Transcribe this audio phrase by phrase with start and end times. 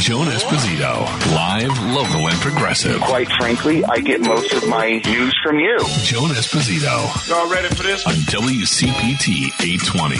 [0.00, 3.00] Joan Esposito, live, local, and progressive.
[3.00, 5.78] Quite frankly, I get most of my news from you.
[6.02, 7.28] Joan Esposito.
[7.28, 8.04] Y'all ready for this?
[8.06, 10.16] On WCPT 820.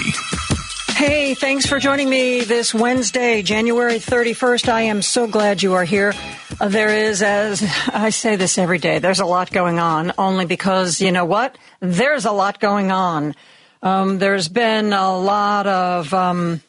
[0.95, 4.69] Hey, thanks for joining me this Wednesday, January 31st.
[4.69, 6.15] I am so glad you are here.
[6.61, 7.63] Uh, there is, as
[7.93, 11.59] I say this every day, there's a lot going on, only because, you know what?
[11.81, 13.35] There's a lot going on.
[13.83, 16.63] Um, there's been a lot of, um,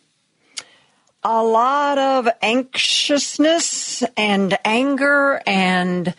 [1.27, 6.13] a lot of anxiousness and anger and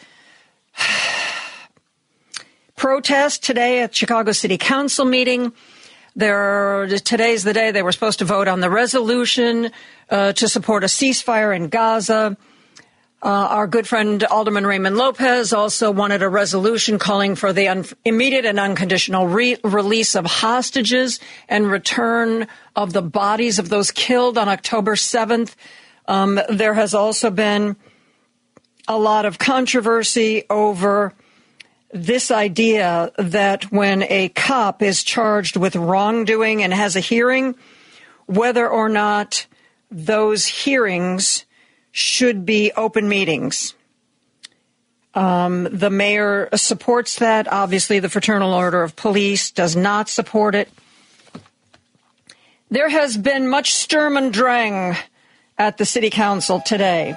[2.76, 5.52] protest today at Chicago City Council meeting.
[6.16, 9.70] There, today's the day they were supposed to vote on the resolution
[10.10, 12.36] uh, to support a ceasefire in Gaza.
[13.26, 17.84] Uh, our good friend Alderman Raymond Lopez also wanted a resolution calling for the un-
[18.04, 21.18] immediate and unconditional re- release of hostages
[21.48, 25.56] and return of the bodies of those killed on October 7th.
[26.06, 27.74] Um, there has also been
[28.86, 31.12] a lot of controversy over
[31.92, 37.56] this idea that when a cop is charged with wrongdoing and has a hearing,
[38.26, 39.48] whether or not
[39.90, 41.44] those hearings
[41.96, 43.72] should be open meetings.
[45.14, 47.50] Um, the mayor supports that.
[47.50, 50.68] Obviously, the Fraternal Order of Police does not support it.
[52.70, 54.94] There has been much sturm und drang
[55.56, 57.16] at the City Council today.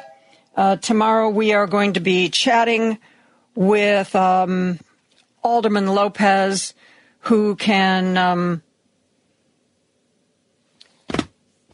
[0.55, 2.99] Uh, tomorrow, we are going to be chatting
[3.55, 4.79] with um,
[5.43, 6.73] Alderman Lopez,
[7.19, 8.63] who can um,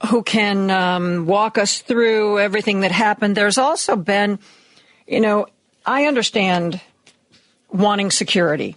[0.10, 3.36] who can um, walk us through everything that happened.
[3.36, 4.40] There's also been,
[5.08, 5.48] you know,
[5.86, 6.82] I understand
[7.70, 8.76] wanting security.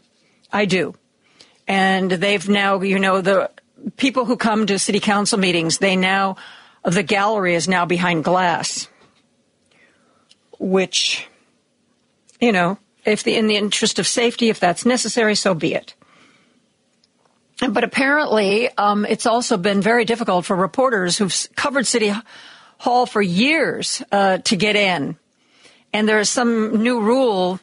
[0.53, 0.95] I do.
[1.67, 3.51] And they've now, you know, the
[3.97, 6.37] people who come to city council meetings, they now,
[6.85, 8.89] the gallery is now behind glass,
[10.59, 11.29] which,
[12.41, 15.95] you know, if the, in the interest of safety, if that's necessary, so be it.
[17.67, 22.13] But apparently, um, it's also been very difficult for reporters who've covered City
[22.79, 25.17] Hall for years uh, to get in.
[25.93, 27.59] And there is some new rule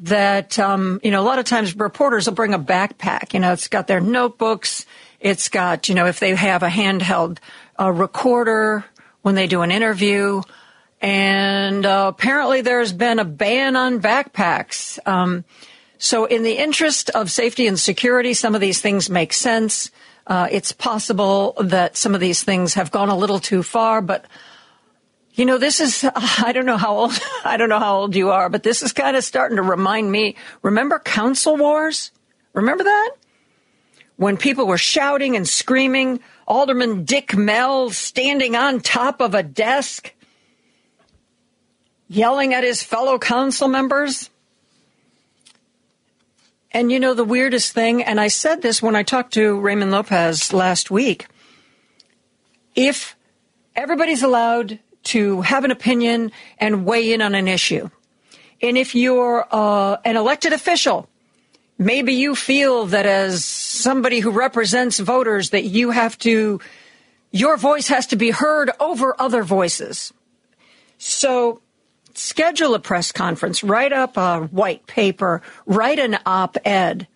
[0.00, 3.32] that, um, you know, a lot of times reporters will bring a backpack.
[3.32, 4.84] You know, it's got their notebooks.
[5.20, 7.38] It's got, you know, if they have a handheld
[7.78, 8.84] uh, recorder
[9.22, 10.42] when they do an interview.
[11.00, 14.98] And uh, apparently there's been a ban on backpacks.
[15.06, 15.44] Um,
[16.02, 19.90] so, in the interest of safety and security, some of these things make sense.
[20.26, 24.24] Uh, it's possible that some of these things have gone a little too far, but
[25.34, 28.30] you know, this is, I don't know how old, I don't know how old you
[28.30, 30.36] are, but this is kind of starting to remind me.
[30.62, 32.12] Remember council wars?
[32.54, 33.10] Remember that?
[34.16, 40.14] When people were shouting and screaming, Alderman Dick Mell standing on top of a desk,
[42.08, 44.29] yelling at his fellow council members.
[46.72, 49.90] And you know, the weirdest thing, and I said this when I talked to Raymond
[49.90, 51.26] Lopez last week
[52.76, 53.16] if
[53.74, 57.90] everybody's allowed to have an opinion and weigh in on an issue,
[58.62, 61.08] and if you're uh, an elected official,
[61.78, 66.60] maybe you feel that as somebody who represents voters that you have to,
[67.32, 70.12] your voice has to be heard over other voices.
[70.98, 71.62] So
[72.20, 77.08] schedule a press conference, write up a white paper, write an op ed.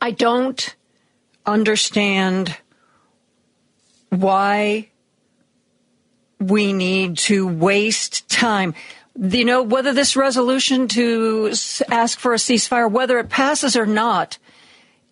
[0.00, 0.76] I don't
[1.44, 2.56] understand
[4.10, 4.88] why
[6.38, 8.74] we need to waste time.
[9.20, 11.52] You know, whether this resolution to
[11.90, 14.38] ask for a ceasefire, whether it passes or not,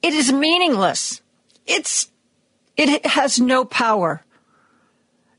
[0.02, 1.20] it is meaningless.
[1.66, 2.10] It's,
[2.76, 4.24] it has no power.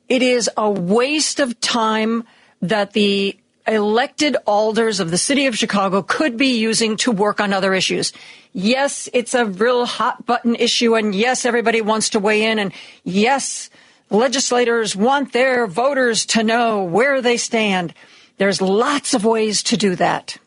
[0.10, 2.26] It is a waste of time
[2.62, 3.38] that the
[3.68, 8.12] elected alders of the city of Chicago could be using to work on other issues.
[8.52, 10.96] Yes, it's a real hot button issue.
[10.96, 12.60] And yes, everybody wants to weigh in.
[12.60, 13.70] And yes,
[14.10, 17.94] legislators want their voters to know where they stand.
[18.38, 20.38] There's lots of ways to do that.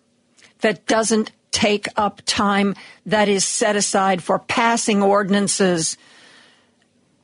[0.60, 2.74] That doesn't take up time
[3.06, 5.96] that is set aside for passing ordinances.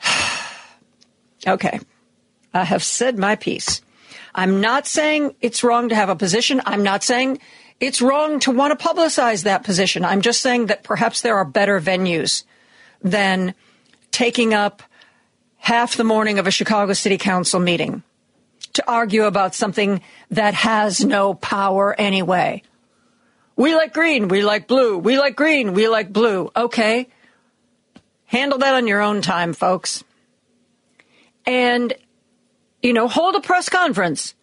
[1.47, 1.81] okay.
[2.55, 3.83] I have said my piece.
[4.35, 6.61] I'm not saying it's wrong to have a position.
[6.67, 7.41] I'm not saying
[7.81, 10.05] it's wrong to want to publicize that position.
[10.05, 12.45] I'm just saying that perhaps there are better venues
[13.03, 13.55] than
[14.11, 14.83] taking up
[15.57, 18.03] half the morning of a Chicago City Council meeting
[18.75, 22.63] to argue about something that has no power anyway.
[23.57, 26.51] We like green, we like blue, we like green, we like blue.
[26.55, 27.09] Okay.
[28.27, 30.05] Handle that on your own time, folks.
[31.45, 31.95] And
[32.83, 34.35] you know, hold a press conference.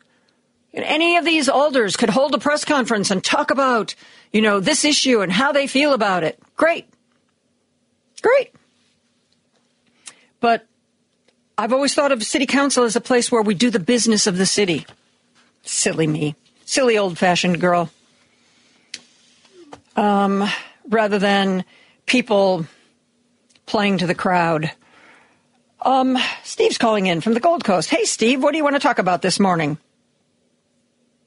[0.73, 3.95] Any of these alders could hold a press conference and talk about,
[4.33, 6.37] you know, this issue and how they feel about it.
[6.57, 6.85] Great.
[8.21, 8.53] Great.
[10.41, 10.67] But
[11.57, 14.37] I've always thought of city council as a place where we do the business of
[14.37, 14.85] the city.
[15.63, 16.35] Silly me.
[16.65, 17.89] Silly old fashioned girl.
[19.95, 20.43] Um,
[20.89, 21.63] rather than
[22.05, 22.65] people
[23.65, 24.71] playing to the crowd.
[25.85, 27.89] Um, Steve's calling in from the Gold Coast.
[27.89, 29.77] Hey, Steve, what do you want to talk about this morning?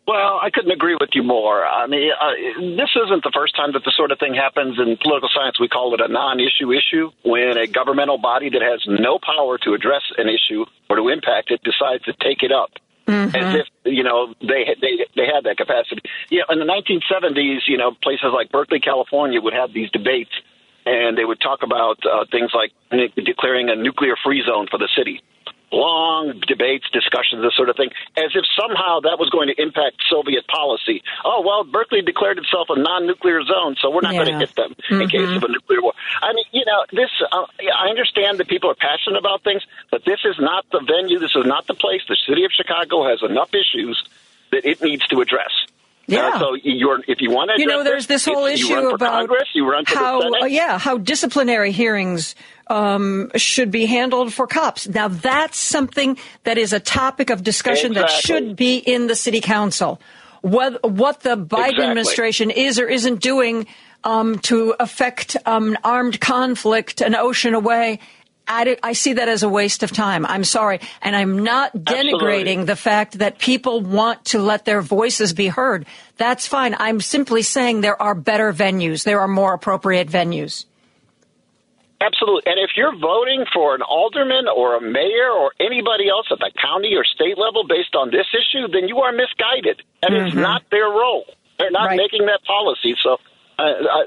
[0.09, 1.65] Well, I couldn't agree with you more.
[1.65, 4.97] I mean, uh, this isn't the first time that this sort of thing happens in
[4.97, 5.61] political science.
[5.61, 9.75] We call it a non-issue issue when a governmental body that has no power to
[9.75, 12.71] address an issue or to impact it decides to take it up.
[13.07, 13.37] Mm-hmm.
[13.37, 16.03] As if you know they they they had that capacity.
[16.31, 20.33] Know, in the 1970s, you know, places like Berkeley, California, would have these debates,
[20.89, 22.73] and they would talk about uh, things like
[23.15, 25.21] declaring a nuclear-free zone for the city
[25.73, 30.01] long debates, discussions, this sort of thing, as if somehow that was going to impact
[30.09, 31.03] Soviet policy.
[31.25, 34.25] Oh, well, Berkeley declared itself a non nuclear zone, so we're not yeah.
[34.25, 35.03] going to hit them mm-hmm.
[35.03, 35.93] in case of a nuclear war.
[36.23, 37.47] I mean, you know, this, uh,
[37.77, 41.37] I understand that people are passionate about things, but this is not the venue, this
[41.37, 42.03] is not the place.
[42.09, 44.03] The city of Chicago has enough issues
[44.51, 45.53] that it needs to address.
[46.09, 46.31] Yeah.
[46.35, 49.49] Uh, so you're, if you want to, you know, there's this whole issue about Congress,
[49.87, 52.35] how, uh, yeah, how disciplinary hearings
[52.69, 54.89] um, should be handled for cops.
[54.89, 58.15] Now that's something that is a topic of discussion exactly.
[58.15, 60.01] that should be in the city council.
[60.41, 61.85] What what the Biden exactly.
[61.85, 63.67] administration is or isn't doing
[64.03, 67.99] um, to affect um, armed conflict an ocean away
[68.49, 70.25] I, I, see that as a waste of time.
[70.25, 70.81] I'm sorry.
[71.03, 72.65] And I'm not denigrating Absolutely.
[72.65, 75.87] the fact that people want to let their voices be heard.
[76.17, 76.75] That's fine.
[76.79, 79.05] I'm simply saying there are better venues.
[79.05, 80.65] There are more appropriate venues.
[82.01, 82.43] Absolutely.
[82.47, 86.53] And if you're voting for an alderman or a mayor or anybody else at the
[86.61, 89.83] county or state level based on this issue, then you are misguided.
[90.03, 90.27] And mm-hmm.
[90.27, 91.27] it's not their role.
[91.59, 91.97] They're not right.
[91.97, 92.95] making that policy.
[93.03, 93.19] So
[93.59, 93.63] uh,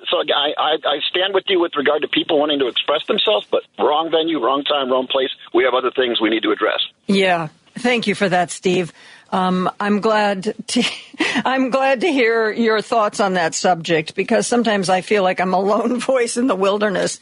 [0.10, 3.46] so I, I, I stand with you with regard to people wanting to express themselves,
[3.52, 5.30] but wrong venue, wrong time, wrong place.
[5.54, 6.80] We have other things we need to address.
[7.08, 8.94] Yeah, thank you for that, Steve.
[9.32, 10.84] Um, I'm glad to
[11.46, 15.54] I'm glad to hear your thoughts on that subject because sometimes I feel like I'm
[15.54, 17.20] a lone voice in the wilderness.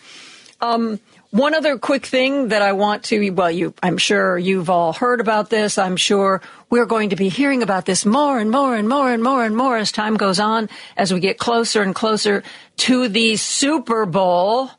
[0.61, 0.99] Um,
[1.31, 5.21] one other quick thing that I want to, well, you, I'm sure you've all heard
[5.21, 5.77] about this.
[5.77, 6.41] I'm sure
[6.71, 9.55] we're going to be hearing about this more and more and more and more and
[9.55, 12.43] more as time goes on, as we get closer and closer
[12.77, 14.71] to the Super Bowl.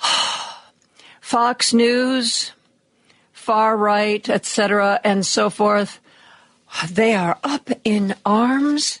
[1.20, 2.52] Fox News,
[3.32, 5.98] far right, etc., and so forth.
[6.90, 9.00] They are up in arms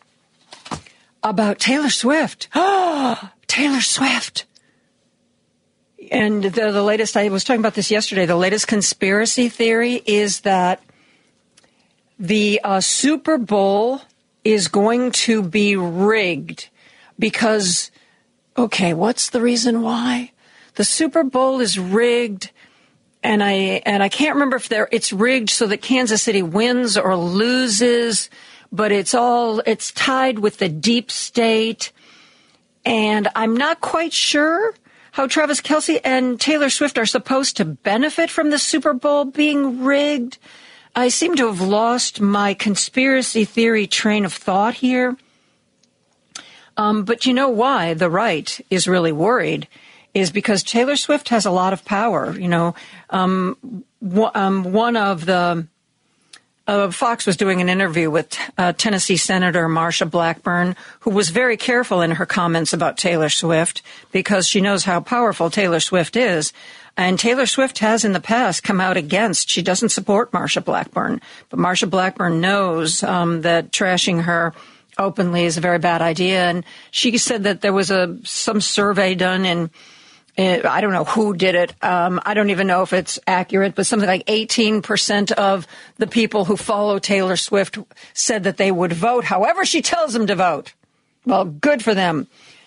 [1.22, 2.48] about Taylor Swift.
[3.46, 4.46] Taylor Swift
[6.14, 10.42] and the, the latest, I was talking about this yesterday, the latest conspiracy theory is
[10.42, 10.80] that
[12.20, 14.00] the uh, Super Bowl
[14.44, 16.68] is going to be rigged
[17.18, 17.90] because,
[18.56, 20.30] okay, what's the reason why?
[20.76, 22.52] The Super Bowl is rigged
[23.24, 26.96] and I and I can't remember if there it's rigged so that Kansas City wins
[26.96, 28.30] or loses,
[28.70, 31.90] but it's all it's tied with the deep state,
[32.84, 34.74] and I'm not quite sure
[35.14, 39.84] how Travis Kelce and Taylor Swift are supposed to benefit from the Super Bowl being
[39.84, 40.38] rigged.
[40.96, 45.16] I seem to have lost my conspiracy theory train of thought here.
[46.76, 49.68] Um, but you know why the right is really worried
[50.14, 52.36] is because Taylor Swift has a lot of power.
[52.36, 52.74] You know,
[53.10, 55.68] um, w- um, one of the
[56.66, 61.56] uh, Fox was doing an interview with uh, Tennessee Senator Marsha Blackburn, who was very
[61.56, 66.52] careful in her comments about Taylor Swift because she knows how powerful Taylor Swift is.
[66.96, 69.50] And Taylor Swift has in the past come out against.
[69.50, 74.54] She doesn't support Marsha Blackburn, but Marsha Blackburn knows um, that trashing her
[74.96, 76.44] openly is a very bad idea.
[76.44, 79.70] And she said that there was a some survey done in
[80.36, 81.74] I don't know who did it.
[81.82, 85.66] Um, I don't even know if it's accurate, but something like 18% of
[85.98, 87.78] the people who follow Taylor Swift
[88.12, 90.74] said that they would vote however she tells them to vote.
[91.24, 92.26] Well, good for them.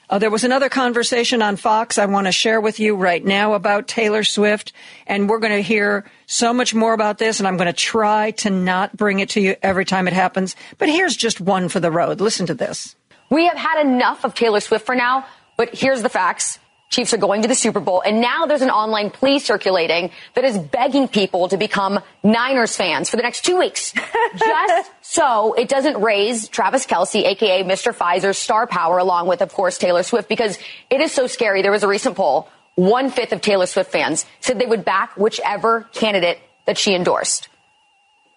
[0.09, 3.53] Uh, there was another conversation on Fox I want to share with you right now
[3.53, 4.71] about Taylor Swift,
[5.05, 8.31] and we're going to hear so much more about this, and I'm going to try
[8.31, 10.55] to not bring it to you every time it happens.
[10.77, 12.21] But here's just one for the road.
[12.21, 12.95] Listen to this.
[13.29, 15.25] We have had enough of Taylor Swift for now,
[15.57, 16.59] but here's the facts.
[16.89, 20.45] Chiefs are going to the Super Bowl, and now there's an online plea circulating that
[20.45, 23.93] is begging people to become Niners fans for the next two weeks,
[24.37, 27.93] just so it doesn't raise Travis Kelce, aka Mr.
[27.93, 30.57] Pfizer's star power, along with, of course, Taylor Swift, because
[30.89, 31.61] it is so scary.
[31.61, 35.17] There was a recent poll: one fifth of Taylor Swift fans said they would back
[35.17, 37.49] whichever candidate that she endorsed.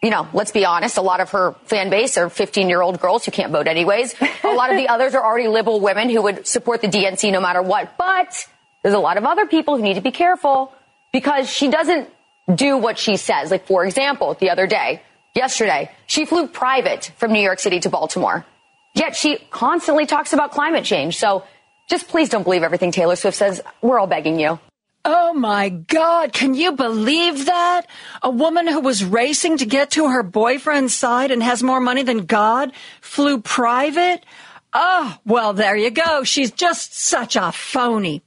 [0.02, 3.00] You know, let's be honest, a lot of her fan base are 15 year old
[3.00, 4.14] girls who can't vote anyways.
[4.42, 7.40] a lot of the others are already liberal women who would support the DNC no
[7.40, 7.96] matter what.
[7.98, 8.46] But
[8.82, 10.72] there's a lot of other people who need to be careful
[11.12, 12.08] because she doesn't
[12.52, 13.50] do what she says.
[13.50, 15.02] Like, for example, the other day,
[15.34, 18.46] yesterday, she flew private from New York City to Baltimore.
[18.94, 21.18] Yet she constantly talks about climate change.
[21.18, 21.44] So
[21.88, 23.60] just please don't believe everything Taylor Swift says.
[23.82, 24.58] We're all begging you.
[25.04, 26.32] Oh my God.
[26.32, 27.86] Can you believe that?
[28.22, 32.02] A woman who was racing to get to her boyfriend's side and has more money
[32.02, 34.24] than God flew private?
[34.72, 36.22] Oh, well, there you go.
[36.24, 38.22] She's just such a phony.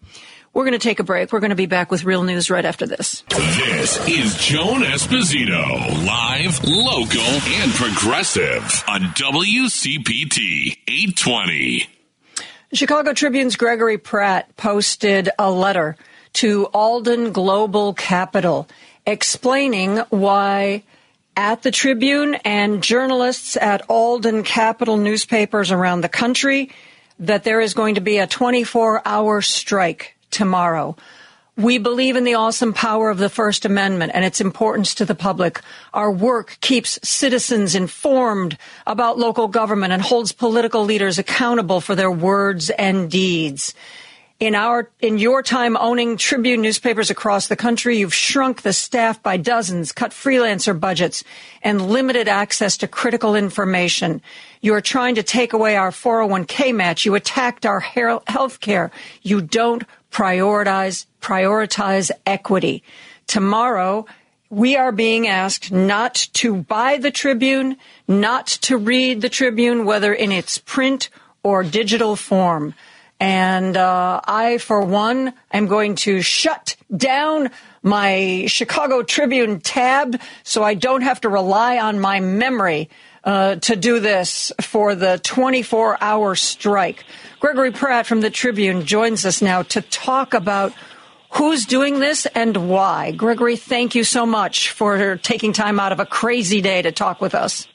[0.53, 1.32] We're going to take a break.
[1.32, 3.24] We're going to be back with real news right after this.
[3.30, 11.88] This is Joan Esposito, live, local, and progressive on WCPT 820.
[12.74, 15.96] Chicago Tribune's Gregory Pratt posted a letter
[16.34, 18.68] to Alden Global Capital
[19.06, 20.84] explaining why
[21.36, 26.72] at the Tribune and journalists at Alden Capital newspapers around the country
[27.20, 30.96] that there is going to be a 24 hour strike tomorrow.
[31.56, 35.13] We believe in the awesome power of the First Amendment and its importance to the
[35.13, 35.62] public.
[35.94, 42.12] Our work keeps citizens informed about local government and holds political leaders accountable for their
[42.12, 43.75] words and deeds.
[44.40, 49.24] In our, in your time owning Tribune newspapers across the country, you've shrunk the staff
[49.24, 51.24] by dozens, cut freelancer budgets,
[51.62, 54.22] and limited access to critical information.
[54.60, 57.06] You are trying to take away our 401k match.
[57.06, 58.92] You attacked our health care.
[59.22, 62.84] You don't prioritize, prioritize equity.
[63.28, 64.06] Tomorrow,
[64.50, 70.13] we are being asked not to buy the Tribune, not to read the Tribune, whether
[70.13, 71.10] in its print
[71.44, 72.75] or digital form.
[73.24, 77.51] And uh, I, for one, am going to shut down
[77.82, 82.89] my Chicago Tribune tab so I don't have to rely on my memory
[83.24, 87.06] uh, to do this for the 24 hour strike.
[87.39, 90.74] Gregory Pratt from the Tribune joins us now to talk about
[91.32, 93.12] who's doing this and why.
[93.12, 97.22] Gregory, thank you so much for taking time out of a crazy day to talk
[97.22, 97.70] with us.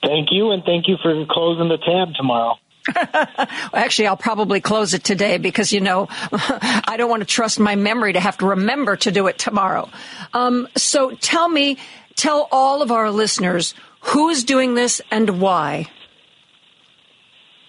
[0.00, 2.54] Thank you, and thank you for closing the tab tomorrow.
[3.74, 7.74] Actually, I'll probably close it today because, you know, I don't want to trust my
[7.74, 9.88] memory to have to remember to do it tomorrow.
[10.32, 11.78] Um, so tell me,
[12.14, 15.88] tell all of our listeners who is doing this and why?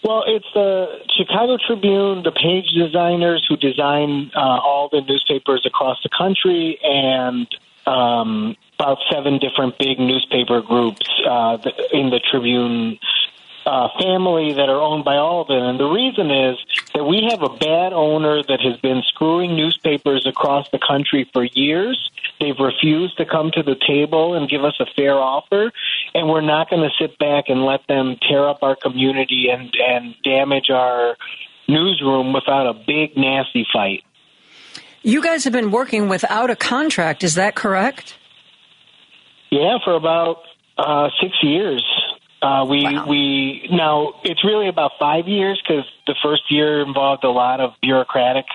[0.03, 5.97] Well, it's the Chicago Tribune, the page designers who design uh, all the newspapers across
[6.03, 7.47] the country, and
[7.85, 11.57] um, about seven different big newspaper groups uh,
[11.91, 12.99] in the Tribune
[13.67, 15.61] uh, family that are owned by all of them.
[15.61, 16.55] And the reason is
[16.93, 21.43] that we have a bad owner that has been screwing newspapers across the country for
[21.43, 22.09] years.
[22.39, 25.71] They've refused to come to the table and give us a fair offer,
[26.15, 29.73] and we're not going to sit back and let them tear up our community and
[29.75, 31.17] and damage our
[31.67, 34.03] newsroom without a big nasty fight.
[35.03, 38.17] You guys have been working without a contract, is that correct?
[39.49, 40.43] Yeah, for about
[40.77, 41.83] uh, six years.
[42.41, 43.05] Uh, we wow.
[43.07, 47.73] we now it's really about five years because the first year involved a lot of
[47.81, 48.45] bureaucratic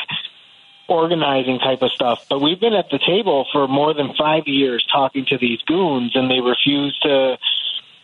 [0.89, 2.27] organizing type of stuff.
[2.29, 6.12] But we've been at the table for more than five years talking to these goons,
[6.15, 7.39] and they refuse to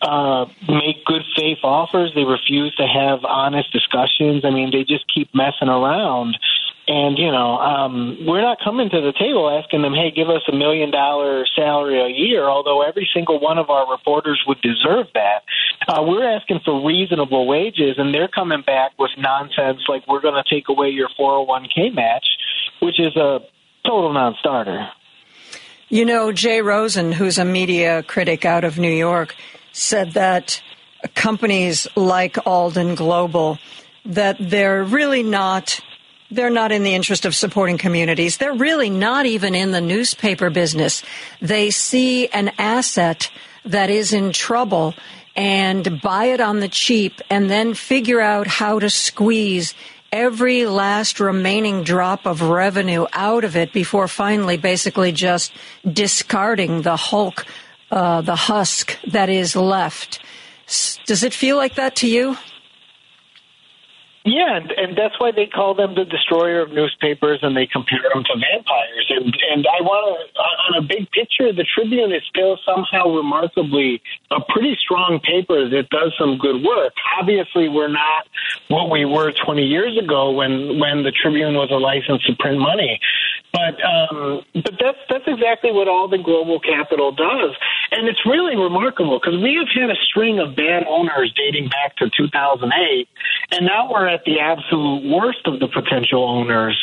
[0.01, 2.11] uh, make good faith offers.
[2.15, 4.45] They refuse to have honest discussions.
[4.45, 6.37] I mean, they just keep messing around.
[6.87, 10.41] And, you know, um, we're not coming to the table asking them, hey, give us
[10.51, 15.05] a million dollar salary a year, although every single one of our reporters would deserve
[15.13, 15.43] that.
[15.89, 20.35] Uh, we're asking for reasonable wages, and they're coming back with nonsense like we're going
[20.35, 22.25] to take away your 401k match,
[22.79, 23.39] which is a
[23.83, 24.87] total non starter.
[25.87, 29.35] You know, Jay Rosen, who's a media critic out of New York,
[29.71, 30.61] said that
[31.15, 33.57] companies like Alden Global
[34.05, 35.79] that they're really not
[36.29, 38.37] they're not in the interest of supporting communities.
[38.37, 41.01] They're really not even in the newspaper business.
[41.41, 43.31] They see an asset
[43.65, 44.93] that is in trouble
[45.35, 49.73] and buy it on the cheap and then figure out how to squeeze
[50.11, 55.51] every last remaining drop of revenue out of it before finally basically just
[55.91, 57.45] discarding the hulk,
[57.91, 60.19] uh, the husk that is left.
[61.05, 62.37] Does it feel like that to you?
[64.29, 68.05] Yeah, and, and that's why they call them the destroyer of newspapers, and they compare
[68.13, 69.07] them to vampires.
[69.09, 74.03] And and I want to, on a big picture, the Tribune is still somehow remarkably
[74.29, 76.93] a pretty strong paper that does some good work.
[77.19, 78.29] Obviously, we're not
[78.67, 82.59] what we were 20 years ago when when the Tribune was a license to print
[82.59, 82.99] money.
[83.51, 87.57] But um, but that's that's exactly what Alden Global Capital does.
[87.91, 91.95] And it's really remarkable because we have had a string of bad owners dating back
[91.97, 93.07] to 2008,
[93.51, 96.77] and now we're at the absolute worst of the potential owners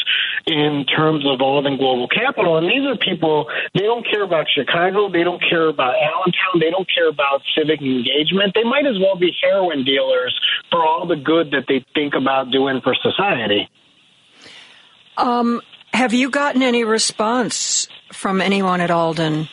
[0.46, 2.58] in terms of Alden Global Capital.
[2.58, 6.70] And these are people, they don't care about Chicago, they don't care about Allentown, they
[6.70, 8.54] don't care about civic engagement.
[8.54, 10.38] They might as well be heroin dealers
[10.70, 13.68] for all the good that they think about doing for society.
[15.16, 19.48] Um, have you gotten any response from anyone at Alden?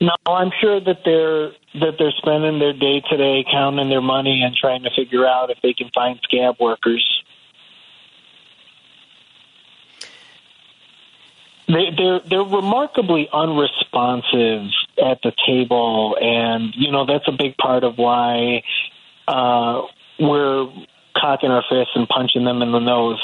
[0.00, 1.50] No, I'm sure that they're
[1.80, 5.58] that they're spending their day today counting their money and trying to figure out if
[5.62, 7.04] they can find scab workers.
[11.66, 14.70] They, they're they're remarkably unresponsive
[15.04, 18.62] at the table, and you know that's a big part of why
[19.26, 19.82] uh,
[20.20, 20.68] we're
[21.16, 23.22] cocking our fists and punching them in the nose.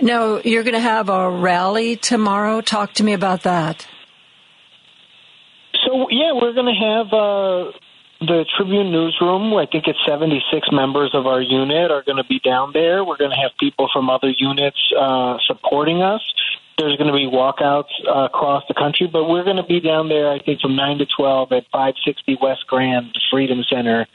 [0.00, 2.60] No, you're going to have a rally tomorrow.
[2.60, 3.86] Talk to me about that.
[5.84, 7.72] So yeah, we're going to have uh,
[8.20, 9.54] the Tribune newsroom.
[9.54, 13.04] I think it's 76 members of our unit are going to be down there.
[13.04, 16.22] We're going to have people from other units uh, supporting us.
[16.78, 20.08] There's going to be walkouts uh, across the country, but we're going to be down
[20.08, 20.30] there.
[20.30, 24.06] I think from nine to 12 at 560 West Grand Freedom Center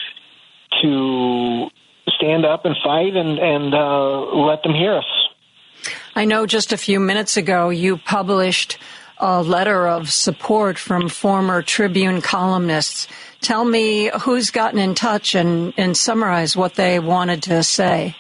[0.81, 1.67] to
[2.07, 5.93] stand up and fight and and uh, let them hear us.
[6.15, 8.77] I know just a few minutes ago you published
[9.23, 13.07] a letter of support from former Tribune columnists.
[13.39, 18.17] Tell me who's gotten in touch and, and summarize what they wanted to say.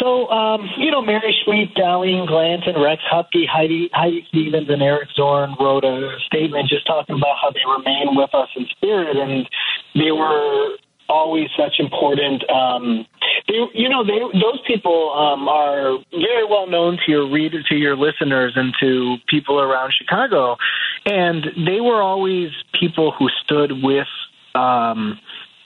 [0.00, 5.10] So, um, you know, Mary Sweet, Dahleen Glanton, Rex Huppke, Heidi, Heidi Stevens, and Eric
[5.14, 9.48] Zorn wrote a statement just talking about how they remain with us in spirit, and
[9.94, 10.76] they were
[11.08, 12.48] always such important.
[12.50, 13.06] Um,
[13.48, 17.74] they, you know, they, those people um, are very well known to your reader, to
[17.74, 20.56] your listeners, and to people around Chicago,
[21.04, 24.08] and they were always people who stood with
[24.54, 25.18] um,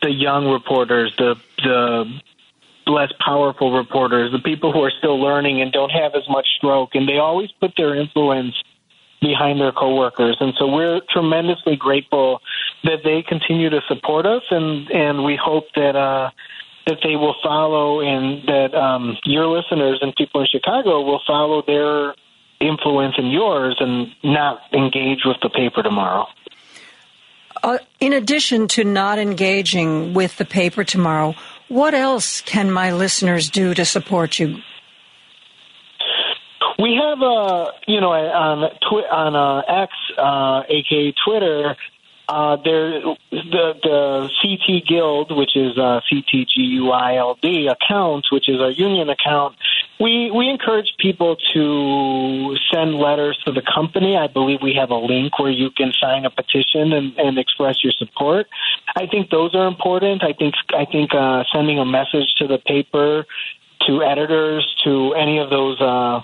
[0.02, 2.20] the young reporters, the the
[2.86, 6.90] less powerful reporters, the people who are still learning and don't have as much stroke,
[6.94, 8.54] and they always put their influence
[9.20, 10.36] behind their coworkers.
[10.40, 12.40] And so we're tremendously grateful
[12.84, 16.30] that they continue to support us, and and we hope that uh,
[16.86, 21.62] that they will follow, and that um, your listeners and people in Chicago will follow
[21.66, 22.14] their
[22.60, 26.26] influence and yours, and not engage with the paper tomorrow.
[27.62, 31.34] Uh, in addition to not engaging with the paper tomorrow,
[31.68, 34.58] what else can my listeners do to support you?
[36.80, 41.76] We have a, you know, on twi- on uh, X, uh, aka Twitter,
[42.26, 49.10] uh, there the the CT Guild, which is uh, CTGUILD account, which is our union
[49.10, 49.56] account.
[49.98, 54.16] We we encourage people to send letters to the company.
[54.16, 57.84] I believe we have a link where you can sign a petition and, and express
[57.84, 58.46] your support.
[58.96, 60.22] I think those are important.
[60.22, 63.26] I think I think uh, sending a message to the paper,
[63.86, 65.78] to editors, to any of those.
[65.78, 66.22] Uh,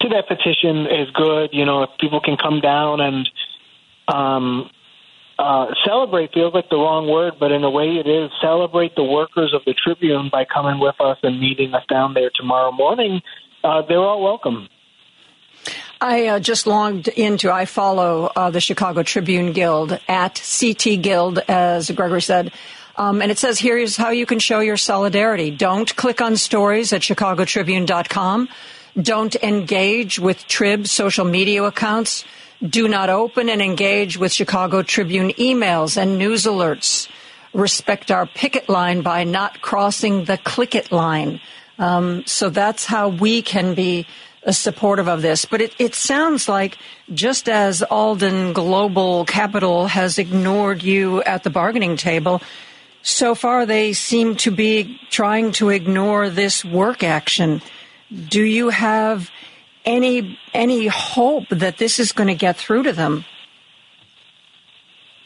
[0.00, 1.50] to that petition is good.
[1.52, 3.30] You know, if people can come down and
[4.08, 4.70] um,
[5.38, 8.30] uh, celebrate feels like the wrong word, but in a way it is.
[8.40, 12.30] Celebrate the workers of the Tribune by coming with us and meeting us down there
[12.34, 13.20] tomorrow morning.
[13.62, 14.68] Uh, they're all welcome.
[16.00, 21.38] I uh, just logged into, I follow uh, the Chicago Tribune Guild at CT Guild,
[21.48, 22.52] as Gregory said.
[22.96, 25.52] Um, and it says here's how you can show your solidarity.
[25.52, 28.48] Don't click on stories at chicagotribune.com.
[29.00, 32.24] Don't engage with Trib social media accounts.
[32.66, 37.08] Do not open and engage with Chicago Tribune emails and news alerts.
[37.54, 41.40] Respect our picket line by not crossing the click it line.
[41.78, 44.06] Um, so that's how we can be
[44.44, 45.44] uh, supportive of this.
[45.44, 46.76] But it, it sounds like
[47.14, 52.42] just as Alden Global Capital has ignored you at the bargaining table,
[53.02, 57.62] so far they seem to be trying to ignore this work action.
[58.10, 59.30] Do you have
[59.84, 63.24] any any hope that this is going to get through to them?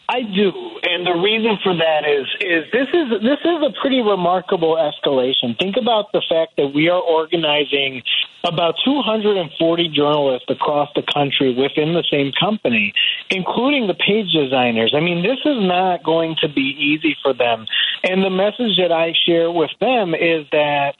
[0.09, 4.03] I do, and the reason for that is is this is this is a pretty
[4.03, 5.57] remarkable escalation.
[5.59, 8.03] Think about the fact that we are organizing
[8.45, 12.93] about 240 journalists across the country within the same company,
[13.31, 14.93] including the page designers.
[14.95, 17.67] I mean, this is not going to be easy for them.
[18.03, 20.97] And the message that I share with them is that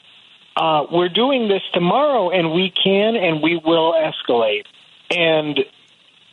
[0.57, 4.65] uh, we're doing this tomorrow, and we can and we will escalate.
[5.11, 5.59] And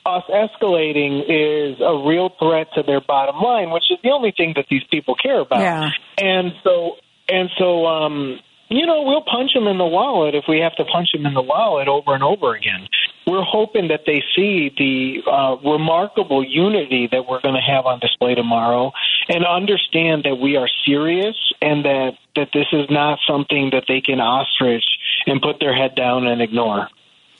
[0.06, 4.54] us escalating is a real threat to their bottom line, which is the only thing
[4.56, 5.60] that these people care about.
[5.60, 5.92] Yeah.
[6.18, 10.60] And so, and so, um, you know, we'll punch them in the wallet if we
[10.60, 12.88] have to punch them in the wallet over and over again.
[13.30, 18.00] We're hoping that they see the uh, remarkable unity that we're going to have on
[18.00, 18.92] display tomorrow
[19.28, 24.02] and understand that we are serious and that, that this is not something that they
[24.02, 24.84] can ostrich
[25.28, 26.90] and put their head down and ignore.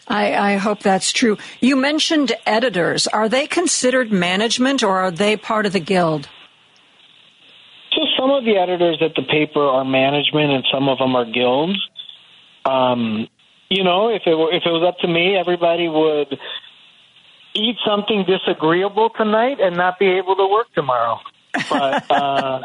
[0.08, 1.38] I, I, hope that's true.
[1.60, 3.06] You mentioned editors.
[3.08, 6.28] Are they considered management or are they part of the guild?
[7.92, 11.26] So some of the editors at the paper are management and some of them are
[11.26, 11.80] guilds.
[12.66, 13.28] Um,
[13.70, 16.38] you know, if it were, if it was up to me, everybody would
[17.54, 21.20] eat something disagreeable tonight and not be able to work tomorrow.
[21.70, 22.62] But uh,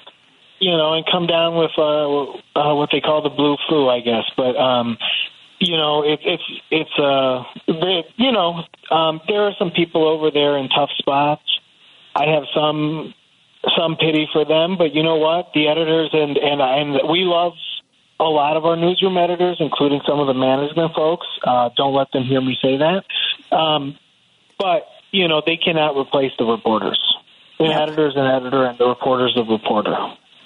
[0.61, 4.01] you know, and come down with uh, uh, what they call the blue flu, I
[4.01, 4.25] guess.
[4.37, 4.97] But um,
[5.59, 10.31] you know, it, it's it's uh, they, you know, um, there are some people over
[10.31, 11.43] there in tough spots.
[12.15, 13.13] I have some
[13.77, 15.51] some pity for them, but you know what?
[15.55, 17.53] The editors and and and we love
[18.21, 21.27] a lot of our newsroom editors, including some of the management folks.
[21.43, 23.05] Uh, don't let them hear me say that.
[23.55, 23.99] Um,
[24.59, 26.99] but you know, they cannot replace the reporters.
[27.59, 27.83] The yep.
[27.83, 29.97] editor's an editor, and the reporter's a reporter.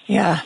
[0.06, 0.42] Yeah.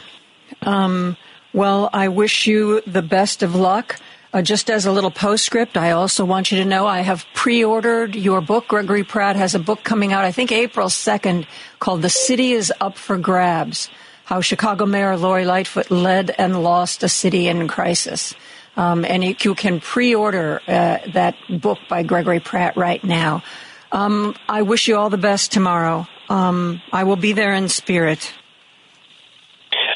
[0.62, 1.16] Um,
[1.52, 3.98] well, I wish you the best of luck.
[4.32, 8.14] Uh, just as a little postscript, I also want you to know I have pre-ordered
[8.14, 8.68] your book.
[8.68, 11.46] Gregory Pratt has a book coming out, I think April 2nd,
[11.78, 13.90] called The City is Up for Grabs
[14.24, 18.34] how Chicago Mayor Lori Lightfoot led and lost a city in crisis.
[18.76, 23.42] Um, and you, you, can pre-order uh, that book by Gregory Pratt right now.
[23.90, 26.06] Um, I wish you all the best tomorrow.
[26.30, 28.32] Um, I will be there in spirit.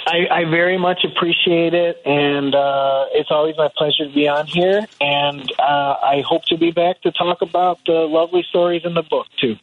[0.07, 4.47] I, I very much appreciate it, and uh, it's always my pleasure to be on
[4.47, 4.87] here.
[5.01, 9.03] And uh, I hope to be back to talk about the lovely stories in the
[9.03, 9.57] book too.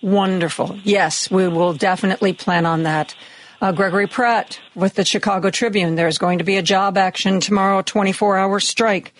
[0.00, 0.78] Wonderful.
[0.84, 3.16] Yes, we will definitely plan on that.
[3.60, 5.96] Uh, Gregory Pratt with the Chicago Tribune.
[5.96, 9.12] There's going to be a job action tomorrow, 24 hour strike.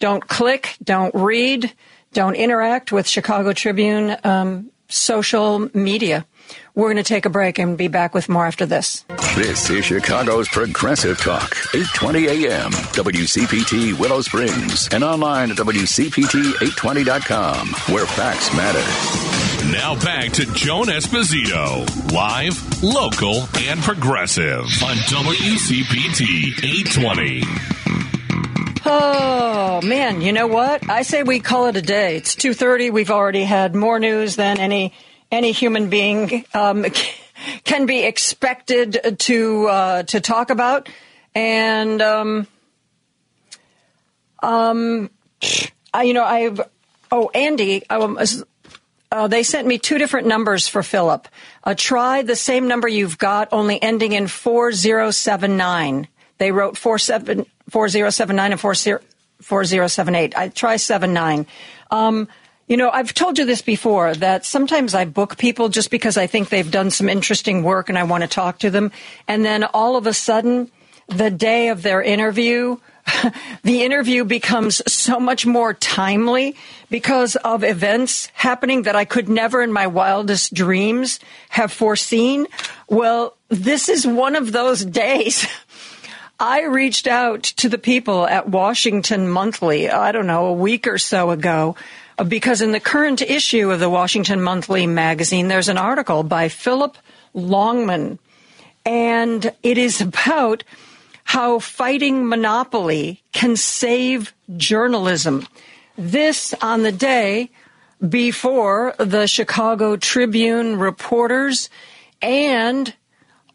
[0.00, 1.72] Don't click, don't read,
[2.12, 6.26] don't interact with Chicago Tribune um, social media.
[6.76, 9.06] We're going to take a break and be back with more after this.
[9.34, 18.04] This is Chicago's Progressive Talk, 820 AM, WCPT Willow Springs, and online at WCPT820.com, where
[18.04, 18.84] facts matter.
[19.72, 27.42] Now back to Joan Esposito, live, local, and progressive on WCPT 820.
[28.84, 30.86] Oh man, you know what?
[30.90, 32.16] I say we call it a day.
[32.16, 32.92] It's 2:30.
[32.92, 34.92] We've already had more news than any
[35.30, 36.86] any human being um,
[37.64, 40.88] can be expected to uh, to talk about,
[41.34, 42.46] and um,
[44.42, 45.10] um,
[45.92, 46.60] I, you know, I've
[47.10, 48.18] oh Andy, um,
[49.10, 51.28] uh, they sent me two different numbers for Phillip.
[51.64, 56.08] Uh, try the same number you've got, only ending in four zero seven nine.
[56.38, 59.00] They wrote four seven four zero seven nine and four zero
[59.40, 60.36] four zero seven eight.
[60.36, 61.46] I try seven nine.
[61.90, 62.28] Um,
[62.68, 66.26] you know, I've told you this before that sometimes I book people just because I
[66.26, 68.90] think they've done some interesting work and I want to talk to them.
[69.28, 70.70] And then all of a sudden,
[71.06, 72.78] the day of their interview,
[73.62, 76.56] the interview becomes so much more timely
[76.90, 82.48] because of events happening that I could never in my wildest dreams have foreseen.
[82.88, 85.46] Well, this is one of those days.
[86.38, 90.98] I reached out to the people at Washington Monthly, I don't know, a week or
[90.98, 91.76] so ago,
[92.24, 96.96] because in the current issue of the Washington Monthly magazine, there's an article by Phillip
[97.34, 98.18] Longman,
[98.84, 100.64] and it is about
[101.24, 105.46] how fighting monopoly can save journalism.
[105.98, 107.50] This on the day
[108.06, 111.68] before the Chicago Tribune reporters
[112.22, 112.94] and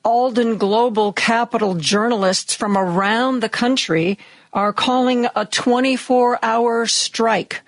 [0.03, 4.17] Alden Global Capital journalists from around the country
[4.51, 7.61] are calling a 24 hour strike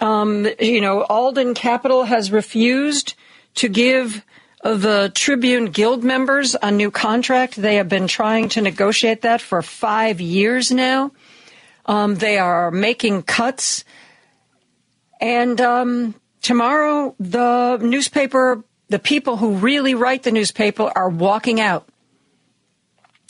[0.00, 3.14] um, you know, Alden Capital has refused
[3.56, 4.24] to give
[4.62, 7.56] the Tribune Guild members a new contract.
[7.56, 11.12] They have been trying to negotiate that for five years now.
[11.86, 13.84] Um, they are making cuts.
[15.20, 21.88] And um, tomorrow, the newspaper, the people who really write the newspaper are walking out.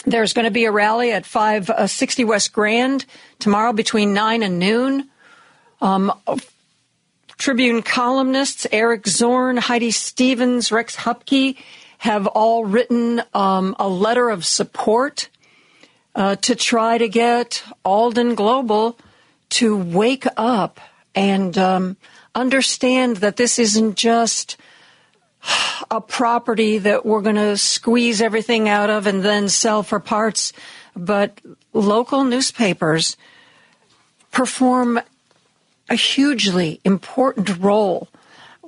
[0.05, 3.05] There's going to be a rally at 560 uh, West Grand
[3.38, 5.11] tomorrow between 9 and noon.
[5.81, 6.12] Um,
[7.38, 11.57] Tribune columnists Eric Zorn, Heidi Stevens, Rex Huppke
[11.99, 15.29] have all written um, a letter of support
[16.14, 18.99] uh, to try to get Alden Global
[19.51, 20.81] to wake up
[21.14, 21.96] and um,
[22.35, 24.57] understand that this isn't just
[25.90, 30.53] a property that we're going to squeeze everything out of and then sell for parts,
[30.96, 31.40] but
[31.72, 33.16] local newspapers
[34.33, 35.01] perform
[35.88, 38.09] a hugely important role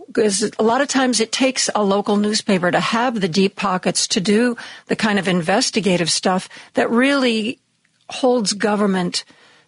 [0.07, 4.07] because a lot of times it takes a local newspaper to have the deep pockets
[4.09, 7.59] to do the kind of investigative stuff that really
[8.09, 9.25] holds government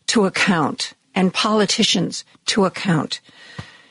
[0.07, 3.21] to account and politicians to account.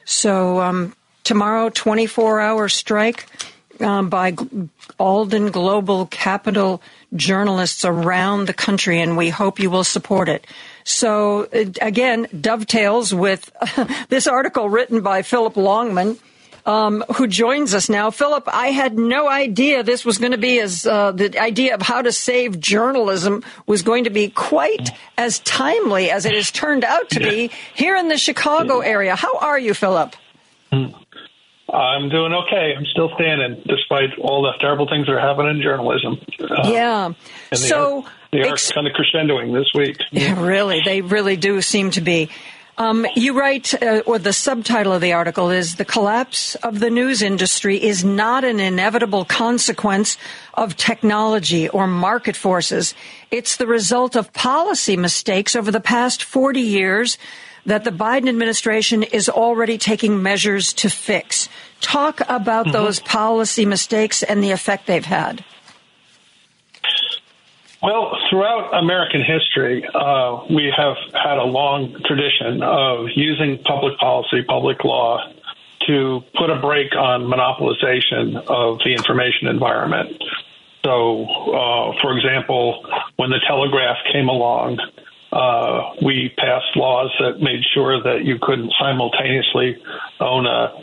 [0.05, 3.27] So um, tomorrow, 24 hour strike
[3.79, 4.35] um, by
[4.97, 6.81] Alden Global Capital
[7.15, 10.47] journalists around the country, and we hope you will support it.
[10.89, 13.51] So, uh, again, dovetails with
[14.09, 16.17] this article written by Phillip Longman.
[16.65, 18.11] Um, who joins us now.
[18.11, 21.81] Phillip, I had no idea this was going to be as uh, the idea of
[21.81, 26.83] how to save journalism was going to be quite as timely as it has turned
[26.83, 29.15] out to be here in the Chicago area.
[29.15, 30.15] How are you, Phillip?
[30.71, 30.87] Hmm.
[31.73, 32.73] I'm doing okay.
[32.77, 36.19] I'm still standing despite all the terrible things that are happening in journalism.
[36.39, 37.13] Uh, yeah.
[37.53, 39.97] so they are kind of crescendoing this week.
[40.11, 42.29] Yeah, really, they really do seem to be.
[42.79, 46.89] Um, you write, uh, or the subtitle of the article is The Collapse of the
[46.89, 50.17] News Industry is not an inevitable consequence
[50.53, 52.95] of technology or market forces.
[53.31, 57.17] It's the result of policy mistakes over the past 40 years
[57.65, 61.49] that the Biden administration is already taking measures to fix.
[61.81, 62.71] Talk about mm-hmm.
[62.71, 65.43] those policy mistakes and the effect they've had.
[67.81, 74.43] Well, throughout American history, uh, we have had a long tradition of using public policy,
[74.43, 75.19] public law,
[75.87, 80.21] to put a brake on monopolization of the information environment.
[80.83, 84.79] So, uh, for example, when the telegraph came along,
[85.31, 89.77] uh, we passed laws that made sure that you couldn't simultaneously
[90.19, 90.73] own a,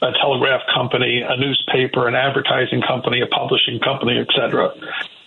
[0.00, 4.72] a telegraph company, a newspaper, an advertising company, a publishing company, etc.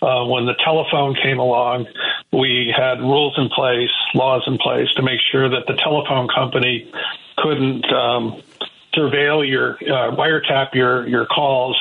[0.02, 1.86] Uh, when the telephone came along,
[2.32, 6.90] we had rules in place, laws in place to make sure that the telephone company
[7.36, 8.40] couldn't um,
[8.94, 11.76] surveil your, uh, wiretap your your calls,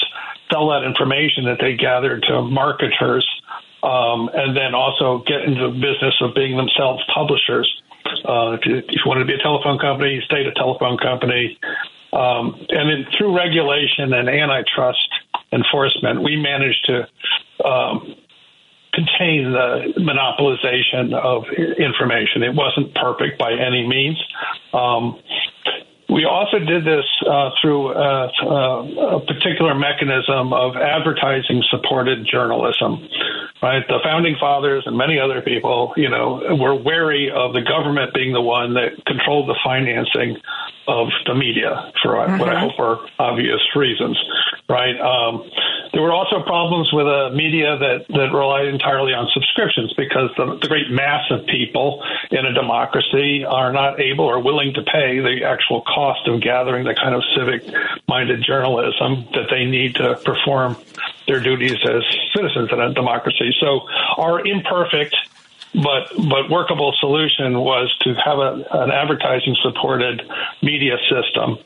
[0.52, 3.28] sell that information that they gathered to marketers,
[3.84, 7.70] um, and then also get into the business of being themselves publishers.
[8.26, 10.98] Uh, if, you, if you wanted to be a telephone company, you stayed a telephone
[10.98, 11.58] company.
[12.12, 15.08] Um, and then through regulation and antitrust
[15.52, 17.08] enforcement, we managed to
[17.66, 18.16] um,
[18.94, 21.46] contain the monopolization of
[21.78, 22.44] information.
[22.44, 24.22] It wasn't perfect by any means.
[24.74, 25.20] Um,
[26.10, 33.08] we also did this uh, through uh, uh, a particular mechanism of advertising supported journalism.
[33.62, 38.14] Right, the founding fathers and many other people, you know, were wary of the government
[38.14, 40.38] being the one that controlled the financing
[40.88, 42.40] of the media for mm-hmm.
[42.40, 44.18] what I hope are obvious reasons,
[44.70, 44.96] right?
[45.02, 45.50] Um,
[45.92, 50.60] there were also problems with a media that, that relied entirely on subscriptions because the,
[50.62, 55.20] the great mass of people in a democracy are not able or willing to pay
[55.20, 57.66] the actual cost of gathering the kind of civic
[58.08, 60.78] minded journalism that they need to perform
[61.28, 62.04] their duties as
[62.36, 63.52] citizens in a democracy.
[63.60, 65.16] So our imperfect
[65.74, 70.22] but but workable solution was to have a, an advertising supported
[70.62, 71.58] media system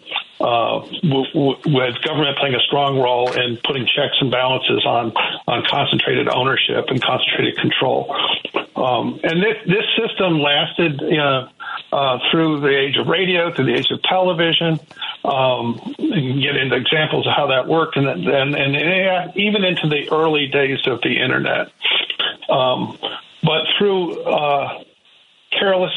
[0.41, 5.13] uh, w- w- with government playing a strong role in putting checks and balances on
[5.47, 8.13] on concentrated ownership and concentrated control.
[8.75, 13.91] Um, and this, this system lasted uh, through the age of radio, through the age
[13.91, 14.79] of television.
[15.23, 19.87] Um, you can get into examples of how that worked, and and, and even into
[19.87, 21.71] the early days of the internet.
[22.49, 22.97] Um,
[23.43, 24.83] but through uh,
[25.51, 25.93] careless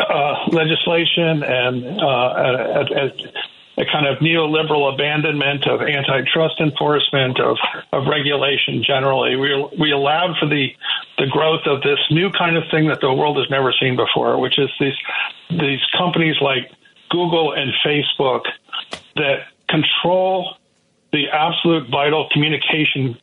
[0.00, 7.56] uh, legislation and uh, a, a, a, kind of neoliberal abandonment of antitrust enforcement, of,
[7.92, 10.68] of regulation generally, we, we allowed for the,
[11.18, 14.38] the growth of this new kind of thing that the world has never seen before,
[14.40, 14.96] which is these,
[15.50, 16.70] these companies like
[17.10, 18.42] Google and Facebook
[19.16, 20.56] that control
[21.12, 23.18] the absolute vital communication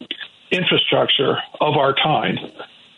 [0.51, 2.37] infrastructure of our time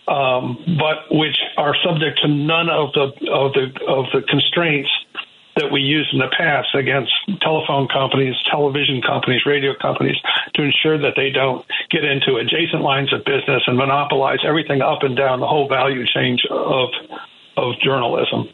[0.08, 4.90] um, but which are subject to none of the of the of the constraints
[5.56, 7.12] that we used in the past against
[7.42, 10.16] telephone companies, television companies, radio companies
[10.56, 15.04] to ensure that they don't get into adjacent lines of business and monopolize everything up
[15.04, 16.90] and down the whole value chain of
[17.58, 18.48] of journalism.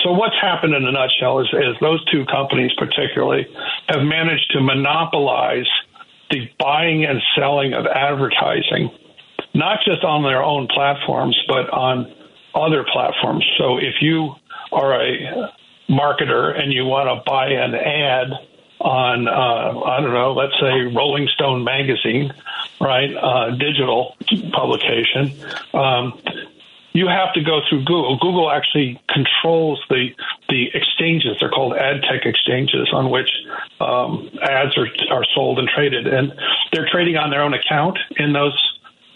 [0.00, 3.46] So what's happened in a nutshell is, is those two companies particularly
[3.88, 5.68] have managed to monopolize
[6.30, 8.90] the buying and selling of advertising
[9.54, 12.12] not just on their own platforms, but on
[12.54, 13.44] other platforms.
[13.58, 14.34] So if you
[14.72, 15.52] are a
[15.88, 18.32] marketer and you want to buy an ad
[18.80, 22.32] on, uh, I don't know, let's say Rolling Stone magazine,
[22.80, 24.16] right, uh, digital
[24.52, 25.32] publication,
[25.72, 26.20] um,
[26.94, 28.18] you have to go through Google.
[28.18, 30.10] Google actually controls the
[30.50, 31.38] the exchanges.
[31.40, 33.30] They're called ad tech exchanges on which
[33.80, 36.34] um, ads are are sold and traded, and
[36.70, 38.52] they're trading on their own account in those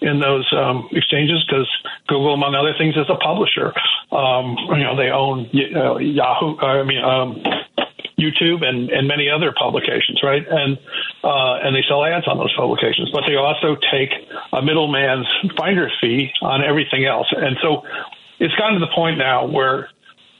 [0.00, 1.68] in those um, exchanges because
[2.06, 3.72] Google, among other things, is a publisher.
[4.12, 6.58] Um, you know, they own uh, Yahoo.
[6.58, 7.42] I mean, um,
[8.18, 10.42] YouTube and, and many other publications, right?
[10.48, 10.78] And
[11.22, 14.10] uh, and they sell ads on those publications, but they also take
[14.52, 17.26] a middleman's finder's fee on everything else.
[17.36, 17.82] And so
[18.38, 19.90] it's gotten to the point now where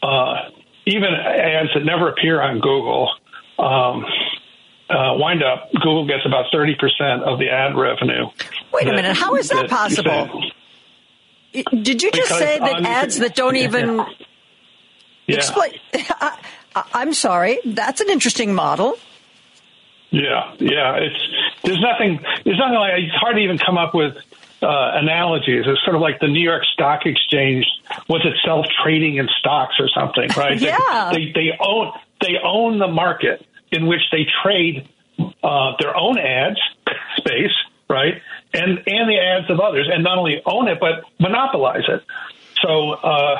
[0.03, 0.49] uh,
[0.87, 3.11] even ads that never appear on Google
[3.59, 4.05] um,
[4.88, 5.70] uh, wind up.
[5.72, 8.27] Google gets about thirty percent of the ad revenue.
[8.72, 10.42] Wait a minute, how is that, that possible?
[11.53, 14.05] Did you just because say that ads that don't even
[15.27, 15.37] yeah.
[15.37, 15.72] explain?
[16.92, 17.59] I'm sorry.
[17.64, 18.99] That's an interesting model.
[20.11, 20.96] Yeah, yeah.
[20.96, 21.16] It's
[21.64, 22.20] there's nothing.
[22.44, 24.16] There's nothing like it's hard to even come up with
[24.62, 25.64] uh, analogies.
[25.66, 27.66] It's sort of like the New York Stock Exchange
[28.09, 30.61] was itself trading in stocks or something, right?
[30.61, 31.11] yeah.
[31.12, 33.46] They, they, they own they own the market
[33.77, 34.89] in which they trade
[35.43, 36.59] uh, their own ads
[37.19, 37.53] space,
[37.89, 38.21] right,
[38.53, 42.03] and and the ads of others, and not only own it but monopolize it.
[42.62, 42.93] So.
[42.93, 43.37] Uh,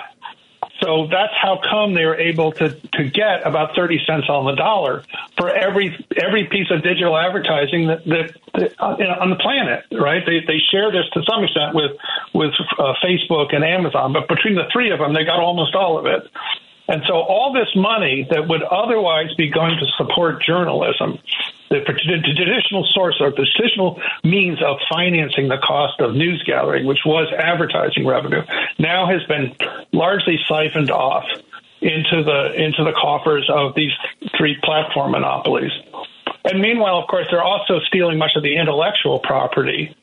[0.83, 4.55] so that's how come they were able to, to get about 30 cents on the
[4.55, 5.05] dollar
[5.39, 10.23] for every every piece of digital advertising that, that, that uh, on the planet, right?
[10.27, 11.93] They, they share this to some extent with
[12.35, 15.99] with uh, Facebook and Amazon, but between the three of them, they got almost all
[15.99, 16.29] of it.
[16.89, 21.19] And so all this money that would otherwise be going to support journalism,
[21.69, 27.01] the, traditional source or the traditional means of financing the cost of news gathering, which
[27.05, 28.43] was advertising revenue,
[28.79, 29.57] now has been
[29.93, 31.25] largely siphoned off
[31.81, 33.93] into the into the coffers of these
[34.39, 35.73] three platform monopolies.
[36.45, 39.95] And meanwhile, of course, they're also stealing much of the intellectual property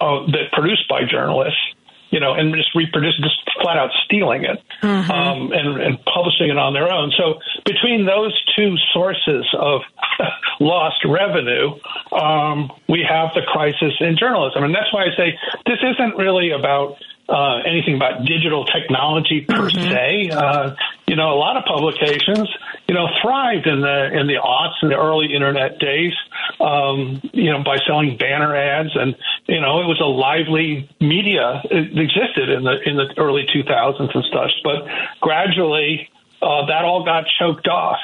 [0.00, 1.60] uh, that produced by journalists
[2.10, 5.10] you know, and just reproducing, just flat out stealing it mm-hmm.
[5.10, 7.12] um, and, and publishing it on their own.
[7.16, 9.82] So between those two sources of
[10.60, 11.74] lost revenue,
[12.12, 16.50] um, we have the crisis in journalism, and that's why I say this isn't really
[16.50, 16.96] about
[17.28, 19.90] uh, anything about digital technology per mm-hmm.
[19.90, 20.30] se.
[20.30, 20.74] Uh,
[21.06, 22.48] you know, a lot of publications,
[22.88, 26.12] you know, thrived in the in the aughts and the early internet days.
[26.60, 31.62] Um, you know, by selling banner ads, and you know, it was a lively media.
[31.64, 34.86] It existed in the in the early 2000s and such, but
[35.20, 36.10] gradually
[36.42, 38.00] uh, that all got choked off.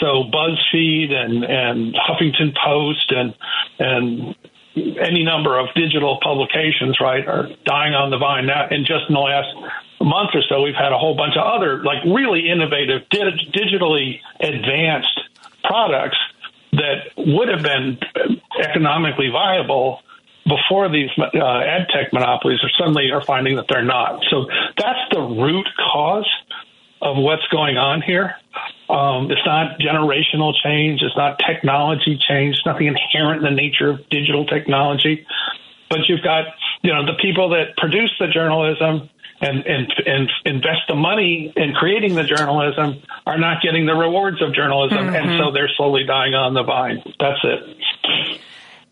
[0.00, 3.34] So BuzzFeed and and Huffington Post and
[3.78, 4.34] and
[4.76, 8.66] any number of digital publications, right, are dying on the vine now.
[8.70, 9.54] And just in the last
[10.00, 15.20] month or so, we've had a whole bunch of other, like, really innovative, digitally advanced
[15.62, 16.18] products
[16.72, 17.98] that would have been
[18.60, 20.00] economically viable
[20.44, 24.24] before these uh, ad tech monopolies are suddenly are finding that they're not.
[24.28, 26.28] So that's the root cause
[27.04, 28.34] of what's going on here.
[28.88, 31.02] Um, it's not generational change.
[31.02, 32.56] It's not technology change.
[32.56, 35.26] It's nothing inherent in the nature of digital technology.
[35.90, 36.46] But you've got,
[36.82, 41.74] you know, the people that produce the journalism and, and, and invest the money in
[41.74, 44.98] creating the journalism are not getting the rewards of journalism.
[44.98, 45.14] Mm-hmm.
[45.14, 47.02] And so they're slowly dying on the vine.
[47.20, 48.40] That's it.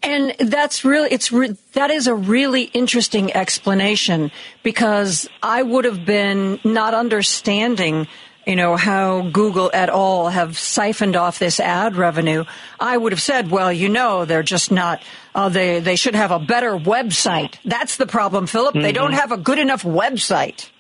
[0.02, 6.04] And that's really, it's, re- that is a really interesting explanation because I would have
[6.04, 8.08] been not understanding
[8.46, 12.44] you know, how Google at all have siphoned off this ad revenue,
[12.80, 15.02] I would have said, well, you know, they're just not,
[15.34, 17.56] uh, they, they should have a better website.
[17.64, 18.74] That's the problem, Phillip.
[18.74, 18.82] Mm-hmm.
[18.82, 20.70] They don't have a good enough website.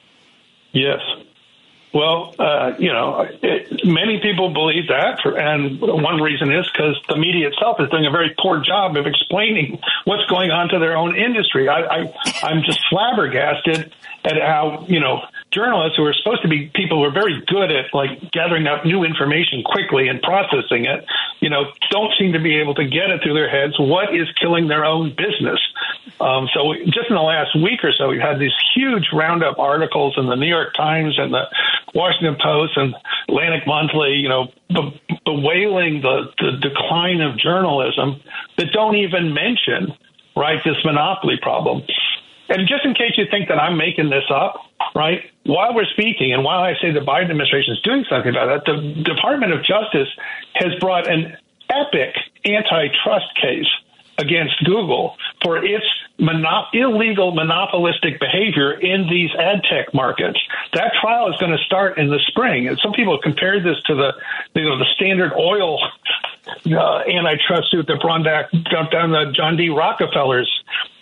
[0.72, 1.00] Yes.
[1.92, 6.98] Well, uh, you know, it, many people believe that, for, and one reason is because
[7.08, 10.78] the media itself is doing a very poor job of explaining what's going on to
[10.78, 11.68] their own industry.
[11.68, 13.92] I, I, I'm just flabbergasted
[14.24, 15.20] at how you know
[15.52, 18.84] journalists who are supposed to be people who are very good at like gathering up
[18.84, 21.04] new information quickly and processing it,
[21.40, 24.28] you know, don't seem to be able to get it through their heads what is
[24.40, 25.60] killing their own business.
[26.20, 30.14] Um, so just in the last week or so, we've had these huge roundup articles
[30.16, 31.44] in the New York Times and the
[31.94, 32.94] Washington Post and
[33.28, 34.52] Atlantic Monthly, you know,
[35.24, 38.20] bewailing the, the decline of journalism
[38.56, 39.92] that don't even mention
[40.36, 41.82] right this monopoly problem.
[42.48, 44.56] And just in case you think that I'm making this up,
[44.94, 45.22] right?
[45.44, 48.70] While we're speaking, and while I say the Biden administration is doing something about that,
[48.70, 50.08] the Department of Justice
[50.54, 51.36] has brought an
[51.70, 52.14] epic
[52.44, 53.68] antitrust case
[54.18, 55.86] against Google for its
[56.20, 60.38] monop- illegal monopolistic behavior in these ad tech markets.
[60.74, 62.68] That trial is going to start in the spring.
[62.68, 64.12] And some people compared this to the,
[64.54, 65.80] you know, the Standard Oil
[66.66, 69.70] uh, antitrust suit that brought back down the John D.
[69.70, 70.50] Rockefeller's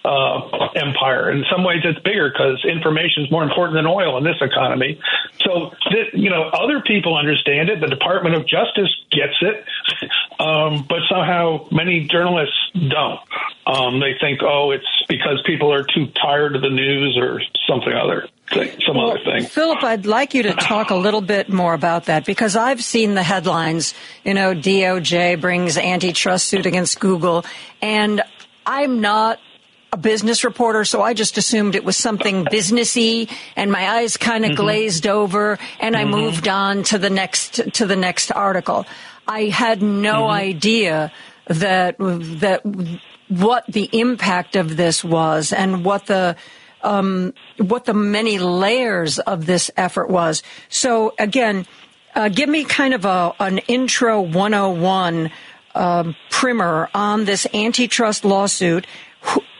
[0.05, 1.31] uh, empire.
[1.31, 4.99] In some ways, it's bigger because information is more important than oil in this economy.
[5.41, 7.81] So, th- you know, other people understand it.
[7.81, 9.65] The Department of Justice gets it,
[10.41, 13.21] um, but somehow many journalists don't.
[13.67, 17.93] Um, they think, oh, it's because people are too tired of the news or something
[17.93, 18.29] other.
[18.53, 19.45] Thing, some well, other thing.
[19.45, 23.15] Phillip, I'd like you to talk a little bit more about that because I've seen
[23.15, 23.95] the headlines.
[24.25, 27.45] You know, DOJ brings antitrust suit against Google,
[27.81, 28.23] and
[28.67, 29.39] I'm not
[29.93, 34.45] a business reporter, so I just assumed it was something businessy, and my eyes kind
[34.45, 34.63] of mm-hmm.
[34.63, 36.13] glazed over, and I mm-hmm.
[36.13, 38.87] moved on to the next to the next article.
[39.27, 40.33] I had no mm-hmm.
[40.33, 41.13] idea
[41.47, 42.63] that that
[43.29, 46.37] what the impact of this was, and what the
[46.83, 50.43] um, what the many layers of this effort was.
[50.69, 51.67] So again,
[52.15, 55.31] uh, give me kind of a an intro 101
[55.75, 58.87] um, primer on this antitrust lawsuit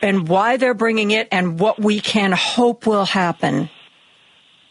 [0.01, 3.69] and why they're bringing it and what we can hope will happen.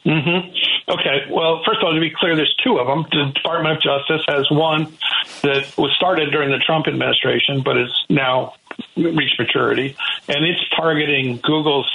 [0.04, 0.90] Mm-hmm.
[0.90, 1.26] Okay.
[1.30, 3.04] Well, first of all, to be clear, there's two of them.
[3.10, 4.96] The Department of Justice has one
[5.42, 8.54] that was started during the Trump administration, but is now
[8.96, 11.90] reached maturity, and it's targeting Google's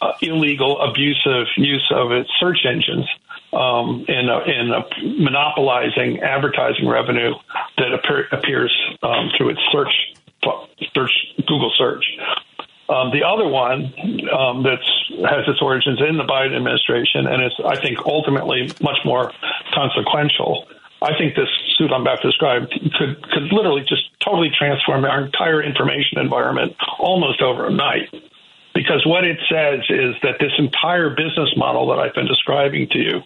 [0.00, 3.06] uh, illegal, abusive use of its search engines
[3.52, 7.34] um, in, in monopolizing advertising revenue
[7.76, 9.92] that appear, appears um, through its search
[10.94, 11.12] search
[11.46, 12.04] Google search.
[12.88, 13.94] Um, the other one
[14.34, 14.82] um, that
[15.30, 19.32] has its origins in the Biden administration and is, I think, ultimately much more
[19.72, 20.66] consequential.
[21.00, 22.68] I think this suit I'm about to describe
[22.98, 28.12] could could literally just totally transform our entire information environment almost overnight.
[28.74, 32.98] Because what it says is that this entire business model that I've been describing to
[32.98, 33.22] you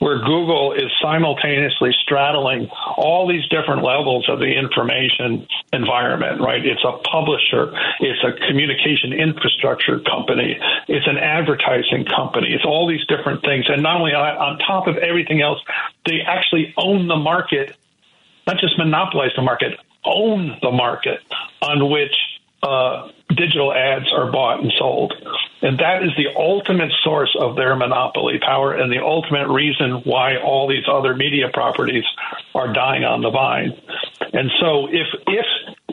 [0.00, 6.64] where Google is simultaneously straddling all these different levels of the information environment, right?
[6.64, 13.04] It's a publisher, it's a communication infrastructure company, it's an advertising company, it's all these
[13.06, 13.66] different things.
[13.68, 15.60] And not only on top of everything else,
[16.06, 17.76] they actually own the market,
[18.46, 21.20] not just monopolize the market, own the market
[21.60, 22.16] on which
[22.62, 25.14] uh, digital ads are bought and sold.
[25.62, 30.36] And that is the ultimate source of their monopoly power and the ultimate reason why
[30.36, 32.04] all these other media properties
[32.54, 33.72] are dying on the vine.
[34.32, 35.46] And so if if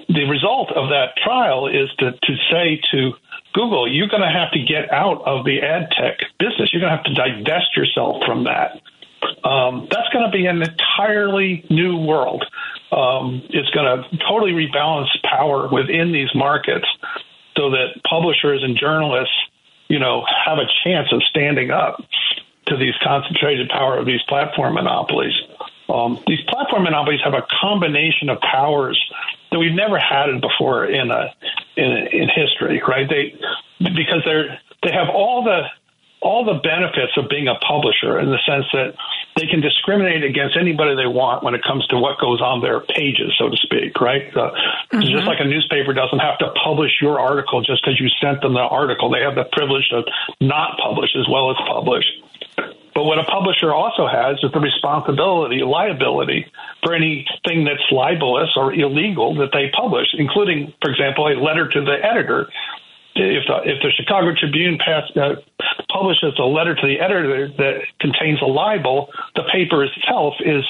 [0.07, 3.11] the result of that trial is to, to say to
[3.53, 6.71] Google, you're going to have to get out of the ad tech business.
[6.71, 8.81] You're going to have to divest yourself from that.
[9.43, 12.45] Um, that's going to be an entirely new world.
[12.91, 16.85] Um, it's going to totally rebalance power within these markets
[17.57, 19.35] so that publishers and journalists,
[19.87, 22.01] you know, have a chance of standing up
[22.67, 25.33] to these concentrated power of these platform monopolies.
[25.89, 29.01] Um, these platform monopolies have a combination of powers
[29.51, 31.33] that we've never had before in a
[31.75, 33.07] in, in history, right?
[33.09, 33.39] They
[33.79, 35.63] because they're they have all the
[36.21, 38.95] all the benefits of being a publisher in the sense that
[39.37, 42.81] they can discriminate against anybody they want when it comes to what goes on their
[42.81, 44.27] pages, so to speak, right?
[44.35, 44.49] Uh,
[44.91, 45.01] mm-hmm.
[45.01, 48.53] Just like a newspaper doesn't have to publish your article just because you sent them
[48.53, 50.01] the article, they have the privilege to
[50.41, 52.05] not publish as well as publish.
[52.97, 56.49] But what a publisher also has is the responsibility, liability
[56.81, 61.81] for anything that's libelous or illegal that they publish, including, for example, a letter to
[61.85, 62.49] the editor
[63.17, 65.35] if the, if the Chicago Tribune pass, uh,
[65.91, 70.63] publishes a letter to the editor that contains a libel, the paper itself is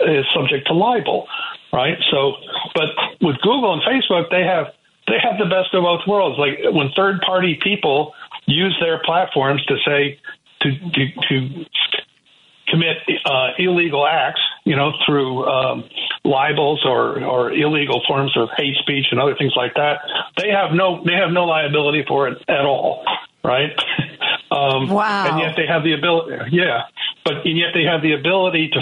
[0.00, 1.26] is subject to libel,
[1.72, 1.98] right?
[2.10, 2.34] So,
[2.74, 2.90] but
[3.20, 4.66] with Google and Facebook, they have
[5.06, 6.38] they have the best of both worlds.
[6.38, 8.14] Like when third party people
[8.46, 10.18] use their platforms to say
[10.62, 11.64] to to, to
[12.68, 15.84] commit uh, illegal acts, you know, through um,
[16.24, 19.98] libels or, or illegal forms of hate speech and other things like that,
[20.36, 23.04] they have no they have no liability for it at all,
[23.42, 23.70] right?
[24.50, 25.28] um, wow.
[25.30, 26.82] And yet they have the ability, yeah,
[27.24, 28.80] but and yet they have the ability to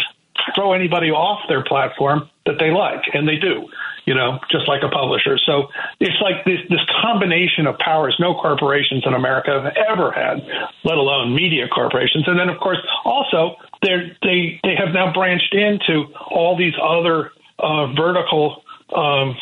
[0.54, 3.68] throw anybody off their platform that they like, and they do
[4.04, 5.38] you know, just like a publisher.
[5.38, 5.68] So
[6.00, 10.42] it's like this, this combination of powers no corporations in America have ever had,
[10.84, 12.26] let alone media corporations.
[12.26, 17.30] And then, of course, also they they they have now branched into all these other
[17.58, 18.62] uh, vertical
[18.94, 19.36] um,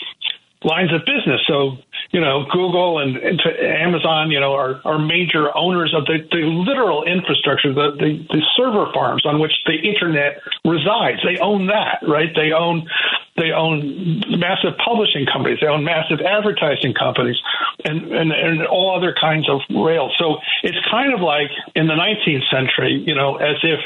[0.63, 1.41] lines of business.
[1.47, 1.79] So,
[2.11, 3.17] you know, Google and,
[3.63, 8.43] Amazon, you know, are, are major owners of the, the literal infrastructure, the, the, the
[8.57, 11.21] server farms on which the internet resides.
[11.23, 12.31] They own that, right?
[12.35, 12.89] They own
[13.37, 15.61] they own massive publishing companies.
[15.61, 17.41] They own massive advertising companies
[17.85, 20.13] and, and, and all other kinds of rails.
[20.19, 23.81] So it's kind of like in the 19th century, you know, as if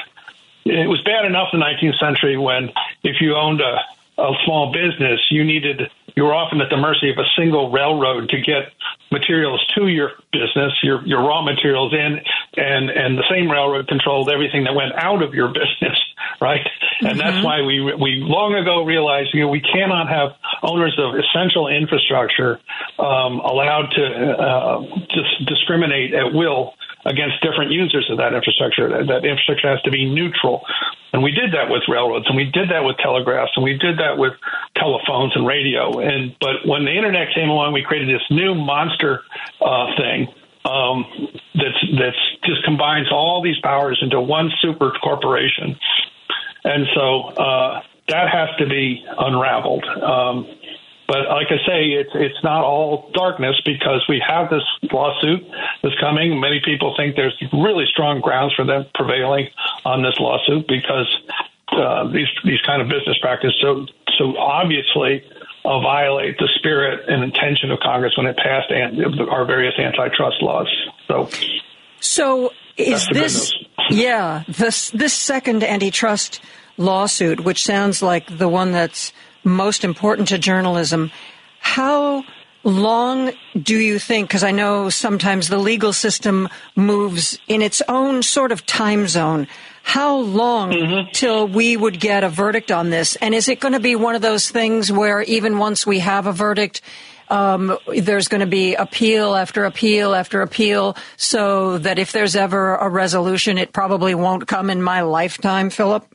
[0.65, 2.73] it was bad enough in the 19th century when
[3.05, 3.79] if you owned a,
[4.19, 8.29] a small business, you needed you were often at the mercy of a single railroad
[8.31, 8.73] to get
[9.11, 12.21] materials to your business, your your raw materials in,
[12.57, 15.99] and and the same railroad controlled everything that went out of your business,
[16.41, 16.61] right?
[16.65, 17.07] Mm-hmm.
[17.07, 17.45] And that's mm-hmm.
[17.45, 20.31] why we we long ago realized you know we cannot have
[20.63, 22.61] owners of essential infrastructure
[22.99, 26.75] um, allowed to uh, just discriminate at will
[27.05, 28.89] against different users of that infrastructure.
[28.89, 30.65] That, infrastructure has to be neutral.
[31.13, 33.99] And we did that with railroads and we did that with telegraphs and we did
[33.99, 34.33] that with
[34.77, 36.01] telephones and radio.
[36.01, 39.23] And but when the internet came along, we created this new monster
[39.61, 40.29] uh, thing
[40.65, 41.05] um,
[41.55, 45.79] that's that's just combines all these powers into one super corporation.
[46.65, 49.85] And so uh, that has to be unraveled.
[49.85, 50.47] Um,
[51.15, 55.47] but like I say, it's it's not all darkness because we have this lawsuit
[55.81, 56.41] that's coming.
[56.41, 59.47] Many people think there's really strong grounds for them prevailing
[59.85, 61.07] on this lawsuit because
[61.71, 63.87] uh, these these kind of business practices so
[64.19, 65.23] so obviously
[65.65, 70.43] uh, violate the spirit and intention of Congress when it passed an, our various antitrust
[70.43, 70.69] laws.
[71.07, 71.29] So,
[72.01, 73.55] so is this
[73.91, 76.41] yeah this this second antitrust
[76.77, 79.13] lawsuit, which sounds like the one that's
[79.45, 81.11] most important to journalism.
[81.61, 82.25] How
[82.65, 88.23] long do you think, because I know sometimes the legal system moves in its own
[88.23, 89.47] sort of time zone,
[89.83, 91.11] how long mm-hmm.
[91.13, 93.17] till we would get a verdict on this?
[93.17, 96.27] And is it going to be one of those things where even once we have
[96.27, 96.81] a verdict,
[97.29, 102.77] um, there's going to be appeal after appeal after appeal, so that if there's ever
[102.77, 106.07] a resolution, it probably won't come in my lifetime, Phillip?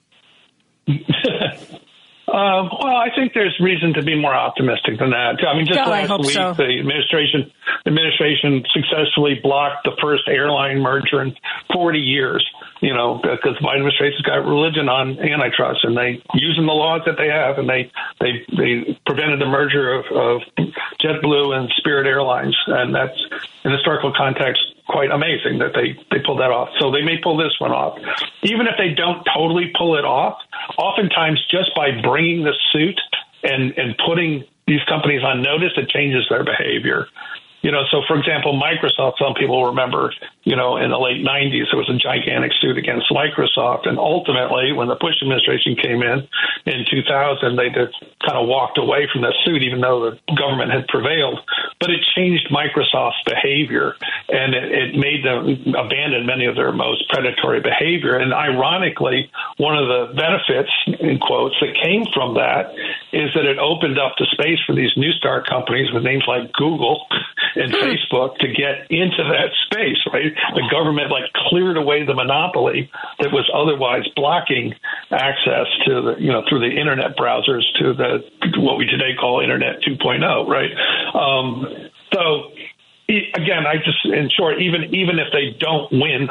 [2.30, 5.42] Uh, well, I think there's reason to be more optimistic than that.
[5.42, 6.54] I mean, just God, last week, so.
[6.54, 7.52] the administration
[7.86, 11.36] administration successfully blocked the first airline merger in
[11.74, 12.46] 40 years.
[12.82, 17.02] You know, because the Biden administration's got religion on antitrust, and they using the laws
[17.06, 20.42] that they have, and they they they prevented the merger of, of
[21.02, 23.20] JetBlue and Spirit Airlines, and that's
[23.66, 26.70] in historical context quite amazing that they they pulled that off.
[26.80, 27.98] So they may pull this one off,
[28.44, 30.38] even if they don't totally pull it off.
[30.78, 33.00] Oftentimes, just by bringing the suit
[33.44, 37.08] and and putting these companies on notice, it changes their behavior.
[37.62, 40.14] You know, so for example, Microsoft, some people remember,
[40.44, 43.88] you know, in the late 90s, there was a gigantic suit against Microsoft.
[43.88, 46.28] And ultimately, when the Bush administration came in
[46.66, 50.72] in 2000, they just kind of walked away from that suit, even though the government
[50.72, 51.40] had prevailed.
[51.80, 53.96] But it changed Microsoft's behavior
[54.30, 58.16] and it, it made them abandon many of their most predatory behavior.
[58.16, 62.72] And ironically, one of the benefits, in quotes, that came from that
[63.12, 66.52] is that it opened up the space for these new start companies with names like
[66.54, 67.08] Google
[67.56, 67.82] and hmm.
[67.84, 70.29] Facebook to get into that space, right?
[70.56, 74.74] The government like cleared away the monopoly that was otherwise blocking
[75.12, 78.24] access to the, you know, through the internet browsers to the,
[78.58, 80.72] what we today call Internet 2.0, right?
[81.14, 82.52] Um, so,
[83.10, 86.30] again, I just in short, even even if they don't win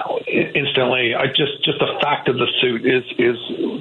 [0.55, 3.37] instantly, I just just the fact of the suit is is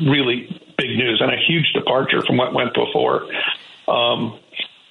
[0.07, 3.27] really big news and a huge departure from what went before.
[3.87, 4.39] Um,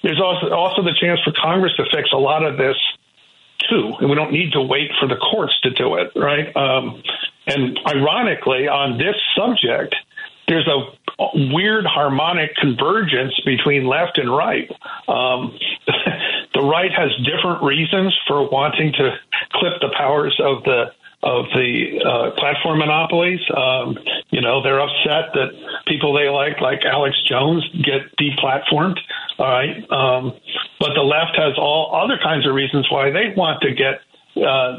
[0.03, 2.77] there's also also the chance for Congress to fix a lot of this
[3.69, 6.55] too, and we don't need to wait for the courts to do it, right?
[6.55, 7.01] Um,
[7.45, 9.95] and ironically, on this subject,
[10.47, 10.91] there's a
[11.53, 14.69] weird harmonic convergence between left and right.
[15.07, 15.57] Um,
[16.53, 19.17] the right has different reasons for wanting to
[19.53, 20.91] clip the powers of the
[21.27, 23.41] of the uh, platform monopolies.
[23.51, 23.99] Um,
[24.31, 25.51] you know, they're upset that
[25.85, 28.95] people they like, like Alex Jones, get deplatformed.
[29.37, 30.33] All right, um,
[30.79, 34.01] but the left has all other kinds of reasons why they want to get
[34.39, 34.77] uh,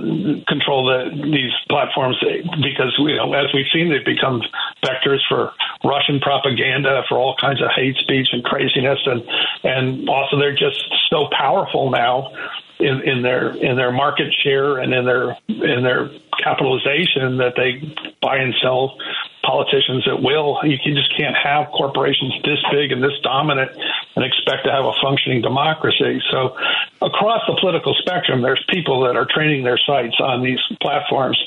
[0.48, 2.16] control the, these platforms
[2.62, 4.40] because you know, as we've seen, they've become
[4.82, 5.52] vectors for
[5.84, 9.22] Russian propaganda, for all kinds of hate speech and craziness, and
[9.64, 12.32] and also they're just so powerful now
[12.80, 16.10] in, in their in their market share and in their in their
[16.42, 17.82] capitalization that they
[18.22, 18.96] buy and sell
[19.42, 20.60] politicians at will.
[20.62, 23.72] You can, just can't have corporations this big and this dominant
[24.14, 26.20] and expect to have a functioning democracy.
[26.30, 26.54] So,
[27.02, 31.38] across the political spectrum, there's people that are training their sights on these platforms,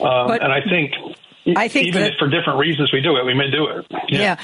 [0.00, 0.94] um, but, and I think.
[1.56, 3.86] I think even that, if for different reasons we do it, we may do it.
[4.08, 4.20] Yeah.
[4.20, 4.36] yeah.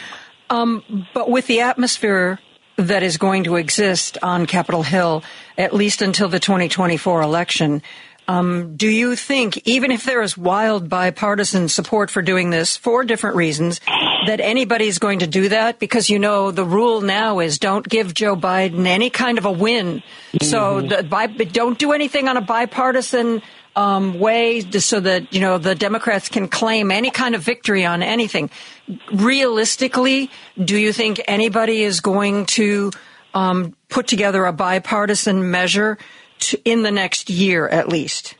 [0.48, 2.40] Um, but with the atmosphere
[2.76, 5.22] that is going to exist on Capitol Hill,
[5.58, 7.82] at least until the 2024 election.
[8.28, 13.04] Um, do you think, even if there is wild bipartisan support for doing this for
[13.04, 13.80] different reasons,
[14.26, 15.78] that anybody's going to do that?
[15.78, 19.52] Because you know the rule now is don't give Joe Biden any kind of a
[19.52, 20.02] win.
[20.32, 20.44] Mm-hmm.
[20.44, 23.42] So the, don't do anything on a bipartisan
[23.76, 28.02] um, way so that you know the Democrats can claim any kind of victory on
[28.02, 28.50] anything.
[29.12, 30.30] Realistically,
[30.62, 32.90] do you think anybody is going to
[33.36, 35.98] um, put together a bipartisan measure
[36.38, 38.34] to, in the next year at least?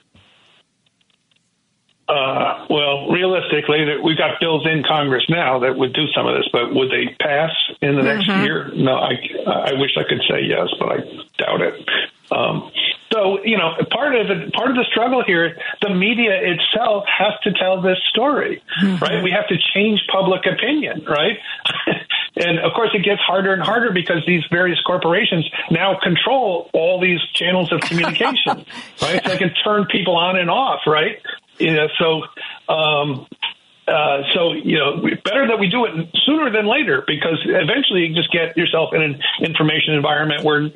[2.09, 6.49] Uh, well, realistically, we've got bills in Congress now that would do some of this,
[6.53, 7.51] but would they pass
[7.83, 8.45] in the next mm-hmm.
[8.45, 8.71] year?
[8.75, 9.15] No, I,
[9.47, 10.97] I wish I could say yes, but I
[11.37, 11.89] doubt it.
[12.31, 12.71] Um,
[13.13, 17.33] so, you know, part of the part of the struggle here, the media itself has
[17.45, 19.03] to tell this story, mm-hmm.
[19.03, 19.23] right?
[19.23, 21.39] We have to change public opinion, right?
[22.37, 27.01] and of course, it gets harder and harder because these various corporations now control all
[27.01, 28.67] these channels of communication,
[29.03, 29.23] right?
[29.25, 31.17] So they can turn people on and off, right?
[31.59, 32.23] You know, so
[32.73, 33.27] um,
[33.89, 38.15] uh, so you know, better that we do it sooner than later because eventually you
[38.15, 40.71] just get yourself in an information environment where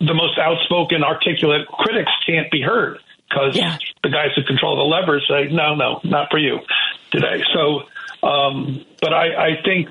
[0.00, 2.98] the most outspoken, articulate critics can't be heard
[3.28, 3.78] because yeah.
[4.02, 6.58] the guys who control the levers say, "No, no, not for you
[7.10, 9.88] today." So, um, but I, I think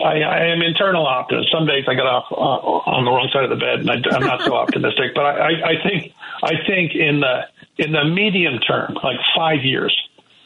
[0.00, 1.50] I, I am internal optimist.
[1.50, 4.16] Some days I get off uh, on the wrong side of the bed, and I,
[4.16, 5.14] am not so optimistic.
[5.14, 9.96] But I, I think I think in the in the medium term, like five years,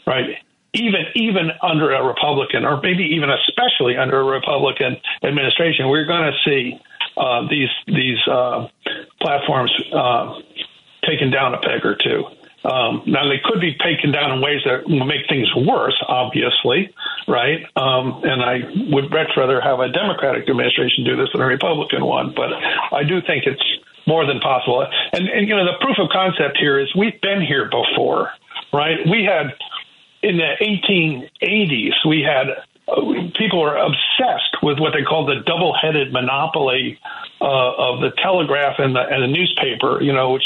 [0.06, 0.38] right?
[0.74, 6.30] Even even under a Republican, or maybe even especially under a Republican administration, we're going
[6.30, 6.80] to see
[7.16, 8.68] uh, these these uh,
[9.20, 10.38] platforms uh,
[11.04, 12.24] taken down a peg or two.
[12.64, 16.92] Um, now they could be taken down in ways that will make things worse, obviously,
[17.26, 17.64] right?
[17.76, 18.60] Um, and I
[18.92, 22.52] would much rather have a Democratic administration do this than a Republican one, but
[22.92, 23.64] I do think it's
[24.06, 24.86] more than possible.
[25.12, 28.30] And, and you know, the proof of concept here is we've been here before,
[28.72, 28.98] right?
[29.08, 29.56] We had
[30.22, 32.48] in the 1880s, we had
[32.88, 36.98] uh, people were obsessed with what they called the double-headed monopoly
[37.40, 40.02] uh, of the telegraph and the, and the newspaper.
[40.02, 40.44] You know, which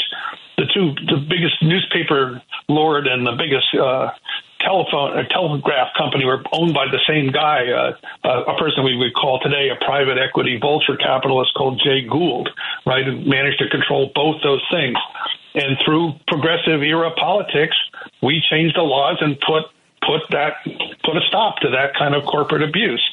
[0.57, 4.09] the two the biggest newspaper lord and the biggest uh,
[4.65, 7.93] telephone a telegraph company were owned by the same guy, uh,
[8.27, 12.49] uh, a person we would call today a private equity vulture capitalist called Jay Gould,
[12.85, 14.97] right, and managed to control both those things.
[15.53, 17.77] And through progressive era politics,
[18.21, 19.65] we changed the laws and put
[20.01, 20.65] put that
[21.03, 23.03] put a stop to that kind of corporate abuse.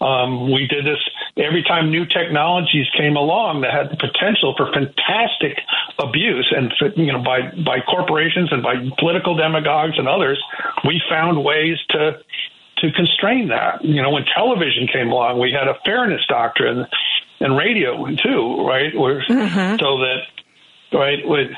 [0.00, 1.00] Um, we did this
[1.36, 5.58] every time new technologies came along that had the potential for fantastic
[5.98, 10.42] abuse, and you know by by corporations and by political demagogues and others,
[10.86, 12.18] we found ways to
[12.78, 13.84] to constrain that.
[13.84, 16.86] You know, when television came along, we had a fairness doctrine,
[17.40, 18.96] and radio too, right?
[18.96, 19.76] Where, mm-hmm.
[19.80, 20.18] So that
[20.92, 21.50] right with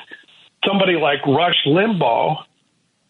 [0.64, 2.44] somebody like Rush Limbaugh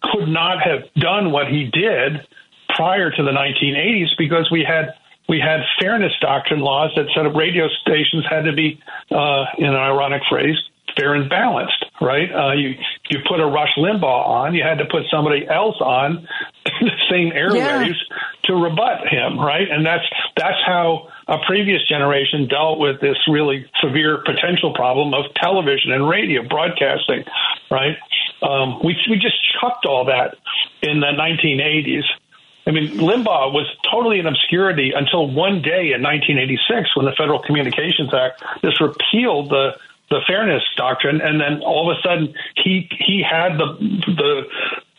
[0.03, 2.27] could not have done what he did
[2.75, 4.95] prior to the 1980s because we had
[5.31, 9.77] we had fairness doctrine laws that said radio stations had to be, uh, in an
[9.77, 10.57] ironic phrase,
[10.99, 12.27] fair and balanced, right?
[12.35, 12.75] Uh, you
[13.11, 16.27] you put a Rush Limbaugh on, you had to put somebody else on
[16.65, 18.47] the same airwaves yeah.
[18.47, 19.71] to rebut him, right?
[19.71, 20.03] And that's
[20.37, 26.09] that's how a previous generation dealt with this really severe potential problem of television and
[26.09, 27.23] radio broadcasting,
[27.71, 27.95] right?
[28.43, 30.35] Um, we we just chucked all that
[30.83, 32.03] in the 1980s
[32.67, 37.41] I mean, Limbaugh was totally in obscurity until one day in 1986 when the Federal
[37.41, 39.77] Communications Act just repealed the
[40.11, 44.43] the fairness doctrine, and then all of a sudden he he had the the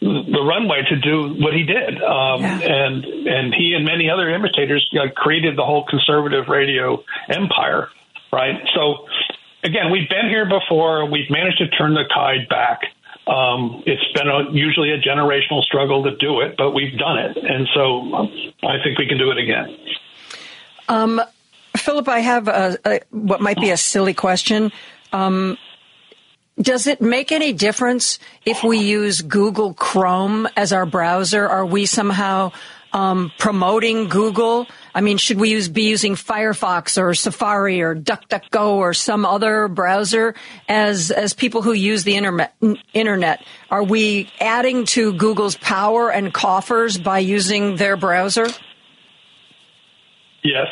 [0.02, 2.60] the runway to do what he did, um, yeah.
[2.60, 7.90] and and he and many other imitators you know, created the whole conservative radio empire,
[8.32, 8.56] right?
[8.74, 9.06] So
[9.64, 11.06] again, we've been here before.
[11.06, 12.82] We've managed to turn the tide back.
[13.28, 17.38] Um, it's been a, usually a generational struggle to do it, but we've done it,
[17.38, 18.32] and so um,
[18.64, 19.78] I think we can do it again.
[20.90, 21.22] Um,
[21.78, 24.72] Phillip, I have a, a, what might be a silly question.
[25.14, 25.58] Um,
[26.60, 31.48] does it make any difference if we use Google Chrome as our browser?
[31.48, 32.52] Are we somehow
[32.94, 34.68] um, promoting Google?
[34.94, 39.68] I mean, should we use, be using Firefox or Safari or DuckDuckGo or some other
[39.68, 40.36] browser
[40.68, 42.56] as as people who use the internet?
[42.94, 48.48] Internet, are we adding to Google's power and coffers by using their browser?
[50.44, 50.68] Yes,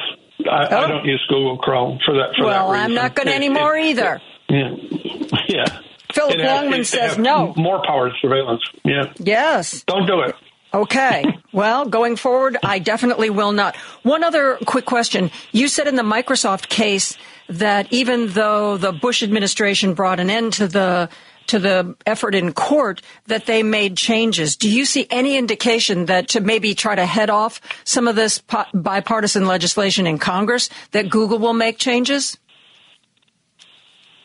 [0.50, 0.78] I, oh.
[0.78, 2.36] I don't use Google Chrome for that.
[2.38, 4.22] For well, that I'm not going to anymore it, either.
[4.50, 4.76] Yeah,
[5.48, 5.80] yeah.
[6.14, 7.54] Phillip Longman says no.
[7.56, 8.64] More power surveillance.
[8.84, 9.14] Yeah.
[9.20, 9.84] Yes.
[9.84, 10.36] Don't do it.
[10.74, 11.26] Okay.
[11.52, 13.76] Well, going forward, I definitely will not.
[14.04, 15.32] One other quick question.
[15.52, 17.18] You said in the Microsoft case
[17.48, 21.10] that even though the Bush administration brought an end to the
[21.50, 24.56] to the effort in court that they made changes.
[24.56, 28.40] Do you see any indication that to maybe try to head off some of this
[28.74, 32.38] bipartisan legislation in Congress that Google will make changes?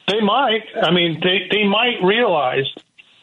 [0.06, 0.64] They might.
[0.82, 2.70] I mean, they, they might realize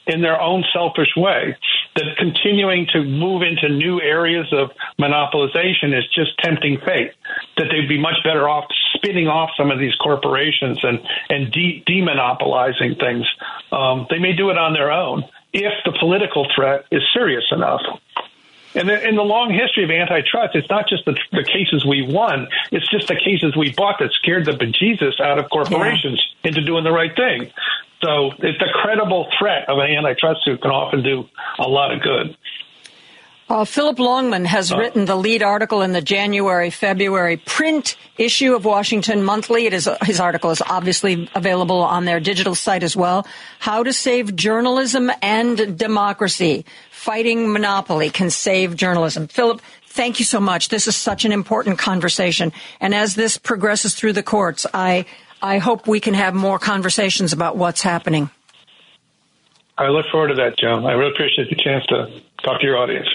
[0.08, 1.56] in their own selfish way
[1.96, 7.12] that continuing to move into new areas of monopolization is just tempting fate.
[7.58, 11.00] That they'd be much better off spinning off some of these corporations and
[11.30, 13.28] and de- demonopolizing things.
[13.72, 15.24] Um, they may do it on their own
[15.54, 17.82] if the political threat is serious enough.
[18.74, 22.48] And in the long history of antitrust, it's not just the, the, cases we won;
[22.72, 26.50] it's just the cases we bought that scared the bejesus out of corporations yeah.
[26.50, 27.52] into doing the right thing.
[28.02, 31.28] So, it's a credible threat of an antitrust suit can often do
[31.60, 32.36] a lot of good.
[33.52, 38.56] Uh, Phillip Longman has uh, written the lead article in the January February print issue
[38.56, 39.66] of Washington Monthly.
[39.66, 43.28] It is his article is obviously available on their digital site as well.
[43.60, 46.64] How to save journalism and democracy.
[46.92, 49.28] Fighting monopoly can save journalism.
[49.28, 50.70] Phillip, thank you so much.
[50.70, 52.54] This is such an important conversation.
[52.80, 55.04] And as this progresses through the courts, I
[55.42, 58.30] I hope we can have more conversations about what's happening.
[59.78, 60.86] I look forward to that, Joan.
[60.86, 63.08] I really appreciate the chance to talk to your audience.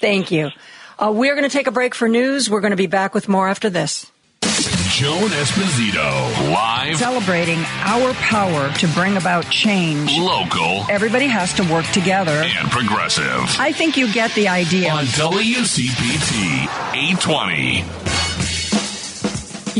[0.00, 0.50] Thank you.
[0.98, 2.50] Uh, we're going to take a break for news.
[2.50, 4.10] We're going to be back with more after this.
[4.40, 6.96] Joan Esposito, live.
[6.96, 10.10] Celebrating our power to bring about change.
[10.18, 10.84] Local.
[10.90, 12.32] Everybody has to work together.
[12.32, 13.44] And progressive.
[13.60, 14.90] I think you get the idea.
[14.90, 16.62] On WCPT
[16.94, 17.84] 820.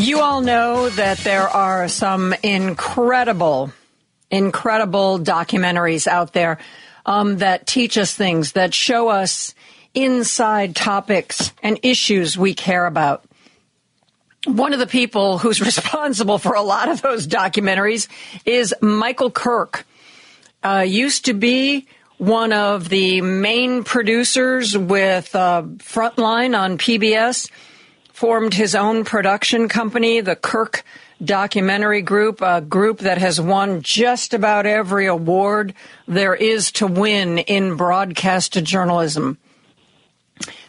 [0.01, 3.73] You all know that there are some incredible
[4.31, 6.59] incredible documentaries out there
[7.07, 9.55] um, that teach us things, that show us
[9.95, 13.25] inside topics and issues we care about.
[14.47, 18.09] One of the people who's responsible for a lot of those documentaries
[18.45, 19.85] is Michael Kirk.
[20.63, 21.87] Uh, used to be
[22.19, 27.49] one of the main producers with uh, Frontline on PBS,
[28.13, 30.85] formed his own production company, the Kirk
[31.25, 35.75] documentary group, a group that has won just about every award
[36.07, 39.39] there is to win in broadcast journalism.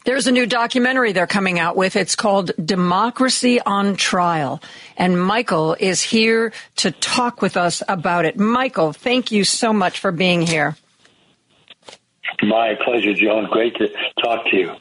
[0.09, 1.95] There's a new documentary they're coming out with.
[1.95, 4.59] It's called Democracy on Trial.
[4.97, 8.35] And Michael is here to talk with us about it.
[8.35, 10.75] Michael, thank you so much for being here.
[12.41, 13.49] My pleasure, Joan.
[13.51, 13.87] Great to
[14.19, 14.71] talk to you.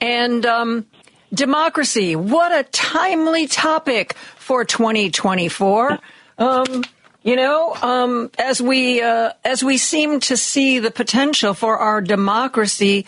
[0.00, 0.86] And um,
[1.34, 5.98] democracy, what a timely topic for 2024.
[6.38, 6.84] Um,
[7.24, 12.00] you know, um, as we uh, as we seem to see the potential for our
[12.00, 13.06] democracy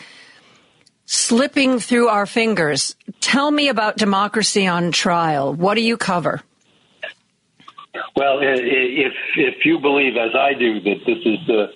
[1.09, 5.51] slipping through our fingers, tell me about democracy on trial.
[5.51, 6.41] What do you cover?
[8.15, 11.73] Well, if if you believe, as I do, that this is the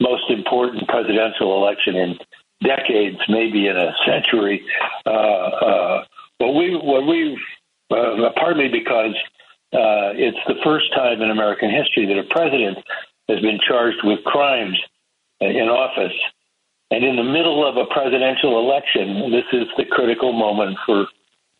[0.00, 2.18] most important presidential election in
[2.62, 4.64] decades, maybe in a century,
[5.04, 6.04] uh, uh,
[6.38, 7.36] what we what we
[7.90, 9.16] uh, partly because
[9.72, 12.78] uh, it's the first time in American history that a president
[13.28, 14.80] has been charged with crimes
[15.40, 16.14] in office.
[16.90, 21.06] And in the middle of a presidential election, this is the critical moment for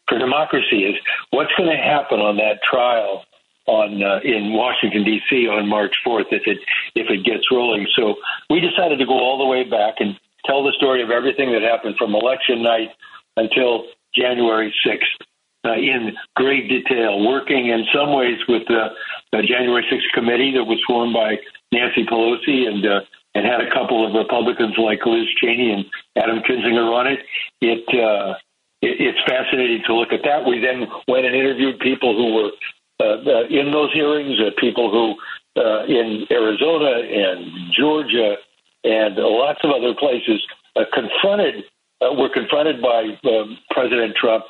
[0.08, 0.84] for democracy.
[0.84, 0.94] Is
[1.30, 3.24] what's going to happen on that trial
[3.66, 5.48] on uh, in Washington D.C.
[5.48, 6.58] on March 4th if it
[6.94, 7.86] if it gets rolling.
[7.96, 8.14] So
[8.48, 11.62] we decided to go all the way back and tell the story of everything that
[11.62, 12.90] happened from election night
[13.36, 15.26] until January 6th
[15.66, 18.88] uh, in great detail, working in some ways with the,
[19.32, 21.36] the January 6th committee that was formed by
[21.72, 23.00] Nancy Pelosi and uh,
[23.36, 25.84] and had a couple of Republicans like Liz Cheney and
[26.16, 27.20] Adam Kinzinger on it.
[27.60, 28.32] It, uh,
[28.80, 30.46] it it's fascinating to look at that.
[30.48, 32.50] We then went and interviewed people who were
[32.98, 35.14] uh, uh, in those hearings, uh, people who
[35.60, 38.36] uh, in Arizona and Georgia
[38.84, 40.40] and lots of other places
[40.76, 41.64] uh, confronted
[42.00, 44.44] uh, were confronted by uh, President Trump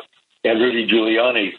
[0.44, 1.50] and Rudy Giuliani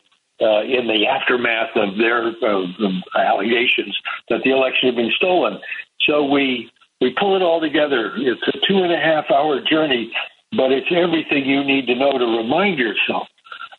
[0.41, 3.97] uh, in the aftermath of their uh, allegations
[4.29, 5.59] that the election had been stolen.
[6.07, 6.71] So we
[7.01, 8.13] we pull it all together.
[8.17, 10.11] It's a two and a half hour journey,
[10.51, 13.27] but it's everything you need to know to remind yourself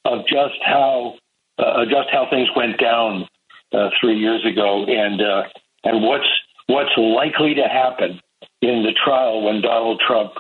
[0.05, 1.15] of just how
[1.59, 3.27] uh, just how things went down
[3.73, 5.43] uh, three years ago, and uh,
[5.85, 6.29] and what's
[6.67, 8.21] what's likely to happen
[8.63, 10.33] in the trial when Donald Trump,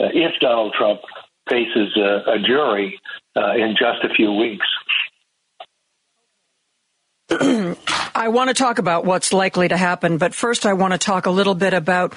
[0.00, 1.00] uh, if Donald Trump
[1.48, 3.00] faces a, a jury
[3.36, 4.66] uh, in just a few weeks.
[7.30, 11.26] I want to talk about what's likely to happen, but first I want to talk
[11.26, 12.14] a little bit about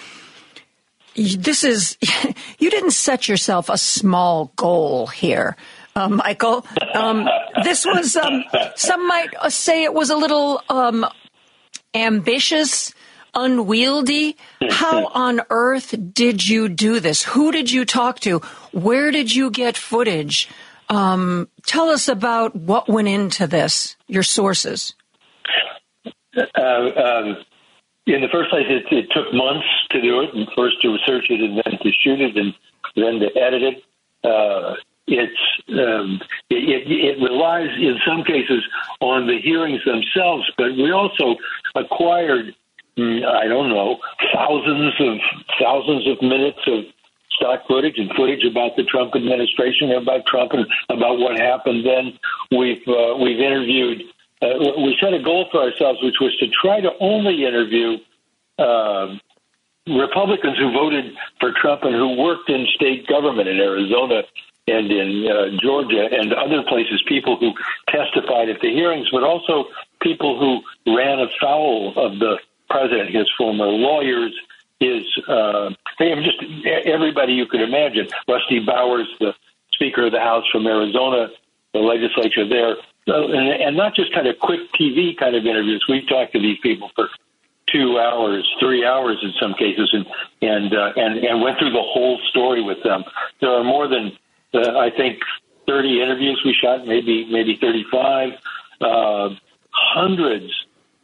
[1.16, 1.98] this is
[2.60, 5.56] you didn't set yourself a small goal here.
[5.96, 7.28] Uh, Michael, um,
[7.64, 8.44] this was um,
[8.76, 11.06] some might say it was a little um,
[11.94, 12.94] ambitious
[13.36, 14.36] unwieldy.
[14.72, 17.24] How on earth did you do this?
[17.24, 18.40] Who did you talk to?
[18.72, 20.50] Where did you get footage?
[20.90, 24.96] Um, tell us about what went into this, your sources.
[26.36, 27.38] Uh, um,
[28.06, 31.26] in the first place, it, it, took months to do it, and first to research
[31.30, 32.54] it, and then to shoot it, and
[32.96, 33.84] then to edit it.
[34.24, 34.76] Uh,
[35.08, 35.40] it's
[35.70, 38.64] um, it, it, relies in some cases
[39.02, 41.36] on the hearings themselves, but we also
[41.76, 42.56] acquired
[42.98, 43.98] mm, I don't know
[44.34, 45.18] thousands of
[45.60, 46.86] thousands of minutes of
[47.32, 51.86] stock footage and footage about the Trump administration, about Trump, and about what happened.
[51.86, 52.18] Then
[52.58, 54.04] we've uh, we've interviewed.
[54.44, 57.98] Uh, we set a goal for ourselves, which was to try to only interview
[58.60, 59.16] uh,
[59.88, 64.24] Republicans who voted for Trump and who worked in state government in Arizona
[64.68, 67.54] and in uh, Georgia and other places, people who
[67.90, 69.66] testified at the hearings, but also
[70.02, 72.38] people who ran afoul of the
[72.70, 74.34] president, his former lawyers,
[74.80, 75.70] his uh,
[76.00, 76.44] just
[76.86, 78.08] everybody you could imagine.
[78.28, 79.34] Rusty Bowers, the
[79.74, 81.30] Speaker of the House from Arizona,
[81.74, 82.76] the legislature there,
[83.08, 85.84] and, and not just kind of quick TV kind of interviews.
[85.90, 87.10] We've talked to these people for
[87.72, 90.06] two hours, three hours in some cases, and
[90.42, 93.04] and uh, and and went through the whole story with them.
[93.42, 94.18] There are more than
[94.54, 95.20] uh, I think
[95.68, 98.34] thirty interviews we shot, maybe maybe thirty five,
[98.82, 99.30] uh,
[99.72, 100.52] hundreds,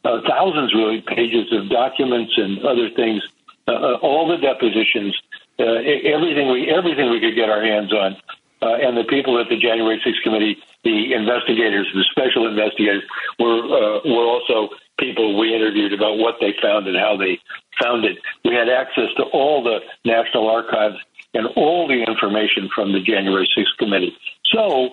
[0.06, 3.24] uh, thousands really pages of documents and other things,
[3.68, 5.18] uh, uh all the depositions,
[5.60, 8.16] uh, everything we everything we could get our hands on.
[8.62, 13.03] Uh, and the people at the January 6th committee, the investigators, the special investigators,
[13.39, 17.39] were uh, were also people we interviewed about what they found and how they
[17.82, 18.18] found it.
[18.43, 20.97] We had access to all the National Archives
[21.34, 24.16] and all the information from the January 6th committee.
[24.51, 24.89] So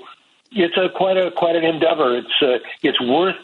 [0.52, 2.16] it's a quite a quite an endeavor.
[2.16, 3.36] It's uh, it's worth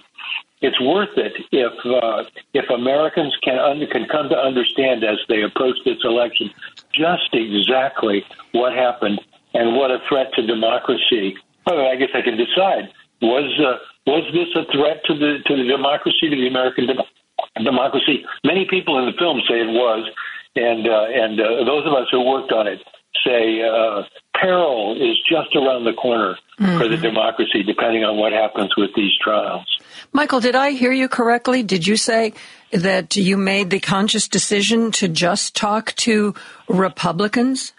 [0.61, 3.59] it's worth it if uh, if Americans can
[3.89, 6.51] can come to understand as they approach this election
[6.95, 9.21] just exactly what happened
[9.55, 11.37] and what a threat to democracy.
[11.67, 12.91] Well, I guess I can decide
[13.21, 17.63] was uh, was this a threat to the to the democracy to the American de-
[17.63, 18.25] democracy?
[18.45, 20.11] Many people in the film say it was,
[20.57, 22.81] and uh, and uh, those of us who worked on it
[23.25, 24.03] say uh,
[24.35, 26.79] peril is just around the corner mm-hmm.
[26.79, 27.15] for the mm-hmm.
[27.15, 29.67] democracy, depending on what happens with these trials.
[30.13, 31.63] Michael, did I hear you correctly?
[31.63, 32.35] Did you say
[32.73, 36.35] that you made the conscious decision to just talk to
[36.69, 37.73] Republicans?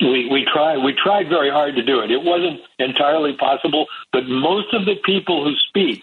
[0.00, 2.10] We we tried we tried very hard to do it.
[2.10, 6.02] It wasn't entirely possible, but most of the people who speak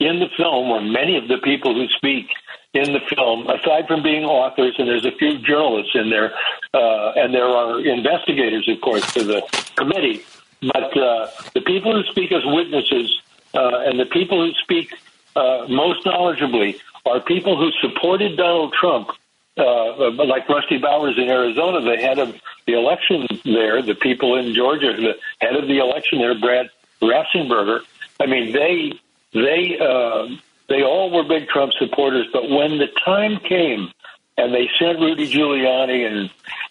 [0.00, 2.26] in the film, or many of the people who speak
[2.74, 6.34] in the film, aside from being authors, and there's a few journalists in there,
[6.74, 9.42] uh, and there are investigators, of course, for the
[9.76, 10.22] committee.
[10.60, 13.20] But uh, the people who speak as witnesses
[13.54, 14.92] uh, and the people who speak
[15.34, 19.10] uh, most knowledgeably are people who supported Donald Trump
[19.58, 22.34] uh, like Rusty Bowers in Arizona, the head of
[22.66, 26.70] the election there, the people in Georgia, the head of the election there, Brad
[27.02, 27.80] Raffensperger.
[28.20, 28.92] I mean, they
[29.32, 30.28] they uh,
[30.68, 33.90] they all were big Trump supporters, but when the time came
[34.36, 36.30] and they sent Rudy Giuliani and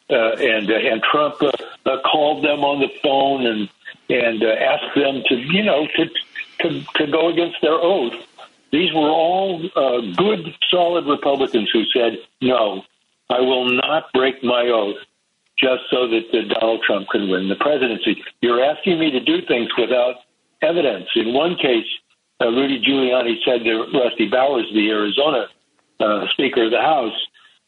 [0.09, 1.51] uh, and uh, and Trump uh,
[1.85, 3.69] uh, called them on the phone and
[4.09, 6.09] and uh, asked them to you know to
[6.59, 8.13] to to go against their oath
[8.71, 12.83] these were all uh, good, solid Republicans who said, no,
[13.29, 14.97] I will not break my oath
[15.57, 18.23] just so that uh, Donald Trump can win the presidency.
[18.41, 20.15] You're asking me to do things without
[20.61, 21.07] evidence.
[21.15, 21.85] In one case,
[22.39, 25.47] uh, Rudy Giuliani said to Rusty Bowers, the Arizona
[25.99, 27.13] uh, Speaker of the House,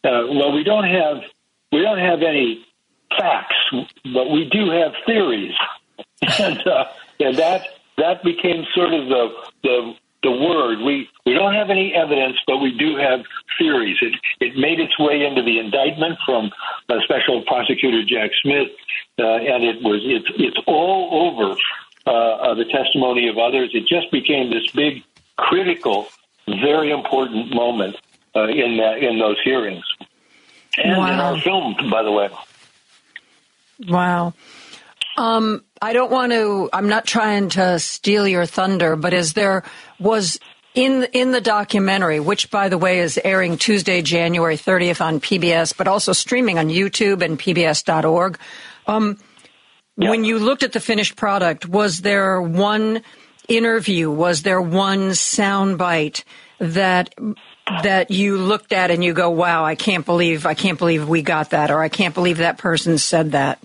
[0.04, 1.24] uh, "Well, we don't have
[1.72, 2.66] we don't have any
[3.18, 3.56] facts,
[4.04, 5.56] but we do have theories,"
[6.40, 6.86] and uh,
[7.20, 9.34] and that that became sort of the
[9.64, 9.94] the
[10.24, 10.80] the word.
[10.80, 13.22] We we don't have any evidence, but we do have
[13.58, 13.98] theories.
[14.02, 16.52] It it made its way into the indictment from
[16.90, 18.70] uh, Special Prosecutor Jack Smith,
[19.18, 21.56] uh, and it was it's it's all over
[22.06, 23.72] uh, the testimony of others.
[23.74, 25.04] It just became this big,
[25.38, 26.08] critical,
[26.48, 27.96] very important moment
[28.36, 29.86] uh, in in those hearings,
[30.78, 31.14] and wow.
[31.14, 32.30] in our film, by the way.
[33.88, 34.34] Wow.
[35.20, 36.70] Um, I don't want to.
[36.72, 39.64] I'm not trying to steal your thunder, but is there
[40.00, 40.40] was
[40.74, 45.76] in in the documentary, which by the way is airing Tuesday, January 30th on PBS,
[45.76, 48.40] but also streaming on YouTube and PBS.org.
[48.88, 49.18] Um,
[49.98, 50.10] yeah.
[50.10, 53.02] When you looked at the finished product, was there one
[53.50, 54.10] interview?
[54.10, 56.24] Was there one soundbite
[56.60, 57.14] that
[57.84, 61.24] that you looked at and you go, "Wow, I can't believe I can't believe we
[61.24, 63.60] got that," or "I can't believe that person said that."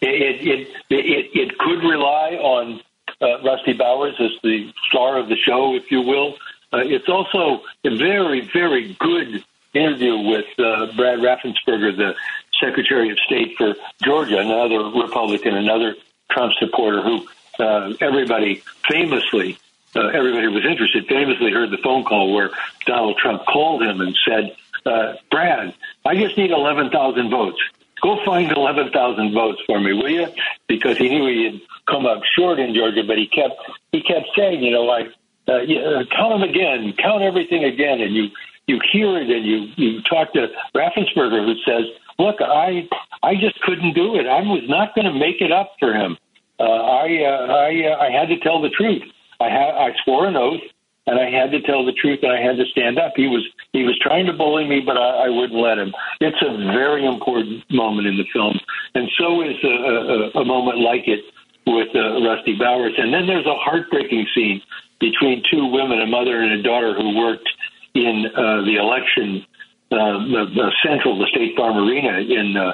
[0.00, 2.80] It it it, it could rely on
[3.20, 6.34] uh, Rusty Bowers as the star of the show, if you will.
[6.72, 12.14] Uh, it's also a very very good interview with uh, Brad Raffensperger, the
[12.60, 15.94] Secretary of State for Georgia, another Republican, another
[16.30, 17.26] Trump supporter who
[17.58, 19.58] uh, everybody famously.
[19.96, 22.50] Uh, everybody who was interested famously heard the phone call where
[22.84, 24.54] Donald Trump called him and said,
[24.84, 25.74] uh, Brad,
[26.04, 27.58] I just need 11,000 votes
[28.02, 30.26] go find 11,000 votes for me, will you?
[30.66, 33.54] Because he knew he had come up short in Georgia, but he kept
[33.92, 35.06] he kept saying, you know, like
[35.48, 38.28] uh, yeah, count them again, count everything again, and you
[38.66, 41.84] you hear it, and you you talk to Raffensperger, who says,
[42.18, 42.88] look, I
[43.22, 44.26] I just couldn't do it.
[44.26, 46.16] I was not going to make it up for him.
[46.60, 49.02] Uh, I uh, I uh, I had to tell the truth.
[49.40, 50.60] I had I swore an oath
[51.08, 53.14] and I had to tell the truth and I had to stand up.
[53.16, 53.42] He was
[53.72, 55.92] he was trying to bully me, but I, I wouldn't let him.
[56.20, 58.60] It's a very important moment in the film,
[58.94, 61.24] and so is a, a, a moment like it
[61.66, 62.94] with uh, Rusty Bowers.
[62.96, 64.60] And then there's a heartbreaking scene
[65.00, 67.48] between two women, a mother and a daughter, who worked
[67.94, 69.44] in uh, the election,
[69.90, 72.72] uh, the, the central, the State Farm Arena in uh,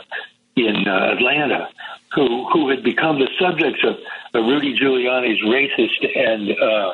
[0.57, 1.68] in uh, Atlanta,
[2.14, 3.95] who who had become the subjects of
[4.35, 6.93] uh, Rudy Giuliani's racist and uh,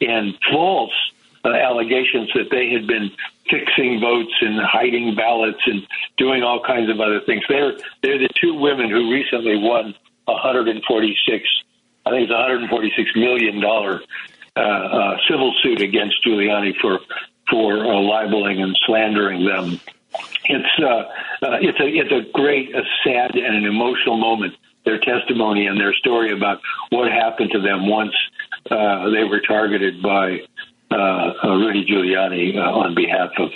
[0.00, 0.92] and false
[1.44, 3.10] uh, allegations that they had been
[3.50, 7.42] fixing votes and hiding ballots and doing all kinds of other things.
[7.48, 7.72] They're
[8.02, 11.48] they're the two women who recently won 146,
[12.06, 14.00] I think it's 146 million dollar
[14.56, 17.00] uh, uh, civil suit against Giuliani for
[17.50, 19.80] for uh, libeling and slandering them.
[20.44, 24.54] It's uh, uh, it's a it's a great, a sad, and an emotional moment.
[24.84, 26.60] Their testimony and their story about
[26.90, 28.14] what happened to them once
[28.70, 30.40] uh, they were targeted by
[30.90, 33.50] uh, uh, Rudy Giuliani uh, on behalf of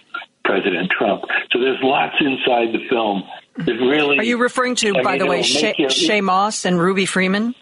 [0.44, 1.24] President Trump.
[1.52, 3.22] So there's lots inside the film
[3.59, 4.18] that really.
[4.18, 7.06] Are you referring to, I by mean, the way, Shaye, you, Shaye Moss and Ruby
[7.06, 7.54] Freeman?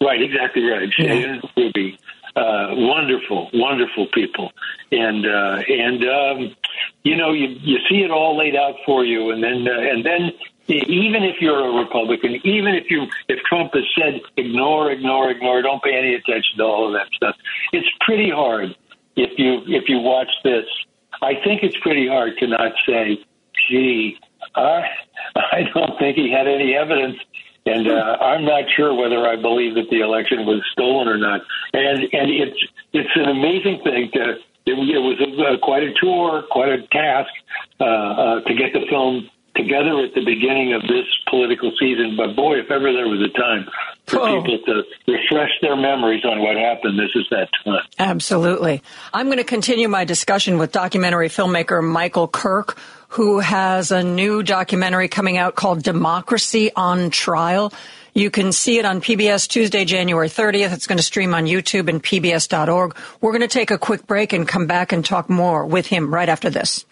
[0.00, 0.88] Right, exactly right.
[0.98, 1.12] Yeah.
[1.12, 1.98] and Ruby,
[2.34, 4.50] uh, wonderful, wonderful people,
[4.90, 6.56] and uh, and um,
[7.04, 10.04] you know you you see it all laid out for you, and then uh, and
[10.04, 10.32] then
[10.68, 15.62] even if you're a Republican, even if you if Trump has said ignore, ignore, ignore,
[15.62, 17.36] don't pay any attention to all of that stuff,
[17.72, 18.74] it's pretty hard
[19.16, 20.64] if you if you watch this.
[21.20, 23.24] I think it's pretty hard to not say,
[23.68, 24.18] "Gee,
[24.54, 24.82] I
[25.36, 27.18] I don't think he had any evidence."
[27.64, 31.42] And uh, I'm not sure whether I believe that the election was stolen or not.
[31.72, 32.58] And and it's
[32.92, 36.86] it's an amazing thing to it, it was a, uh, quite a tour, quite a
[36.88, 37.30] task
[37.80, 42.16] uh, uh, to get the film together at the beginning of this political season.
[42.16, 43.68] But boy, if ever there was a time
[44.06, 44.42] for oh.
[44.42, 47.84] people to refresh their memories on what happened, this is that time.
[47.98, 48.82] Absolutely.
[49.12, 52.78] I'm going to continue my discussion with documentary filmmaker Michael Kirk,
[53.08, 57.72] who has a new documentary coming out called Democracy on Trial.
[58.14, 60.72] You can see it on PBS Tuesday, January 30th.
[60.72, 62.96] It's going to stream on YouTube and PBS.org.
[63.20, 66.12] We're going to take a quick break and come back and talk more with him
[66.12, 66.84] right after this.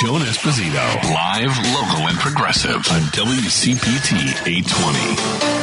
[0.00, 5.58] Joan Esposito, live, local, and progressive on WCPT 820.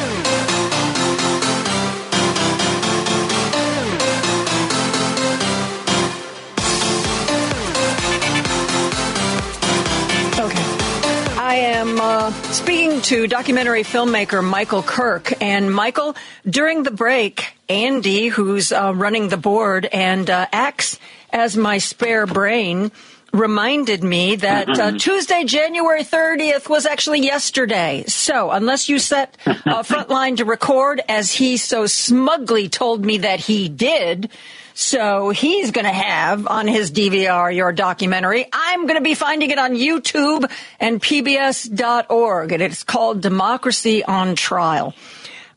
[11.56, 15.42] I am uh, speaking to documentary filmmaker Michael Kirk.
[15.42, 21.00] And Michael, during the break, Andy, who's uh, running the board and uh, acts
[21.32, 22.92] as my spare brain,
[23.36, 24.98] reminded me that uh, mm-hmm.
[24.98, 28.06] Tuesday, January 30th was actually yesterday.
[28.08, 29.50] So unless you set a
[29.84, 34.30] frontline to record, as he so smugly told me that he did,
[34.74, 38.48] so he's going to have on his DVR your documentary.
[38.52, 44.36] I'm going to be finding it on YouTube and PBS.org, and it's called Democracy on
[44.36, 44.94] Trial.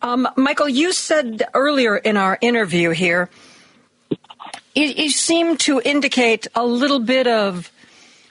[0.03, 3.29] Um, Michael, you said earlier in our interview here
[4.75, 7.71] you, seemed to indicate a little bit of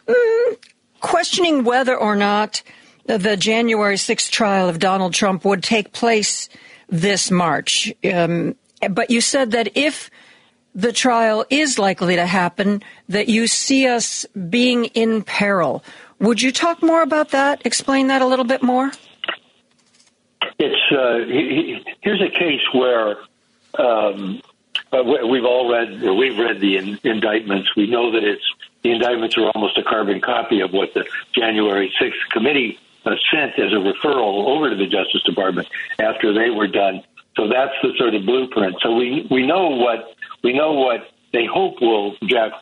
[0.08, 0.58] mm,
[1.00, 2.62] questioning whether or not
[3.06, 6.50] the January 6th trial of Donald Trump would take place
[6.90, 7.94] this March.
[8.04, 8.56] Um,
[8.90, 10.10] but you said that if
[10.76, 15.84] the trial is likely to happen, that you see us being in peril.
[16.20, 17.66] Would you talk more about that?
[17.66, 18.92] Explain that a little bit more.
[20.60, 21.26] It's uh,
[22.02, 23.18] here's a case where
[23.78, 24.42] um,
[24.92, 27.76] uh, we've all read, we've read the in, indictments.
[27.76, 28.44] We know that it's
[28.84, 33.60] the indictments are almost a carbon copy of what the January 6th committee uh, sent
[33.60, 35.68] as a referral over to the Justice Department
[36.00, 37.04] after they were done.
[37.36, 38.78] So that's the sort of blueprint.
[38.82, 42.54] So we we know what we know what they hope will Jack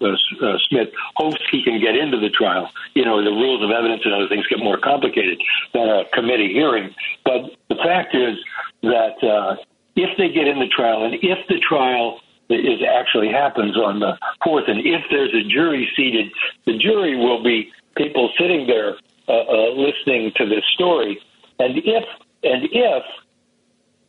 [0.00, 2.70] uh, uh, Smith hopes he can get into the trial.
[2.94, 5.40] You know, the rules of evidence and other things get more complicated
[5.72, 6.94] than a committee hearing.
[7.24, 8.38] But the fact is
[8.82, 9.56] that uh,
[9.98, 14.16] if they get in the trial and if the trial is actually happens on the
[14.42, 16.32] fourth, and if there's a jury seated,
[16.64, 18.96] the jury will be people sitting there
[19.28, 21.20] uh, uh, listening to this story.
[21.58, 22.04] And if
[22.44, 23.02] and if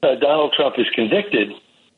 [0.04, 1.52] uh, Donald Trump is convicted,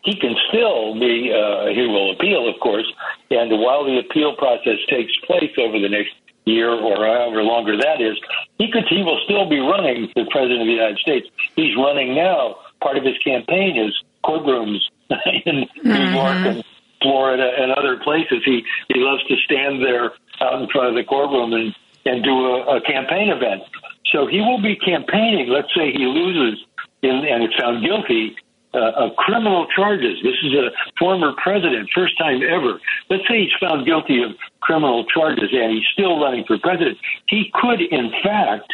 [0.04, 1.30] he can still be.
[1.30, 2.92] Uh, he will appeal, of course,
[3.30, 6.16] and while the appeal process takes place over the next
[6.46, 8.18] year or however longer that is,
[8.58, 11.28] he could he will still be running for president of the United States.
[11.56, 12.56] He's running now.
[12.82, 14.80] Part of his campaign is courtrooms
[15.46, 15.88] in mm-hmm.
[15.90, 16.64] New York and
[17.02, 18.42] Florida and other places.
[18.46, 20.12] He he loves to stand there
[20.42, 21.76] out in front of the courtroom and
[22.06, 23.64] and do a, a campaign event.
[24.12, 25.50] So he will be campaigning.
[25.50, 26.66] Let's say he loses
[27.02, 28.36] in, and is found guilty
[28.74, 30.18] uh, of criminal charges.
[30.24, 32.80] This is a former president, first time ever.
[33.10, 36.98] Let's say he's found guilty of criminal charges and he's still running for president.
[37.28, 38.72] He could, in fact,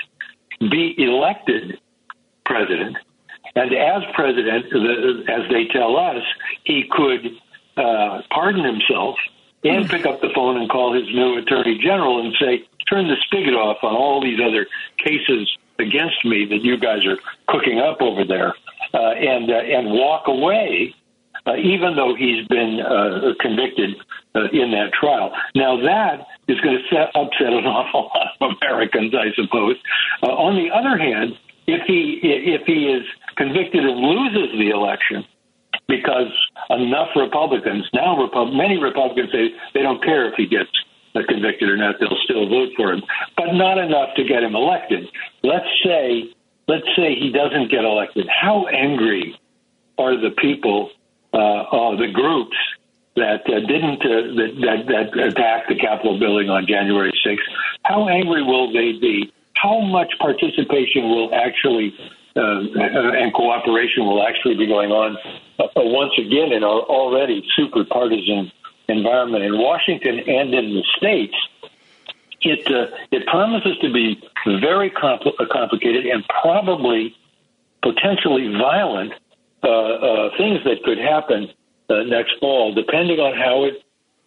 [0.60, 1.80] be elected
[2.46, 2.98] president.
[3.56, 4.66] And as president,
[5.30, 6.24] as they tell us,
[6.64, 7.32] he could
[7.78, 9.16] uh, pardon himself
[9.64, 13.16] and pick up the phone and call his new attorney general and say, turn the
[13.26, 14.68] spigot off on all these other
[15.04, 17.18] cases against me that you guys are
[17.48, 18.54] cooking up over there,
[18.94, 20.94] uh, and uh, and walk away,
[21.46, 23.96] uh, even though he's been uh, convicted
[24.36, 25.32] uh, in that trial.
[25.56, 29.76] Now that is going to set, upset an awful lot of Americans, I suppose.
[30.24, 31.38] Uh, on the other hand,
[31.68, 33.06] if he if he is
[33.38, 35.24] convicted and loses the election,
[35.88, 36.32] because
[36.70, 40.70] enough Republicans now, Repub- many Republicans say they don't care if he gets
[41.26, 43.02] convicted or not, they'll still vote for him,
[43.36, 45.08] but not enough to get him elected.
[45.44, 46.30] Let's say,
[46.68, 48.28] let's say he doesn't get elected.
[48.30, 49.40] How angry
[49.98, 50.92] are the people,
[51.34, 52.58] uh, uh, the groups
[53.16, 57.38] that uh, didn't uh, that, that that attacked the Capitol building on January 6th?
[57.84, 59.32] How angry will they be?
[59.56, 61.96] How much participation will actually
[62.38, 65.18] and cooperation will actually be going on
[65.60, 68.52] uh, once again in our already super partisan
[68.88, 71.36] environment in Washington and in the states,
[72.42, 74.22] it uh, it promises to be
[74.62, 77.16] very compl- uh, complicated and probably
[77.82, 79.14] potentially violent
[79.64, 81.50] uh, uh, things that could happen
[81.90, 83.84] uh, next fall, depending on how it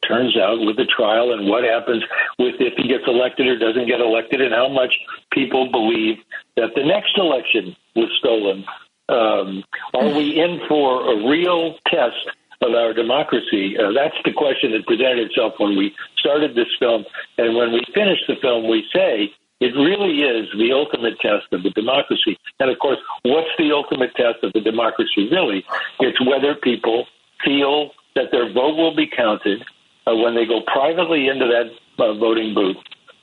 [0.07, 2.03] turns out with the trial and what happens
[2.39, 4.95] with if he gets elected or doesn't get elected, and how much
[5.33, 6.17] people believe
[6.57, 8.65] that the next election was stolen.
[9.09, 12.31] Um, are we in for a real test
[12.63, 13.77] of our democracy?
[13.77, 17.05] Uh, that's the question that presented itself when we started this film.
[17.39, 21.63] And when we finish the film, we say it really is the ultimate test of
[21.63, 22.39] the democracy.
[22.61, 25.65] And of course, what's the ultimate test of the democracy really?
[25.99, 27.07] It's whether people
[27.45, 29.65] feel that their vote will be counted
[30.07, 31.71] uh, when they go privately into that
[32.03, 32.77] uh, voting booth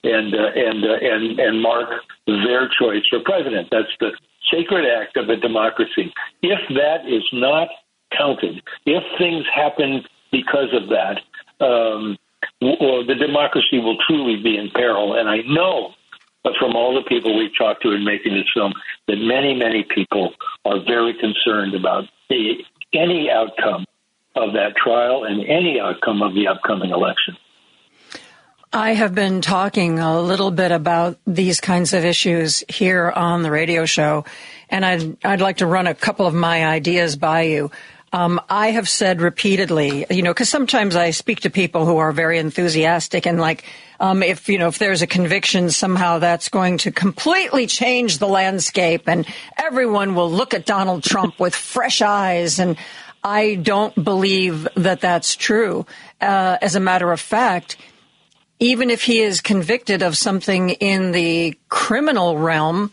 [0.04, 1.90] and uh, and uh, and and mark
[2.26, 3.68] their choice for president.
[3.72, 4.12] That's the
[4.52, 6.14] sacred act of a democracy.
[6.42, 7.70] If that is not
[8.18, 8.62] counted.
[8.86, 11.20] If things happen because of that,
[11.66, 12.18] um,
[12.62, 15.16] well, the democracy will truly be in peril.
[15.16, 15.94] And I know
[16.60, 18.74] from all the people we've talked to in making this film
[19.08, 20.34] that many, many people
[20.66, 22.64] are very concerned about the,
[22.94, 23.86] any outcome
[24.38, 27.38] of that trial and any outcome of the upcoming election.
[28.74, 33.50] I have been talking a little bit about these kinds of issues here on the
[33.50, 34.26] radio show,
[34.70, 37.72] and I'd, I'd like to run a couple of my ideas by you.
[38.14, 42.12] Um, I have said repeatedly, you know, because sometimes I speak to people who are
[42.12, 43.66] very enthusiastic and like,
[44.00, 48.28] um, if you know, if there's a conviction, somehow that's going to completely change the
[48.28, 49.26] landscape, and
[49.58, 52.60] everyone will look at Donald Trump with fresh eyes.
[52.60, 52.78] And
[53.28, 55.86] I don't believe that that's true.
[56.22, 57.76] Uh, as a matter of fact,
[58.58, 62.90] even if he is convicted of something in the criminal realm,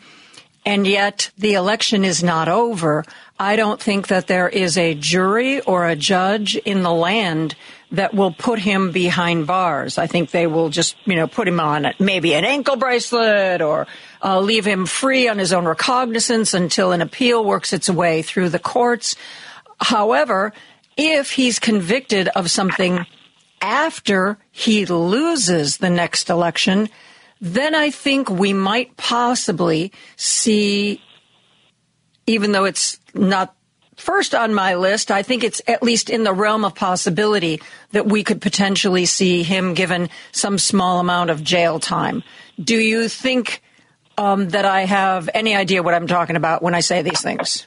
[0.66, 3.04] and yet the election is not over.
[3.38, 7.54] I don't think that there is a jury or a judge in the land
[7.92, 9.98] that will put him behind bars.
[9.98, 13.86] I think they will just, you know, put him on maybe an ankle bracelet or
[14.20, 18.48] uh, leave him free on his own recognizance until an appeal works its way through
[18.48, 19.14] the courts.
[19.84, 20.54] However,
[20.96, 23.04] if he's convicted of something
[23.60, 26.88] after he loses the next election,
[27.38, 31.02] then I think we might possibly see
[32.26, 33.54] even though it's not
[33.96, 37.60] first on my list, I think it's at least in the realm of possibility
[37.92, 42.22] that we could potentially see him given some small amount of jail time.
[42.58, 43.62] Do you think
[44.16, 47.66] um, that I have any idea what I'm talking about when I say these things?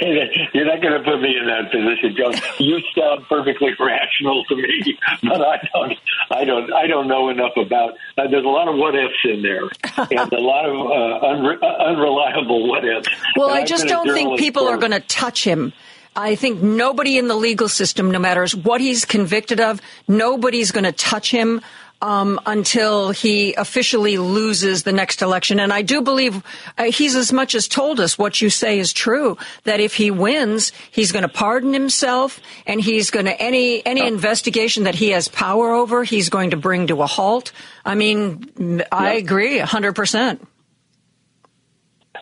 [0.54, 2.34] You're not going to put me in that position, Joan.
[2.58, 5.92] You sound perfectly rational to me, but I don't.
[6.30, 6.72] I don't.
[6.72, 7.94] I don't know enough about.
[8.16, 9.64] Uh, there's a lot of what ifs in there,
[10.10, 13.08] and a lot of uh, unre- uh, unreliable what ifs.
[13.36, 15.72] Well, I just don't think people for, are going to touch him.
[16.16, 20.84] I think nobody in the legal system, no matter what he's convicted of, nobody's going
[20.84, 21.60] to touch him
[22.02, 25.60] um, until he officially loses the next election.
[25.60, 26.42] And I do believe
[26.78, 29.36] uh, he's as much as told us what you say is true.
[29.64, 34.06] That if he wins, he's going to pardon himself, and he's going to any any
[34.06, 37.52] investigation that he has power over, he's going to bring to a halt.
[37.84, 40.46] I mean, I agree, hundred percent.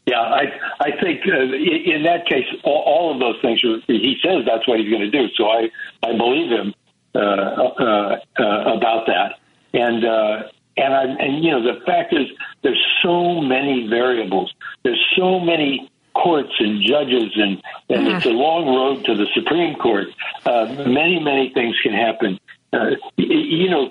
[0.07, 0.45] Yeah, I
[0.81, 4.67] I think uh, in that case, all, all of those things are, he says that's
[4.67, 5.29] what he's going to do.
[5.37, 5.69] So I
[6.03, 6.75] I believe him
[7.15, 9.38] uh, uh, uh, about that.
[9.75, 10.43] And uh,
[10.77, 12.29] and I and you know the fact is
[12.63, 14.53] there's so many variables.
[14.83, 18.17] There's so many courts and judges and and mm-hmm.
[18.17, 20.09] it's a long road to the Supreme Court.
[20.45, 22.39] Uh, many many things can happen.
[22.73, 23.91] Uh, you know,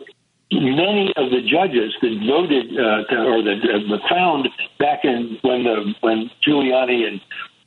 [0.52, 4.48] many of the judges that voted uh, to, or that uh, found
[4.80, 7.22] back in when the when Giuliani and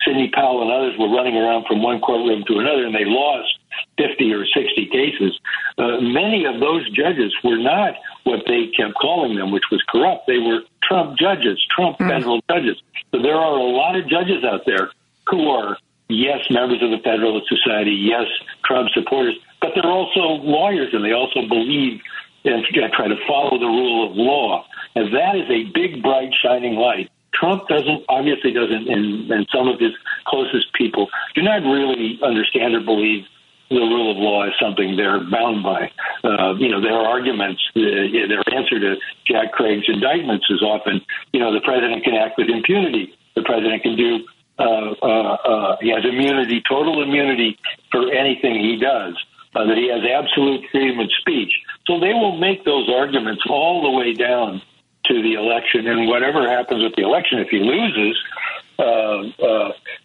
[0.05, 3.60] Sidney Powell and others were running around from one courtroom to another, and they lost
[3.99, 5.39] 50 or 60 cases.
[5.79, 7.95] Uh, many of those judges were not
[8.25, 10.27] what they kept calling them, which was corrupt.
[10.27, 12.09] They were Trump judges, Trump mm.
[12.09, 12.81] federal judges.
[13.13, 14.91] So there are a lot of judges out there
[15.29, 15.77] who are,
[16.09, 18.27] yes, members of the Federalist Society, yes,
[18.65, 22.01] Trump supporters, but they're also lawyers and they also believe
[22.45, 24.65] and try to follow the rule of law.
[24.95, 27.11] And that is a big, bright, shining light.
[27.33, 29.93] Trump doesn't, obviously doesn't, and, and some of his
[30.27, 33.25] closest people do not really understand or believe
[33.71, 35.91] the rule of law is something they're bound by.
[36.25, 41.01] Uh, you know, their arguments, uh, their answer to Jack Craig's indictments is often,
[41.33, 43.15] you know, the president can act with impunity.
[43.37, 44.27] The president can do,
[44.59, 47.59] uh, uh, uh, he has immunity, total immunity
[47.93, 49.15] for anything he does,
[49.55, 51.53] uh, that he has absolute freedom of speech.
[51.87, 54.61] So they will make those arguments all the way down
[55.07, 55.87] to the election.
[55.87, 58.19] And whatever happens with the election, if he loses,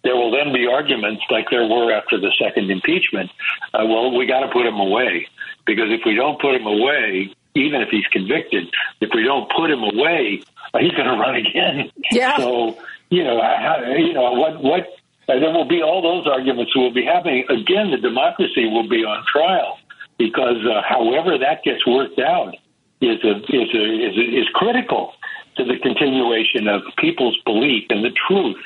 [0.04, 3.30] there will then be arguments like there were after the second impeachment.
[3.72, 5.26] Uh, well, we got to put him away
[5.66, 8.68] because if we don't put him away, even if he's convicted,
[9.00, 10.42] if we don't put him away,
[10.74, 11.90] uh, he's going to run again.
[12.10, 12.36] Yeah.
[12.36, 12.78] So
[13.10, 14.86] you know, how, you know what what.
[15.28, 17.90] Uh, there will be all those arguments will be happening again.
[17.90, 19.76] The democracy will be on trial
[20.18, 22.54] because uh, however that gets worked out
[23.00, 25.14] is a, is a, is a, is critical
[25.56, 28.62] to the continuation of people's belief in the truth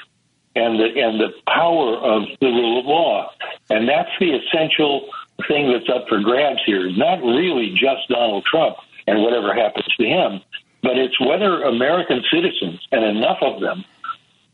[0.57, 3.31] and the and the power of the rule of law.
[3.71, 5.09] And that's the essential
[5.49, 6.91] thing that's up for grabs here.
[6.91, 8.77] Not really just Donald Trump
[9.07, 10.41] and whatever happens to him,
[10.83, 13.85] but it's whether American citizens and enough of them,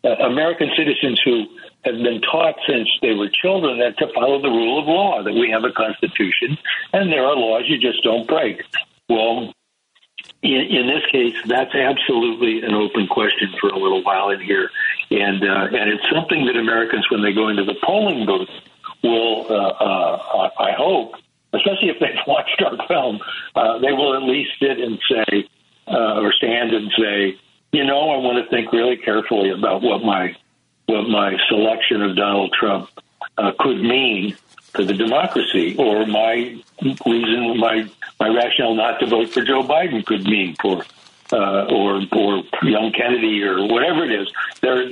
[0.05, 1.47] uh, American citizens who
[1.85, 5.33] have been taught since they were children that to follow the rule of law, that
[5.33, 6.59] we have a constitution
[6.93, 8.63] and there are laws you just don't break.
[9.09, 9.53] Well,
[10.47, 14.71] in, in, this case, that's absolutely an open question for a little while in here,
[15.11, 18.49] and uh, and it's something that Americans, when they go into the polling booth,
[19.03, 21.15] will, uh, uh, I hope,
[21.53, 23.21] especially if they've watched our film,
[23.55, 25.49] uh, they will at least sit and say,
[25.89, 27.37] uh, or stand and say,
[27.73, 30.37] you know, I want to think really carefully about what my
[30.87, 32.89] what my selection of Donald Trump
[33.37, 34.37] uh, could mean
[34.77, 37.89] to the democracy, or my reason, my
[38.21, 40.85] my rationale not to vote for Joe Biden could mean for,
[41.33, 44.33] uh, or or young Kennedy or whatever it is.
[44.61, 44.91] Their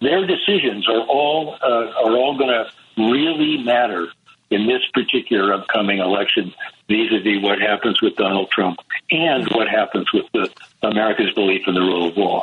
[0.00, 4.08] their decisions are all uh, are all going to really matter
[4.50, 6.54] in this particular upcoming election
[6.88, 8.78] vis-a-vis what happens with Donald Trump
[9.10, 10.50] and what happens with the
[10.82, 12.42] America's belief in the rule of law.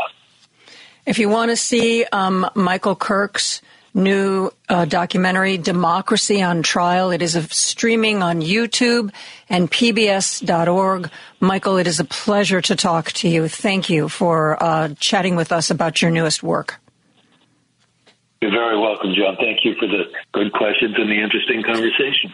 [1.05, 3.61] If you want to see um, Michael Kirk's
[3.95, 7.11] new uh, documentary, Democracy on Trial.
[7.11, 9.11] It is streaming on YouTube
[9.49, 11.09] and PBS.org.
[11.39, 13.47] Michael, it is a pleasure to talk to you.
[13.47, 16.75] Thank you for uh, chatting with us about your newest work.
[18.41, 19.37] You're very welcome, Joan.
[19.37, 20.03] Thank you for the
[20.33, 22.31] good questions and the interesting conversation.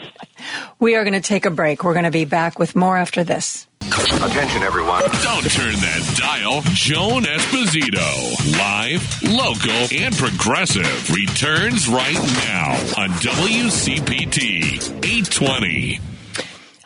[0.80, 1.84] We are going to take a break.
[1.84, 3.68] We're going to be back with more after this.
[3.92, 5.02] Attention, everyone.
[5.02, 6.62] Don't turn that dial.
[6.74, 16.00] Joan Esposito, live, local, and progressive, returns right now on WCPT 820.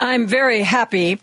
[0.00, 1.20] I'm very happy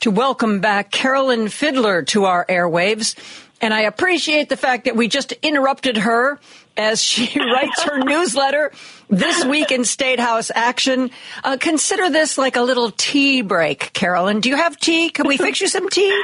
[0.00, 3.14] to welcome back Carolyn Fiddler to our airwaves.
[3.60, 6.40] And I appreciate the fact that we just interrupted her
[6.76, 8.72] as she writes her newsletter
[9.08, 11.10] this week in State House action.
[11.44, 14.40] Uh, consider this like a little tea break, Carolyn.
[14.40, 15.10] Do you have tea?
[15.10, 16.22] Can we fix you some tea?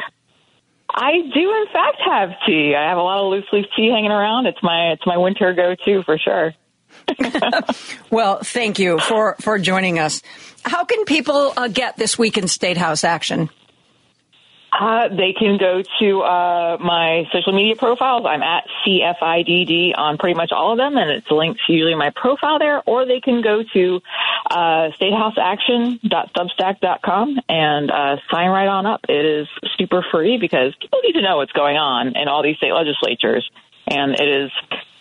[0.88, 2.74] I do, in fact, have tea.
[2.74, 4.46] I have a lot of loose leaf tea hanging around.
[4.46, 6.54] It's my it's my winter go to for sure.
[8.10, 10.22] well, thank you for for joining us.
[10.64, 13.50] How can people uh, get this week in State House action?
[14.78, 18.26] Uh, they can go to uh, my social media profiles.
[18.28, 22.10] I'm at CFIDD on pretty much all of them, and it's linked to usually my
[22.14, 22.82] profile there.
[22.84, 24.00] Or they can go to
[24.50, 29.06] uh, statehouseaction.substack.com and uh, sign right on up.
[29.08, 29.48] It is
[29.78, 33.50] super free because people need to know what's going on in all these state legislatures,
[33.86, 34.50] and it is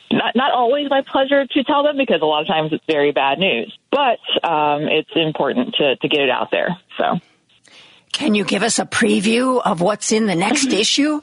[0.10, 3.12] not not always my pleasure to tell them because a lot of times it's very
[3.12, 6.78] bad news, but um, it's important to to get it out there.
[6.98, 7.20] So.
[8.16, 11.20] Can you give us a preview of what's in the next issue?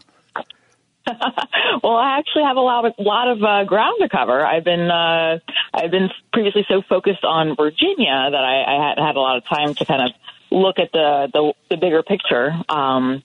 [1.82, 4.44] well, I actually have a lot of lot of uh, ground to cover.
[4.44, 5.38] I've been uh,
[5.72, 9.44] I've been previously so focused on Virginia that I, I hadn't had a lot of
[9.46, 10.10] time to kind of
[10.50, 12.52] look at the the, the bigger picture.
[12.68, 13.22] Um,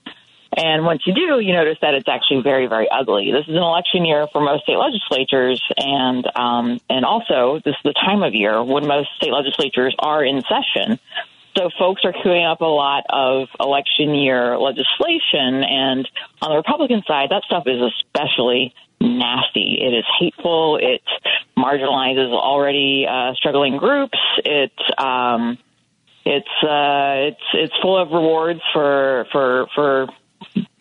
[0.56, 3.34] and once you do, you notice that it's actually very, very ugly.
[3.34, 7.84] This is an election year for most state legislatures, and um, and also this is
[7.84, 11.00] the time of year when most state legislatures are in session.
[11.58, 16.08] So folks are queuing up a lot of election year legislation, and
[16.40, 19.80] on the Republican side, that stuff is especially nasty.
[19.82, 20.78] It is hateful.
[20.78, 21.02] It
[21.58, 24.20] marginalizes already uh, struggling groups.
[24.46, 25.58] It um,
[26.26, 30.08] it's uh, it's it's full of rewards for for for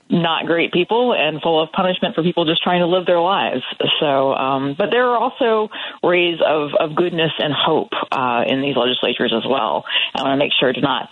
[0.08, 3.62] not great people and full of punishment for people just trying to live their lives.
[4.00, 5.68] So, um, but there are also
[6.02, 9.84] rays of, of goodness and hope uh, in these legislatures as well.
[10.14, 11.10] I want to make sure to not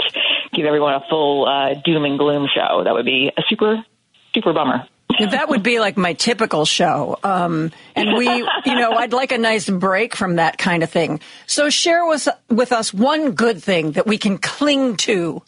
[0.53, 2.85] give everyone a full uh, doom and gloom show.
[2.85, 3.85] That would be a super,
[4.33, 4.87] super bummer.
[5.19, 7.19] that would be like my typical show.
[7.23, 11.21] Um, and we, you know, I'd like a nice break from that kind of thing.
[11.47, 15.43] So share with, with us one good thing that we can cling to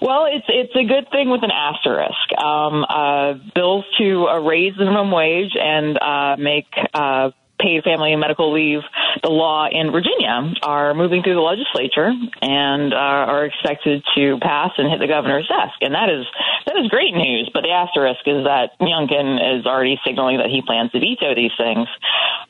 [0.00, 2.32] well, it's it's a good thing with an asterisk.
[2.38, 7.30] Um, uh, bills to uh, raise the minimum wage and uh, make uh,
[7.62, 8.80] paid family and medical leave
[9.22, 12.10] the law in Virginia are moving through the legislature
[12.40, 16.26] and uh, are expected to pass and hit the governor's desk, and that is
[16.66, 17.50] that is great news.
[17.52, 21.52] But the asterisk is that Youngkin is already signaling that he plans to veto these
[21.56, 21.88] things,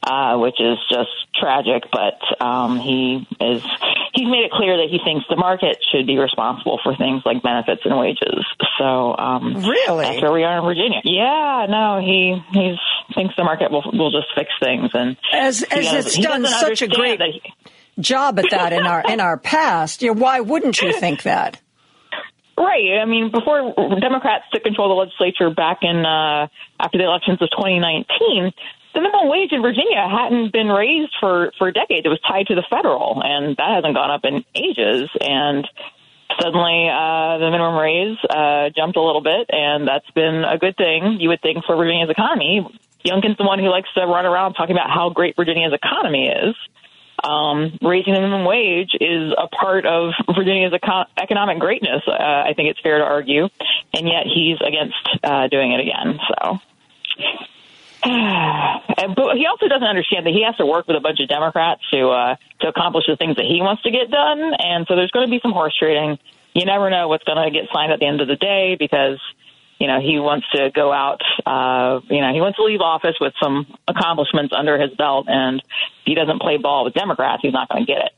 [0.02, 1.90] uh, which is just tragic.
[1.90, 3.62] But um, he is
[4.14, 7.42] he's made it clear that he thinks the market should be responsible for things like
[7.42, 8.46] benefits and wages.
[8.78, 11.00] So um, really, that's where we are in Virginia.
[11.04, 12.78] Yeah, no, he he's
[13.14, 14.90] thinks the market will will just fix things.
[14.94, 15.01] And
[15.32, 17.42] as as does, it's done such a great he,
[18.00, 21.60] job at that in our in our past, you know, why wouldn't you think that?
[22.56, 23.00] Right.
[23.00, 26.48] I mean, before Democrats took control of the legislature back in uh,
[26.78, 28.52] after the elections of 2019,
[28.94, 32.04] the minimum wage in Virginia hadn't been raised for for decades.
[32.04, 35.08] It was tied to the federal, and that hasn't gone up in ages.
[35.20, 35.66] And
[36.40, 40.76] suddenly, uh, the minimum raise uh, jumped a little bit, and that's been a good
[40.76, 41.18] thing.
[41.20, 42.68] You would think for Virginia's economy.
[43.04, 46.54] Youngkin's the one who likes to run around talking about how great Virginia's economy is.
[47.22, 52.02] Um, raising the minimum wage is a part of Virginia's econ- economic greatness.
[52.06, 53.48] Uh, I think it's fair to argue,
[53.94, 56.18] and yet he's against uh, doing it again.
[56.28, 56.58] So.
[58.02, 61.82] but he also doesn't understand that he has to work with a bunch of Democrats
[61.92, 65.12] to uh, to accomplish the things that he wants to get done, and so there's
[65.12, 66.18] going to be some horse trading.
[66.54, 69.20] You never know what's going to get signed at the end of the day because
[69.78, 73.16] you know, he wants to go out, uh, you know, he wants to leave office
[73.20, 75.26] with some accomplishments under his belt.
[75.28, 78.12] And if he doesn't play ball with Democrats, he's not going to get it.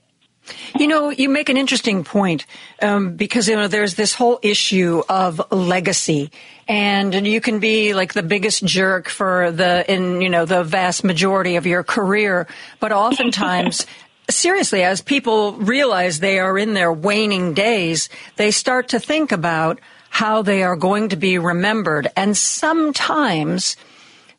[0.79, 2.45] You know, you make an interesting point
[2.83, 6.31] um, because you know there's this whole issue of legacy,
[6.69, 11.03] and you can be like the biggest jerk for the in you know the vast
[11.03, 12.47] majority of your career,
[12.81, 13.87] but oftentimes.
[14.31, 19.81] seriously, as people realize they are in their waning days, they start to think about
[20.15, 22.07] how they are going to be remembered.
[22.15, 23.77] And sometimes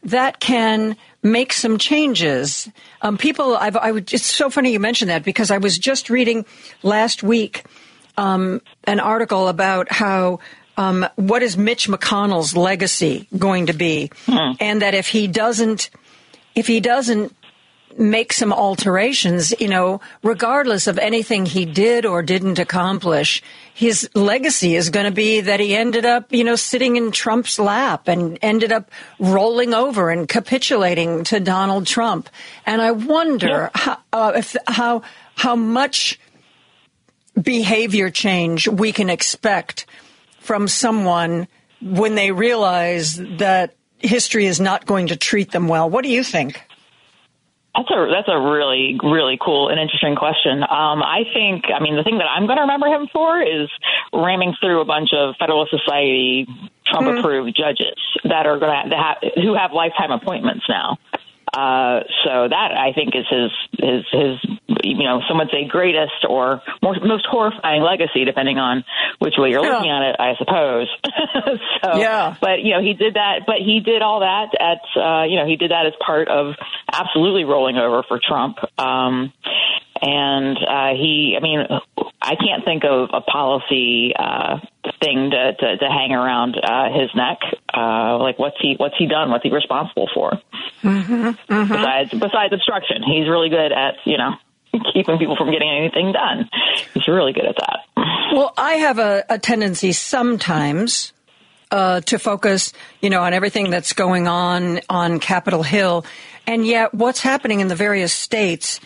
[0.03, 2.69] that can make some changes.
[3.02, 6.10] Um, people, I've, I would, it's so funny you mentioned that because I was just
[6.10, 6.45] reading
[6.81, 7.65] last week
[8.15, 10.39] um, an article about how
[10.77, 14.53] um, what is Mitch McConnell's legacy going to be, hmm.
[14.61, 15.89] and that if he doesn't,
[16.56, 17.35] if he doesn't
[17.97, 23.41] make some alterations, you know, regardless of anything he did or didn't accomplish,
[23.73, 27.57] his legacy is going to be that he ended up, you know, sitting in Trump's
[27.57, 32.30] lap and ended up rolling over and capitulating to Donald Trump.
[32.65, 33.69] And I wonder yeah.
[33.73, 35.01] how, uh, if, how,
[35.35, 36.19] how much
[37.41, 39.85] behavior change we can expect
[40.39, 41.47] from someone
[41.81, 45.89] when they realize that history is not going to treat them well.
[45.89, 46.61] What do you think?
[47.76, 50.64] That's a that's a really really cool and interesting question.
[50.64, 53.69] Um, I think I mean the thing that I'm going to remember him for is
[54.14, 56.47] ramming through a bunch of Federalist Society
[56.88, 57.61] Trump approved mm-hmm.
[57.61, 60.97] judges that are going to have who have lifetime appointments now.
[61.56, 66.26] Uh, so that I think is his his his you know some would say greatest
[66.27, 68.84] or more, most horrifying legacy, depending on
[69.19, 69.77] which way you're yeah.
[69.77, 70.88] looking at it, I suppose.
[71.82, 72.36] so, yeah.
[72.41, 75.48] But you know he did that, but he did all that at uh, you know
[75.48, 76.56] he did that as part of
[76.91, 78.57] absolutely rolling over for Trump.
[78.77, 79.32] Um,
[80.01, 81.65] and uh, he, I mean,
[82.22, 84.59] I can't think of a policy uh,
[85.01, 87.39] thing to, to, to hang around uh, his neck.
[87.73, 89.31] Uh, like, what's he what's he done?
[89.31, 90.31] What's he responsible for?
[90.84, 91.72] Mm-hmm, mm-hmm.
[91.72, 94.34] Besides besides obstruction, he's really good at you know
[94.93, 96.49] keeping people from getting anything done.
[96.93, 97.80] He's really good at that.
[98.34, 101.13] Well, I have a, a tendency sometimes
[101.72, 106.05] uh, to focus, you know, on everything that's going on on Capitol Hill,
[106.45, 108.80] and yet what's happening in the various states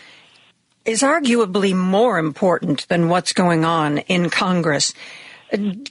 [0.84, 4.94] is arguably more important than what's going on in Congress.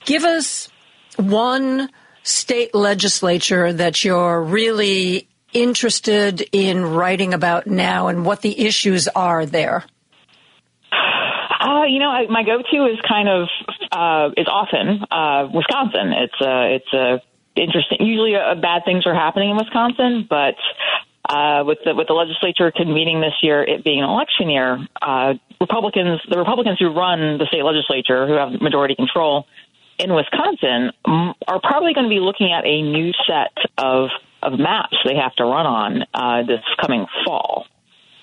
[0.06, 0.70] Give us
[1.18, 1.90] one
[2.24, 9.46] state legislature that you're really interested in writing about now and what the issues are
[9.46, 9.84] there.
[10.92, 13.48] Uh, you know, I, my go-to is kind of
[13.92, 16.14] uh, is often uh, Wisconsin.
[16.14, 17.22] It's a it's a
[17.60, 17.98] interesting.
[18.00, 20.56] Usually, uh, bad things are happening in Wisconsin, but
[21.28, 25.34] uh, with the with the legislature convening this year, it being an election year, uh,
[25.60, 29.46] Republicans, the Republicans who run the state legislature, who have majority control
[29.98, 34.10] in Wisconsin, are probably going to be looking at a new set of
[34.42, 37.66] of maps they have to run on uh, this coming fall.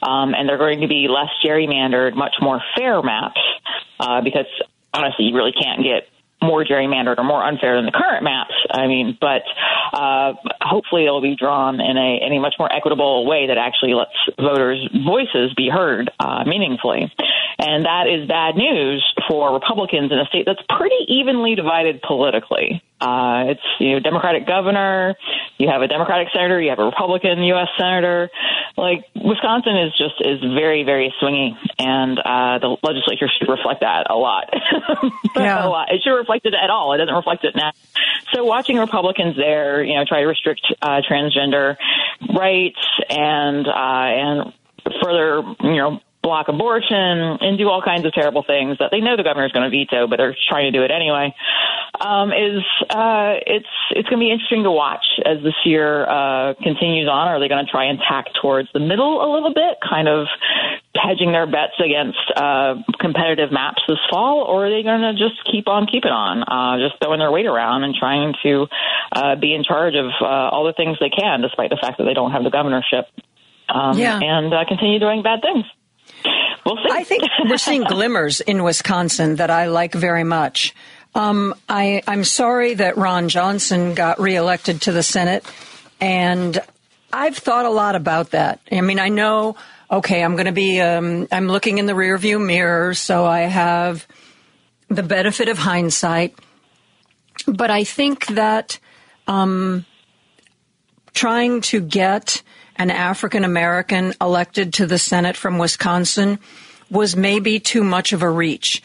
[0.02, 3.40] Um, and they're going to be less gerrymandered, much more fair maps,
[3.98, 4.46] uh, because
[4.92, 6.08] honestly, you really can't get
[6.42, 8.54] more gerrymandered or more unfair than the current maps.
[8.70, 9.42] I mean, but
[9.92, 13.94] uh, hopefully it'll be drawn in a in a much more equitable way that actually
[13.94, 17.12] lets voters' voices be heard uh, meaningfully.
[17.58, 22.82] And that is bad news for Republicans in a state that's pretty evenly divided politically.
[23.00, 25.14] Uh, it's you know Democratic governor,
[25.58, 27.68] you have a Democratic senator, you have a Republican U.S.
[27.78, 28.30] senator.
[28.76, 34.08] Like Wisconsin is just is very very swingy, and uh, the legislature should reflect that
[34.10, 34.48] a lot.
[35.36, 35.66] yeah.
[35.66, 35.92] a lot.
[35.92, 36.92] It should reflect it at all.
[36.92, 37.72] It doesn't reflect it now.
[38.32, 41.76] So watching Republicans there, you know, try to restrict uh, transgender
[42.34, 44.52] rights and uh, and
[45.02, 49.16] further, you know, block abortion and do all kinds of terrible things that they know
[49.16, 51.30] the governor is going to veto, but they're trying to do it anyway.
[52.02, 56.54] Um, is uh, it's it's going to be interesting to watch as this year uh,
[56.60, 57.28] continues on.
[57.28, 60.26] Are they going to try and tack towards the middle a little bit, kind of
[60.98, 65.38] hedging their bets against uh, competitive maps this fall, or are they going to just
[65.50, 68.66] keep on keeping on, uh, just throwing their weight around and trying to
[69.12, 72.04] uh, be in charge of uh, all the things they can, despite the fact that
[72.04, 73.06] they don't have the governorship,
[73.68, 74.18] um, Yeah.
[74.20, 75.64] and uh, continue doing bad things?
[76.66, 76.90] We'll see.
[76.90, 80.74] I think we're seeing glimmers in Wisconsin that I like very much.
[81.14, 85.46] Um, I, I'm sorry that Ron Johnson got reelected to the Senate,
[86.00, 86.58] and
[87.12, 88.60] I've thought a lot about that.
[88.70, 89.54] I mean, I know,
[89.90, 94.04] okay, I'm going to be, um, I'm looking in the rearview mirror, so I have
[94.88, 96.36] the benefit of hindsight.
[97.46, 98.80] But I think that
[99.28, 99.86] um,
[101.14, 102.42] trying to get
[102.76, 106.38] an African American elected to the Senate from Wisconsin
[106.90, 108.82] was maybe too much of a reach.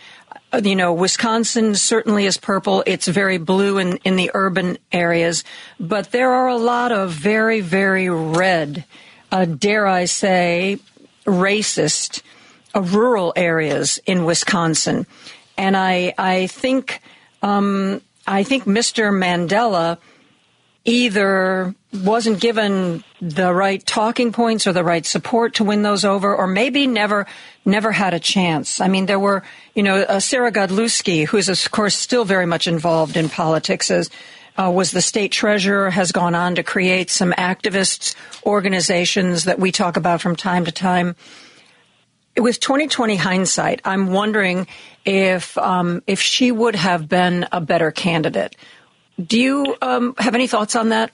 [0.51, 2.83] Uh, You know, Wisconsin certainly is purple.
[2.85, 5.43] It's very blue in, in the urban areas,
[5.79, 8.85] but there are a lot of very, very red,
[9.31, 10.79] uh, dare I say,
[11.25, 12.21] racist
[12.73, 15.05] uh, rural areas in Wisconsin.
[15.57, 17.01] And I, I think,
[17.43, 19.11] um, I think Mr.
[19.13, 19.99] Mandela
[20.85, 26.35] either wasn't given the right talking points or the right support to win those over,
[26.35, 27.27] or maybe never
[27.65, 28.81] never had a chance.
[28.81, 29.43] I mean, there were,
[29.75, 33.91] you know, uh, Sarah Godlewski, who is of course still very much involved in politics,
[33.91, 34.09] as
[34.57, 39.71] uh, was the state treasurer, has gone on to create some activists organizations that we
[39.71, 41.15] talk about from time to time.
[42.37, 44.67] With 2020 hindsight, I'm wondering
[45.05, 48.55] if um, if she would have been a better candidate.
[49.27, 51.13] Do you um, have any thoughts on that?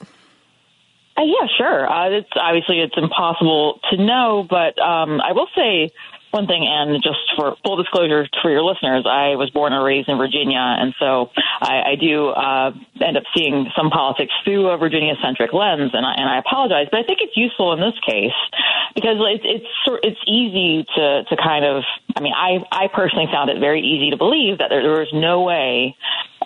[1.16, 1.90] Uh, yeah, sure.
[1.90, 5.90] Uh, it's obviously it's impossible to know, but um, I will say
[6.30, 10.08] one thing, and just for full disclosure for your listeners, I was born and raised
[10.08, 11.30] in Virginia, and so
[11.60, 16.14] I, I do uh, end up seeing some politics through a Virginia-centric lens, and I,
[16.14, 18.36] and I apologize, but I think it's useful in this case
[18.94, 21.84] because it's it's sort it's easy to to kind of.
[22.16, 25.12] I mean, I I personally found it very easy to believe that there, there was
[25.12, 25.96] no way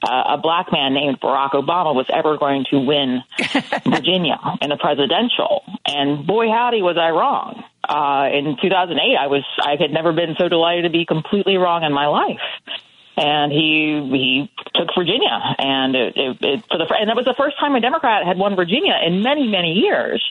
[0.03, 3.23] uh, a black man named Barack Obama was ever going to win
[3.87, 5.63] Virginia in the presidential.
[5.87, 7.65] And boy, howdy, was I wrong.
[7.89, 11.83] Uh, in 2008, I was I had never been so delighted to be completely wrong
[11.83, 12.41] in my life.
[13.17, 17.35] And he he took Virginia, and it, it, it for the and that was the
[17.37, 20.23] first time a Democrat had won Virginia in many many years.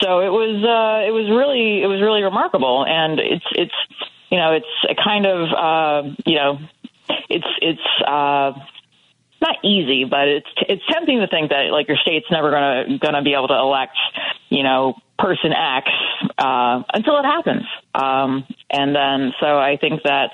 [0.00, 3.74] So it was uh, it was really it was really remarkable, and it's it's
[4.30, 6.58] you know it's a kind of uh, you know
[7.28, 8.52] it's it's uh,
[9.40, 13.22] not easy, but it's it's tempting to think that like your state's never gonna gonna
[13.22, 13.96] be able to elect,
[14.48, 15.88] you know, person X
[16.38, 17.64] uh, until it happens.
[17.94, 20.30] Um, and then, so I think that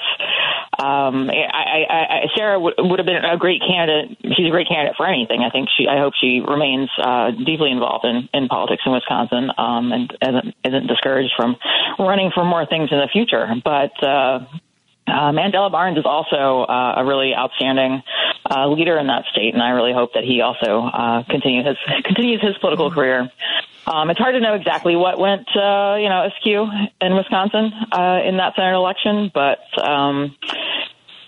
[0.79, 4.19] um, I, I, I, Sarah would, would have been a great candidate.
[4.37, 5.41] She's a great candidate for anything.
[5.43, 5.87] I think she.
[5.89, 10.55] I hope she remains uh, deeply involved in, in politics in Wisconsin um, and isn't,
[10.65, 11.57] isn't discouraged from
[11.99, 13.47] running for more things in the future.
[13.65, 14.41] But uh,
[15.07, 18.03] uh, Mandela Barnes is also uh, a really outstanding
[18.51, 21.77] uh, leader in that state, and I really hope that he also uh, continue his
[22.05, 23.31] continues his political career.
[23.87, 26.67] Um, it's hard to know exactly what went, uh, you know, askew
[27.01, 30.35] in Wisconsin uh, in that Senate election, but um,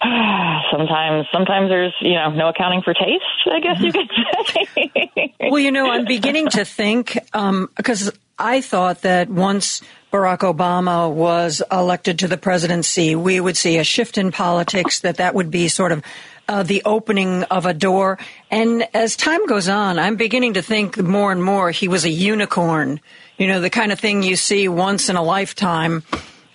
[0.72, 4.08] sometimes sometimes there's you know no accounting for taste i guess you could
[4.46, 10.38] say well you know i'm beginning to think because um, i thought that once barack
[10.38, 15.34] obama was elected to the presidency we would see a shift in politics that that
[15.34, 16.02] would be sort of
[16.48, 18.18] uh, the opening of a door.
[18.50, 22.10] And as time goes on i'm beginning to think more and more he was a
[22.10, 23.00] unicorn.
[23.36, 26.02] You know the kind of thing you see once in a lifetime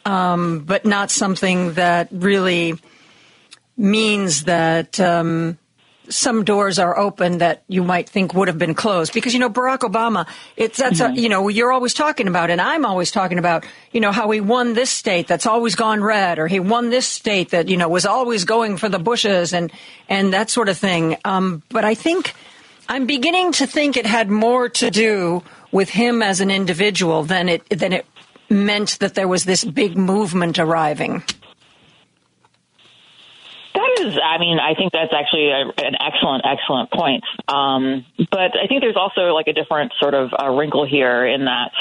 [0.05, 2.75] um, but not something that really
[3.77, 5.57] means that um,
[6.09, 9.49] some doors are open that you might think would have been closed because you know
[9.49, 10.27] Barack Obama
[10.57, 11.13] it's that's mm-hmm.
[11.13, 14.29] a, you know you're always talking about and I'm always talking about you know how
[14.31, 17.77] he won this state that's always gone red or he won this state that you
[17.77, 19.71] know was always going for the bushes and
[20.09, 22.33] and that sort of thing um, but I think
[22.89, 27.49] I'm beginning to think it had more to do with him as an individual than
[27.49, 28.05] it than it
[28.49, 31.23] meant that there was this big movement arriving.
[33.83, 37.23] That is, I mean, I think that's actually a, an excellent, excellent point.
[37.47, 41.45] Um, but I think there's also like a different sort of uh, wrinkle here in
[41.45, 41.71] that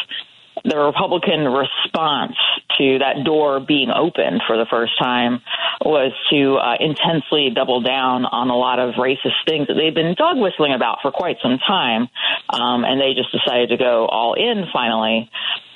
[0.65, 2.37] the Republican response
[2.79, 5.41] to that door being opened for the first time
[5.81, 10.15] was to uh, intensely double down on a lot of racist things that they've been
[10.15, 12.09] dog whistling about for quite some time.
[12.49, 15.31] Um, and they just decided to go all in finally.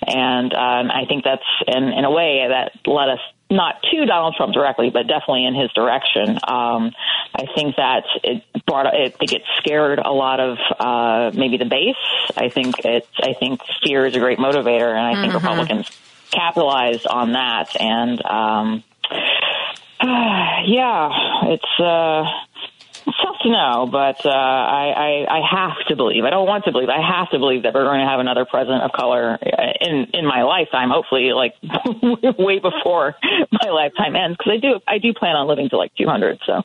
[0.07, 3.21] And um, I think that's, in, in a way, that led us
[3.51, 6.39] not to Donald Trump directly, but definitely in his direction.
[6.47, 6.93] Um,
[7.35, 11.65] I think that it brought, I think it scared a lot of uh, maybe the
[11.65, 11.95] base.
[12.37, 15.23] I think it, I think fear is a great motivator, and I mm-hmm.
[15.23, 15.91] think Republicans
[16.31, 17.81] capitalized on that.
[17.81, 18.85] And um,
[20.01, 21.11] uh, yeah,
[21.45, 21.81] it's.
[21.81, 22.25] Uh,
[23.07, 26.25] tough to know, but uh, I, I, I have to believe.
[26.25, 26.89] I don't want to believe.
[26.89, 29.39] I have to believe that we're going to have another president of color
[29.81, 30.91] in in my lifetime.
[30.91, 31.55] Hopefully, like
[32.39, 33.15] way before
[33.53, 36.41] my lifetime ends, because I do I do plan on living to like 200.
[36.47, 36.63] So.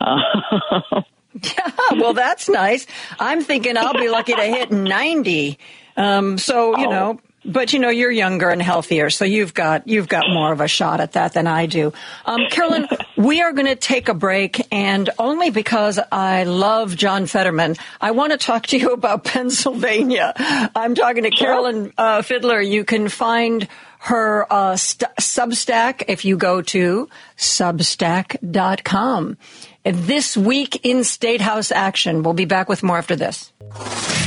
[0.00, 1.02] Uh,
[1.42, 2.86] yeah, well, that's nice.
[3.18, 5.58] I'm thinking I'll be lucky to hit 90.
[5.96, 6.90] Um, so you oh.
[6.90, 10.60] know but you know you're younger and healthier, so you've got you've got more of
[10.60, 11.92] a shot at that than I do.
[12.24, 17.26] Um, Carolyn, we are going to take a break, and only because I love John
[17.26, 20.32] Fetterman, I want to talk to you about Pennsylvania.
[20.74, 22.60] I'm talking to Carolyn uh, Fiddler.
[22.60, 23.68] You can find
[23.98, 27.08] her uh, st- Substack if you go to
[27.38, 29.38] Substack.com.
[29.84, 32.22] This week in State House action.
[32.22, 33.52] We'll be back with more after this.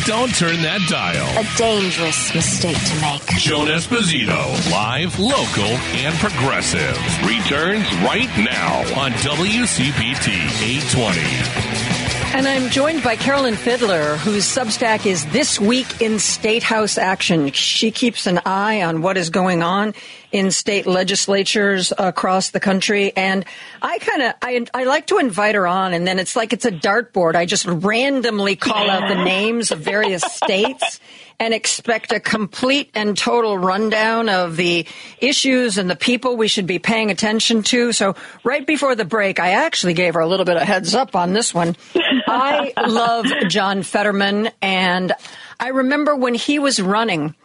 [0.06, 1.26] Don't turn that dial.
[1.36, 3.26] A dangerous mistake to make.
[3.40, 4.38] Joan Esposito,
[4.72, 10.30] live, local, and progressive, returns right now on WCPT
[10.62, 11.97] 820.
[12.36, 17.52] And I'm joined by Carolyn Fiddler, whose Substack is This Week in State House Action.
[17.52, 19.96] She keeps an eye on what is going on
[20.32, 23.12] in state legislatures across the country.
[23.16, 23.46] And
[23.82, 26.66] I kind of, I, I like to invite her on and then it's like it's
[26.66, 27.36] a dartboard.
[27.36, 31.00] I just randomly call out the names of various states
[31.40, 34.88] and expect a complete and total rundown of the
[35.20, 37.92] issues and the people we should be paying attention to.
[37.92, 41.16] So right before the break, I actually gave her a little bit of heads up
[41.16, 41.76] on this one.
[41.96, 45.14] I love John Fetterman and
[45.60, 47.36] I remember when he was running,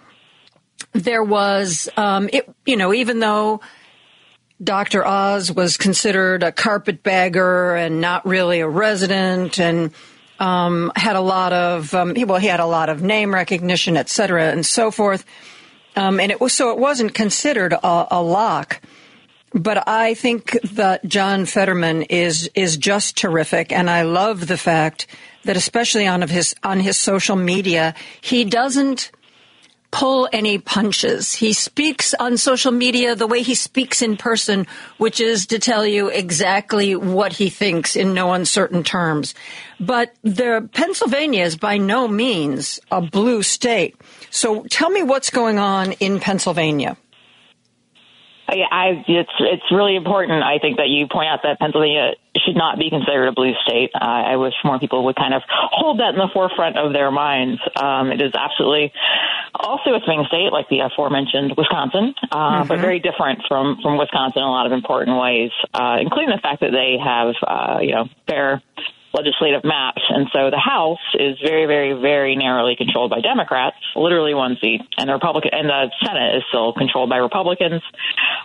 [0.93, 3.61] there was, um, it, you know, even though
[4.63, 5.07] Dr.
[5.07, 9.93] Oz was considered a carpetbagger and not really a resident and
[10.43, 14.09] um, had a lot of, um, well, he had a lot of name recognition, et
[14.09, 15.25] cetera, and so forth.
[15.95, 18.81] Um, and it was so it wasn't considered a, a lock.
[19.55, 25.07] But I think that John Fetterman is is just terrific, and I love the fact
[25.45, 29.13] that, especially on of his on his social media, he doesn't
[29.93, 31.35] pull any punches.
[31.35, 34.67] He speaks on social media the way he speaks in person,
[34.97, 39.35] which is to tell you exactly what he thinks in no uncertain terms.
[39.79, 43.95] But the Pennsylvania is by no means a blue state.
[44.31, 46.97] So tell me what's going on in Pennsylvania.
[48.49, 50.43] I, it's it's really important.
[50.43, 52.13] I think that you point out that Pennsylvania
[52.45, 53.91] should not be considered a blue state.
[53.95, 57.11] Uh, I wish more people would kind of hold that in the forefront of their
[57.11, 57.61] minds.
[57.77, 58.93] Um, it is absolutely
[59.55, 62.69] also a swing state like the aforementioned Wisconsin, uh, Mm-hmm.
[62.69, 66.41] but very different from from Wisconsin in a lot of important ways, uh, including the
[66.43, 68.63] fact that they have uh, you know fair
[69.15, 74.35] legislative maps, and so the House is very, very, very narrowly controlled by Democrats, literally
[74.35, 77.83] one seat, and the Republican and the Senate is still controlled by Republicans.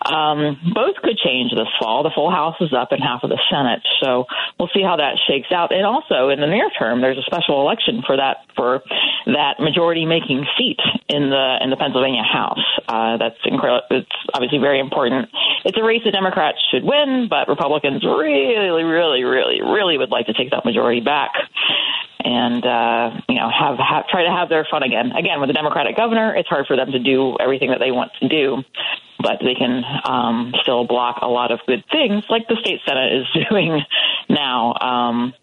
[0.06, 2.03] Um, both could change this fall.
[2.03, 4.26] The full House is up and half of the Senate, so
[4.60, 5.72] we'll see how that shakes out.
[5.72, 8.81] And also in the near term, there's a special election for that for
[9.26, 10.80] that majority making seat
[11.10, 12.64] in the in the Pennsylvania House.
[12.88, 13.88] Uh, that's incredible.
[13.91, 15.30] It's obviously very important.
[15.65, 20.27] It's a race that Democrats should win, but Republicans really, really, really, really would like
[20.27, 21.32] to take that majority back
[22.24, 25.12] and uh, you know have, have try to have their fun again.
[25.12, 28.12] Again, with a Democratic governor, it's hard for them to do everything that they want
[28.22, 28.64] to do,
[29.20, 33.14] but they can um, still block a lot of good things, like the state senate
[33.14, 33.82] is doing
[34.30, 34.74] now.
[34.80, 35.34] Um,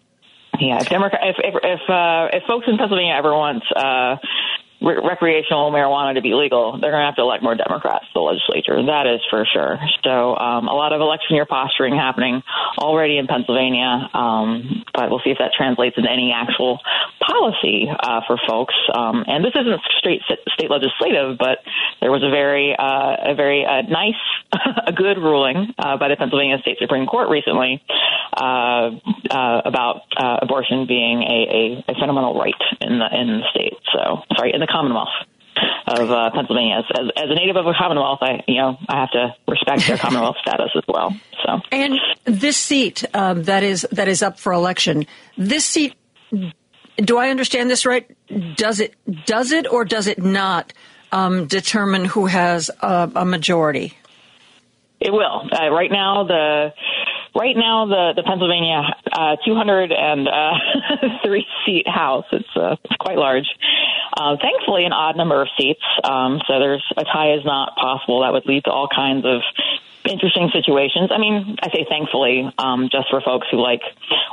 [0.59, 4.17] yeah, if Democrat, if if if, uh, if folks in Pennsylvania ever want uh,
[4.85, 8.13] re- recreational marijuana to be legal, they're going to have to elect more Democrats to
[8.13, 8.77] the legislature.
[8.85, 9.79] That is for sure.
[10.03, 12.43] So um, a lot of election year posturing happening
[12.77, 16.79] already in Pennsylvania, um, but we'll see if that translates into any actual
[17.19, 18.75] policy uh, for folks.
[18.93, 20.21] Um, and this isn't straight
[20.53, 21.59] state legislative, but
[22.01, 24.21] there was a very uh, a very uh, nice,
[24.87, 27.81] a good ruling uh, by the Pennsylvania State Supreme Court recently
[28.35, 28.91] uh,
[29.31, 33.73] uh, about abortion being a, a, a fundamental right in the in the state.
[33.93, 35.09] So sorry, in the Commonwealth
[35.87, 36.79] of uh, Pennsylvania.
[36.79, 39.87] As, as, as a native of a Commonwealth, I you know I have to respect
[39.87, 41.15] their Commonwealth status as well.
[41.45, 45.05] So And this seat um, that is that is up for election,
[45.37, 45.95] this seat,
[46.97, 48.09] do I understand this right?
[48.57, 48.95] Does it
[49.25, 50.73] does it or does it not
[51.11, 53.93] um, determine who has a, a majority?
[54.99, 55.49] It will.
[55.51, 56.73] Uh, right now, the
[57.35, 58.81] right now the the Pennsylvania
[59.11, 62.25] uh, 203 seat house.
[62.31, 63.45] It's uh, it's quite large.
[64.13, 65.83] Uh, thankfully, an odd number of seats.
[66.03, 68.21] Um, so there's a tie is not possible.
[68.21, 69.41] That would lead to all kinds of
[70.09, 71.09] interesting situations.
[71.11, 73.81] I mean, I say thankfully, um, just for folks who like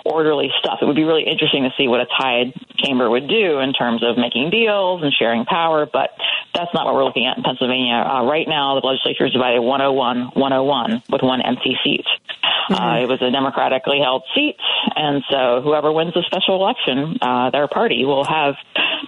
[0.04, 0.78] orderly stuff.
[0.82, 4.02] It would be really interesting to see what a tied chamber would do in terms
[4.02, 6.10] of making deals and sharing power, but
[6.54, 7.94] that's not what we're looking at in Pennsylvania.
[7.94, 12.04] Uh, right now, the legislature is divided 101, 101 with one empty seat.
[12.70, 14.56] Uh, it was a democratically held seat,
[14.94, 18.54] and so whoever wins the special election, uh, their party will have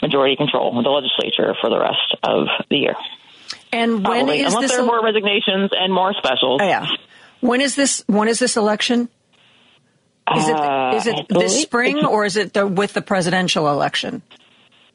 [0.03, 2.95] majority control of the legislature for the rest of the year.
[3.73, 4.73] And when Probably, is unless this?
[4.73, 6.61] there are more resignations and more specials.
[6.63, 6.87] Oh, yeah.
[7.41, 8.05] When is this?
[8.07, 9.09] When is this election?
[10.35, 14.23] Is it Uh, is it this spring or is it the, with the presidential election?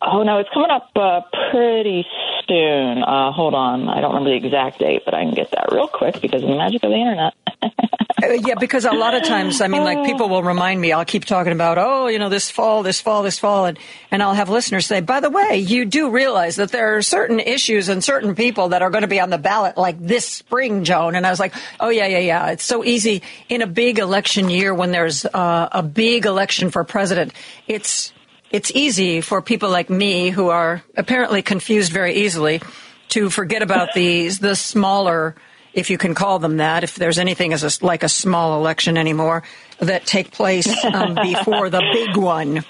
[0.01, 1.21] Oh no, it's coming up uh,
[1.51, 2.05] pretty
[2.49, 3.03] soon.
[3.03, 5.87] Uh, hold on, I don't remember the exact date, but I can get that real
[5.87, 7.33] quick because of the magic of the internet.
[8.21, 10.91] Uh, yeah, because a lot of times, I mean, like people will remind me.
[10.91, 13.79] I'll keep talking about, oh, you know, this fall, this fall, this fall, and
[14.11, 17.39] and I'll have listeners say, by the way, you do realize that there are certain
[17.39, 20.83] issues and certain people that are going to be on the ballot like this spring,
[20.83, 21.15] Joan.
[21.15, 22.47] And I was like, oh yeah, yeah, yeah.
[22.47, 26.83] It's so easy in a big election year when there's uh, a big election for
[26.83, 27.33] president.
[27.67, 28.11] It's
[28.51, 32.61] it's easy for people like me who are apparently confused very easily
[33.09, 35.35] to forget about these the smaller
[35.73, 38.97] if you can call them that if there's anything as a, like a small election
[38.97, 39.43] anymore
[39.79, 42.63] that take place um, before the big one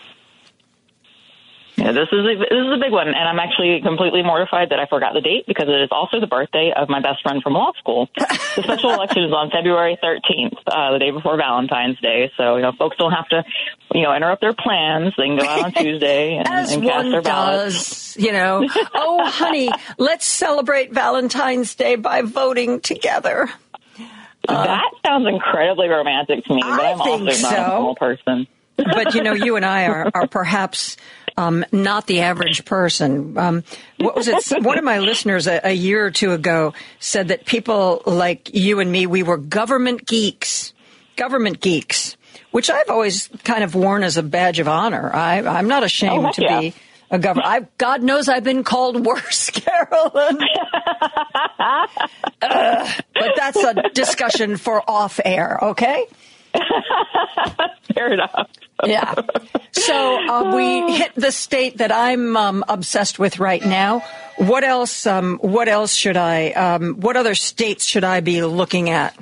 [1.80, 4.80] Yeah, this is a, this is a big one, and I'm actually completely mortified that
[4.80, 7.54] I forgot the date because it is also the birthday of my best friend from
[7.54, 8.10] law school.
[8.18, 12.32] The special election is on February 13th, uh, the day before Valentine's Day.
[12.38, 13.44] So you know, folks don't have to,
[13.94, 15.14] you know, interrupt their plans.
[15.18, 18.14] They can go out on Tuesday and, as and cast their ballots.
[18.14, 23.50] does you know oh honey let's celebrate valentine's day by voting together
[24.48, 27.50] that sounds incredibly romantic to me, but I I'm think also not a so.
[27.50, 28.48] small person.
[28.78, 30.98] but you know, you and I are, are perhaps
[31.40, 33.38] um, not the average person.
[33.38, 33.64] Um,
[33.98, 34.62] what was it?
[34.64, 38.80] One of my listeners a, a year or two ago said that people like you
[38.82, 40.74] and me, we were government geeks,
[41.16, 42.18] government geeks,
[42.52, 45.10] which I've always kind of worn as a badge of honor.
[45.14, 46.60] I, I'm not ashamed Oh, to yeah.
[46.60, 46.74] be
[47.12, 47.70] a government.
[47.78, 50.40] God knows I've been called worse, Carolyn.
[52.42, 56.06] Ugh, but that's a discussion for off air, okay?
[57.94, 58.50] Fair enough.
[58.86, 59.16] Yeah.
[59.72, 64.04] So uh, we hit the state that I'm um, obsessed with right now.
[64.38, 65.06] What else?
[65.06, 66.52] Um, what else should I?
[66.52, 69.18] Um, what other states should I be looking at?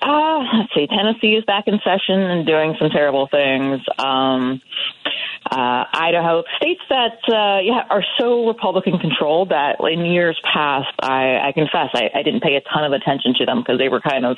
[0.00, 0.86] Uh, let's see.
[0.86, 3.80] Tennessee is back in session and doing some terrible things.
[5.50, 11.48] Uh, Idaho, states that uh, yeah, are so Republican controlled that in years past, I,
[11.48, 14.00] I confess I, I didn't pay a ton of attention to them because they were
[14.00, 14.36] kind of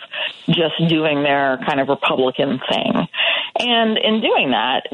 [0.49, 3.09] just doing their kind of Republican thing.
[3.59, 4.87] And in doing that,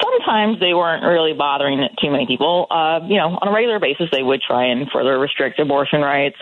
[0.00, 2.66] sometimes they weren't really bothering too many people.
[2.70, 6.38] Uh, you know, on a regular basis, they would try and further restrict abortion rights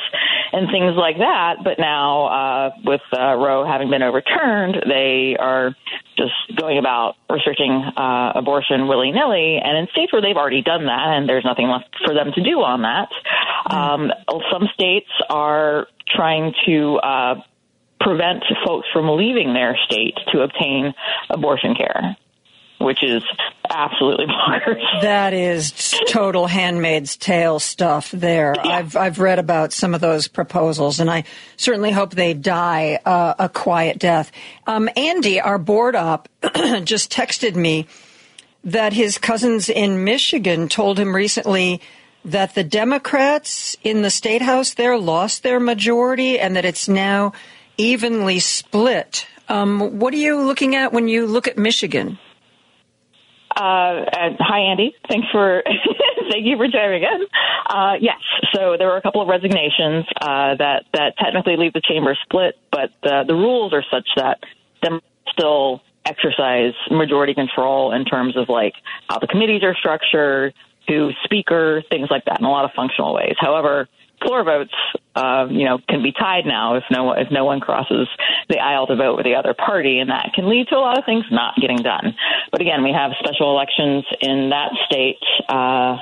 [0.52, 1.56] and things like that.
[1.64, 5.74] But now, uh, with uh, Roe having been overturned, they are
[6.16, 9.58] just going about restricting uh, abortion willy nilly.
[9.62, 12.42] And in states where they've already done that, and there's nothing left for them to
[12.42, 13.08] do on that,
[13.72, 14.10] um,
[14.50, 17.34] some states are trying to uh,
[18.00, 20.92] prevent folks from leaving their state to obtain
[21.30, 22.16] abortion care
[22.82, 23.22] which is
[23.68, 24.82] absolutely bonkers.
[25.02, 25.72] That is
[26.08, 28.10] total Handmaid's Tale stuff.
[28.10, 28.70] There, yeah.
[28.70, 31.24] I've I've read about some of those proposals, and I
[31.56, 34.30] certainly hope they die uh, a quiet death.
[34.66, 36.28] Um, Andy, our board op,
[36.84, 37.86] just texted me
[38.64, 41.80] that his cousins in Michigan told him recently
[42.24, 47.32] that the Democrats in the state house there lost their majority, and that it's now
[47.76, 49.26] evenly split.
[49.48, 52.18] Um, what are you looking at when you look at Michigan?
[53.54, 54.04] Uh,
[54.40, 54.94] hi, Andy.
[55.08, 55.62] Thanks for
[56.30, 57.26] thank you for chiming in.
[57.68, 58.18] Uh, yes,
[58.54, 62.56] so there were a couple of resignations uh, that that technically leave the chamber split,
[62.70, 64.38] but the the rules are such that
[64.82, 65.00] them
[65.30, 68.74] still exercise majority control in terms of like
[69.08, 70.54] how the committees are structured,
[70.88, 73.34] who's speaker, things like that, in a lot of functional ways.
[73.38, 73.88] However,
[74.24, 74.74] floor votes,
[75.14, 78.08] uh, you know, can be tied now if no if no one crosses
[78.48, 80.98] the aisle to vote with the other party, and that can lead to a lot
[80.98, 82.14] of things not getting done.
[82.50, 85.22] But again, we have special elections in that state.
[85.48, 85.98] Uh,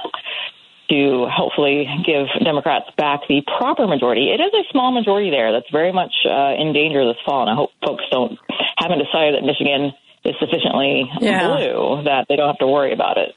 [0.90, 4.30] to hopefully give Democrats back the proper majority.
[4.30, 7.50] It is a small majority there that's very much uh, in danger this fall, and
[7.50, 8.36] I hope folks don't
[8.76, 9.92] haven't decided that Michigan
[10.24, 11.46] is sufficiently yeah.
[11.46, 13.34] blue that they don't have to worry about it.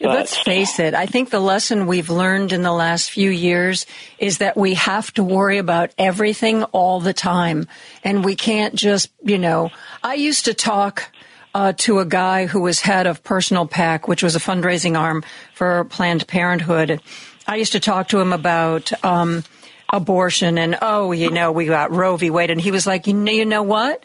[0.00, 0.92] But, Let's face it.
[0.92, 3.86] I think the lesson we've learned in the last few years
[4.18, 7.68] is that we have to worry about everything all the time.
[8.02, 9.70] And we can't just, you know,
[10.02, 11.10] I used to talk
[11.54, 15.24] uh, to a guy who was head of Personal PAC, which was a fundraising arm
[15.54, 17.00] for Planned Parenthood.
[17.46, 19.44] I used to talk to him about, um,
[19.90, 22.30] abortion and, oh, you know, we got Roe v.
[22.30, 22.50] Wade.
[22.50, 24.02] And he was like, you know, you know what?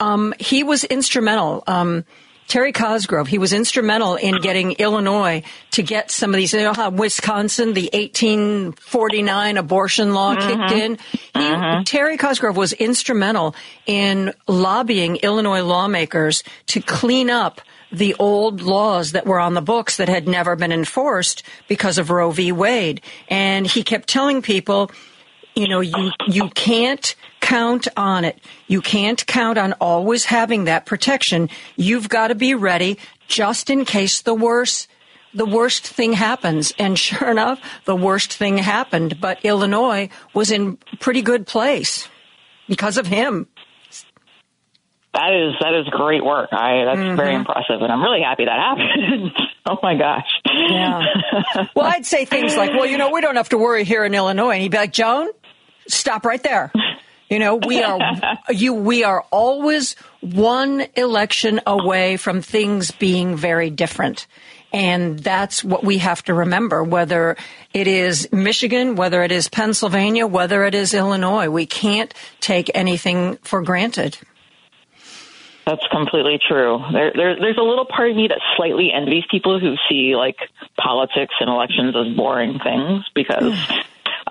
[0.00, 1.62] Um, he was instrumental.
[1.66, 2.04] Um,
[2.48, 5.42] Terry Cosgrove, he was instrumental in getting Illinois
[5.72, 6.52] to get some of these.
[6.52, 10.48] You know how Wisconsin, the 1849 abortion law mm-hmm.
[10.48, 10.98] kicked in?
[11.12, 11.82] He, mm-hmm.
[11.84, 13.54] Terry Cosgrove was instrumental
[13.86, 17.60] in lobbying Illinois lawmakers to clean up
[17.90, 22.10] the old laws that were on the books that had never been enforced because of
[22.10, 22.50] Roe v.
[22.50, 23.02] Wade.
[23.28, 24.90] And he kept telling people,
[25.54, 27.14] you know, you, you can't
[27.52, 28.40] count on it.
[28.66, 31.50] You can't count on always having that protection.
[31.76, 32.98] You've got to be ready
[33.28, 34.88] just in case the worst
[35.34, 36.72] the worst thing happens.
[36.78, 39.20] And sure enough, the worst thing happened.
[39.20, 42.08] But Illinois was in pretty good place
[42.68, 43.48] because of him.
[45.12, 46.48] That is that is great work.
[46.52, 47.16] I that's mm-hmm.
[47.16, 49.30] very impressive, and I'm really happy that happened.
[49.66, 50.40] oh my gosh.
[50.46, 51.02] Yeah.
[51.76, 54.14] well, I'd say things like, "Well, you know, we don't have to worry here in
[54.14, 55.28] Illinois," and he'd be like, "Joan,
[55.86, 56.72] stop right there."
[57.32, 57.98] You know, we are
[58.50, 64.26] you we are always one election away from things being very different.
[64.70, 67.36] And that's what we have to remember, whether
[67.72, 71.48] it is Michigan, whether it is Pennsylvania, whether it is Illinois.
[71.48, 74.18] We can't take anything for granted.
[75.66, 76.80] That's completely true.
[76.92, 80.36] There, there, there's a little part of me that slightly envies people who see like
[80.76, 83.80] politics and elections as boring things because hmm.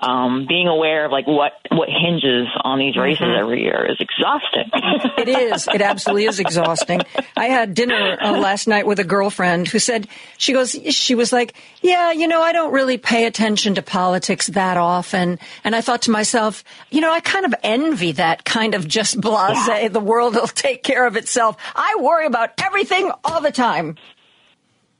[0.02, 3.38] Um, being aware of like what what hinges on these races mm-hmm.
[3.38, 4.68] every year is exhausting.
[5.18, 5.68] it is.
[5.72, 7.02] It absolutely is exhausting.
[7.36, 10.08] I had dinner uh, last night with a girlfriend who said
[10.38, 14.48] she goes she was like, "Yeah, you know, I don't really pay attention to politics
[14.48, 18.74] that often." And I thought to myself, you know, I kind of envy that kind
[18.74, 19.68] of just blase.
[19.68, 19.88] Yeah.
[19.88, 21.56] The world will take care of itself.
[21.76, 23.96] I worry about everything all the time.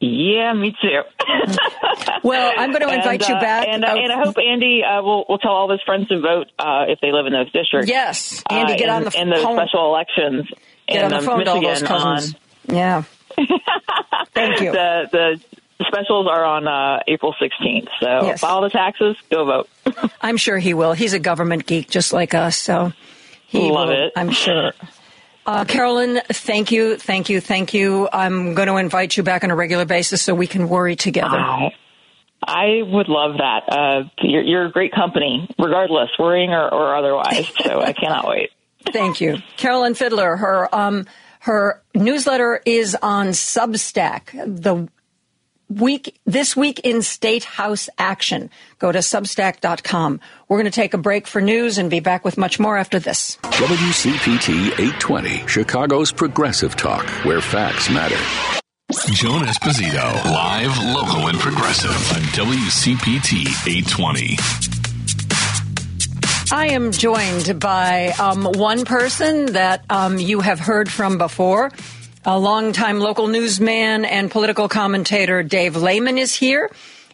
[0.05, 1.03] Yeah, me too.
[2.25, 3.69] well, I'm going to invite and, you back.
[3.69, 6.21] Uh, and, uh, and I hope Andy uh, will, will tell all his friends to
[6.21, 7.89] vote uh, if they live in those districts.
[7.89, 10.51] Yes, Andy, get uh, on the in those special elections.
[10.89, 12.35] Get in on the phone Michigan to all those cousins.
[12.69, 13.03] On, yeah.
[14.35, 14.73] Thank you.
[14.73, 15.41] The, the
[15.87, 17.89] specials are on uh, April 16th.
[18.01, 18.41] So yes.
[18.41, 19.69] file the taxes, go vote.
[20.21, 20.95] I'm sure he will.
[20.95, 22.57] He's a government geek just like us.
[22.57, 22.93] So
[23.47, 24.13] he Love will, it.
[24.17, 24.73] I'm sure.
[25.45, 28.09] Uh, Carolyn, thank you, thank you, thank you.
[28.13, 31.37] I'm going to invite you back on a regular basis so we can worry together.
[32.45, 33.63] I would love that.
[33.69, 37.51] Uh, you're, you're, a great company, regardless, worrying or, or otherwise.
[37.63, 38.51] So I cannot wait.
[38.93, 40.37] Thank you, Carolyn Fiddler.
[40.37, 41.07] Her um,
[41.41, 44.33] her newsletter is on Substack.
[44.33, 44.89] The
[45.81, 50.99] week this week in state house action go to substack.com we're going to take a
[50.99, 56.77] break for news and be back with much more after this wcpt 820 chicago's progressive
[56.77, 58.19] talk where facts matter
[59.13, 64.37] Joan Esposito, live, local, and progressive on WCPT 820.
[66.53, 71.73] I am joined by um, one person that um, you have heard from before.
[72.25, 76.71] A longtime local newsman and political commentator Dave Layman is here.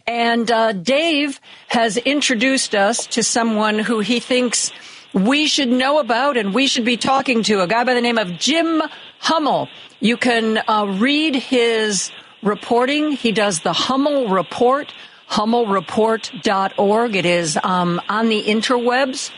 [0.06, 4.70] And uh, Dave has introduced us to someone who he thinks
[5.14, 8.18] we should know about and we should be talking to, a guy by the name
[8.18, 8.82] of Jim
[9.18, 9.70] Hummel.
[10.00, 12.10] You can uh, read his
[12.42, 13.12] reporting.
[13.12, 14.92] He does the Hummel Report
[15.30, 17.16] hummelreport.org.
[17.16, 19.30] It is um, on the interwebs.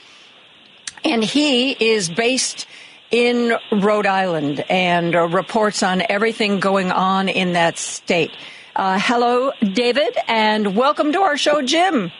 [1.05, 2.67] And he is based
[3.11, 8.31] in Rhode Island and uh, reports on everything going on in that state.
[8.77, 12.13] Uh, hello, David, and welcome to our show, Jim.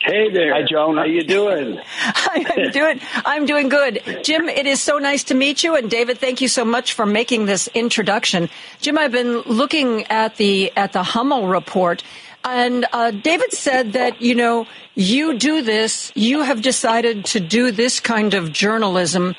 [0.00, 0.52] Hey there.
[0.52, 0.96] Hi, Joan.
[0.98, 1.80] How you doing?
[2.00, 3.00] I'm doing.
[3.24, 4.48] I'm doing good, Jim.
[4.48, 7.46] It is so nice to meet you, and David, thank you so much for making
[7.46, 8.48] this introduction.
[8.80, 12.04] Jim, I've been looking at the at the Hummel report,
[12.46, 16.12] and uh, David said that you know you do this.
[16.14, 19.34] You have decided to do this kind of journalism,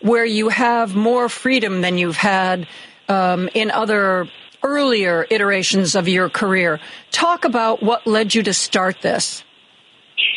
[0.00, 2.66] where you have more freedom than you've had
[3.08, 4.28] um, in other
[4.62, 6.80] earlier iterations of your career.
[7.10, 9.42] Talk about what led you to start this.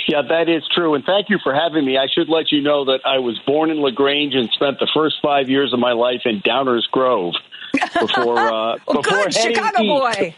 [0.08, 0.96] Yeah, that is true.
[0.96, 1.98] And thank you for having me.
[1.98, 5.16] I should let you know that I was born in LaGrange and spent the first
[5.22, 7.34] five years of my life in Downers Grove
[8.00, 10.20] before uh, well, before good Chicago east.
[10.20, 10.36] boy.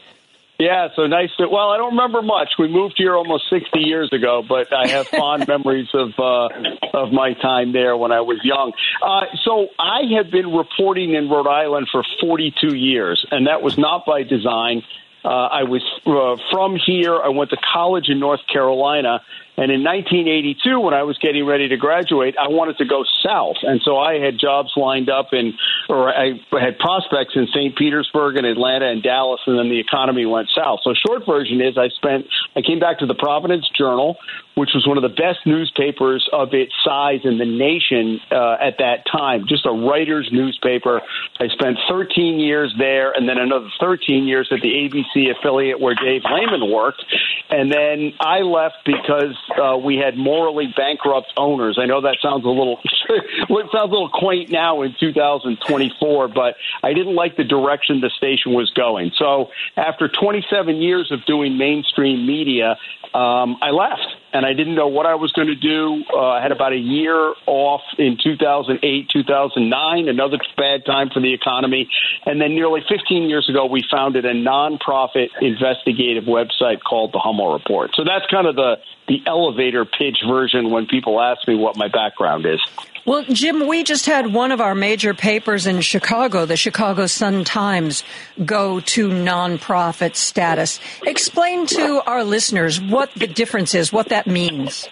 [0.57, 1.48] Yeah, so nice to.
[1.49, 2.52] Well, I don't remember much.
[2.57, 6.48] We moved here almost 60 years ago, but I have fond memories of uh,
[6.94, 8.72] of my time there when I was young.
[9.02, 13.77] Uh, so I have been reporting in Rhode Island for 42 years, and that was
[13.77, 14.84] not by design.
[15.26, 17.19] Uh, I was uh, from here.
[17.19, 19.22] I went to college in North Carolina.
[19.57, 23.57] And in 1982, when I was getting ready to graduate, I wanted to go south.
[23.64, 25.53] And so I had jobs lined up in,
[25.88, 27.76] or I had prospects in St.
[27.76, 30.80] Petersburg and Atlanta and Dallas, and then the economy went south.
[30.84, 34.18] So short version is I spent, I came back to the Providence Journal,
[34.56, 38.80] which was one of the best newspapers of its size in the nation uh, at
[38.80, 41.02] that time, just a writer's newspaper.
[41.40, 45.95] I spent 13 years there and then another 13 years at the ABC affiliate where
[45.95, 47.03] Dave Layman worked.
[47.49, 51.77] And then I left because uh, we had morally bankrupt owners.
[51.81, 56.55] I know that sounds a little it sounds a little quaint now in 2024, but
[56.84, 59.11] I didn't like the direction the station was going.
[59.17, 62.77] So after 27 years of doing mainstream media,
[63.13, 64.05] um, I left
[64.35, 66.03] and I didn't know what I was going to do.
[66.13, 71.33] Uh, I had about a year off in 2008, 2009, another bad time for the
[71.33, 71.89] economy.
[72.25, 77.53] And then nearly 15 years ago, we founded a nonprofit investigative website called the Hummel
[77.53, 77.91] Report.
[77.95, 78.75] So that's kind of the,
[79.07, 82.59] the elevator pitch version when people ask me what my background is.
[83.06, 87.44] Well, Jim, we just had one of our major papers in Chicago, the Chicago Sun
[87.44, 88.03] Times,
[88.44, 90.80] go to nonprofit status.
[91.03, 94.90] Explain to our listeners what the difference is, what that means.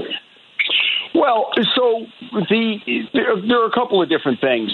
[1.15, 4.71] Well, so the there, there, are a couple of different things.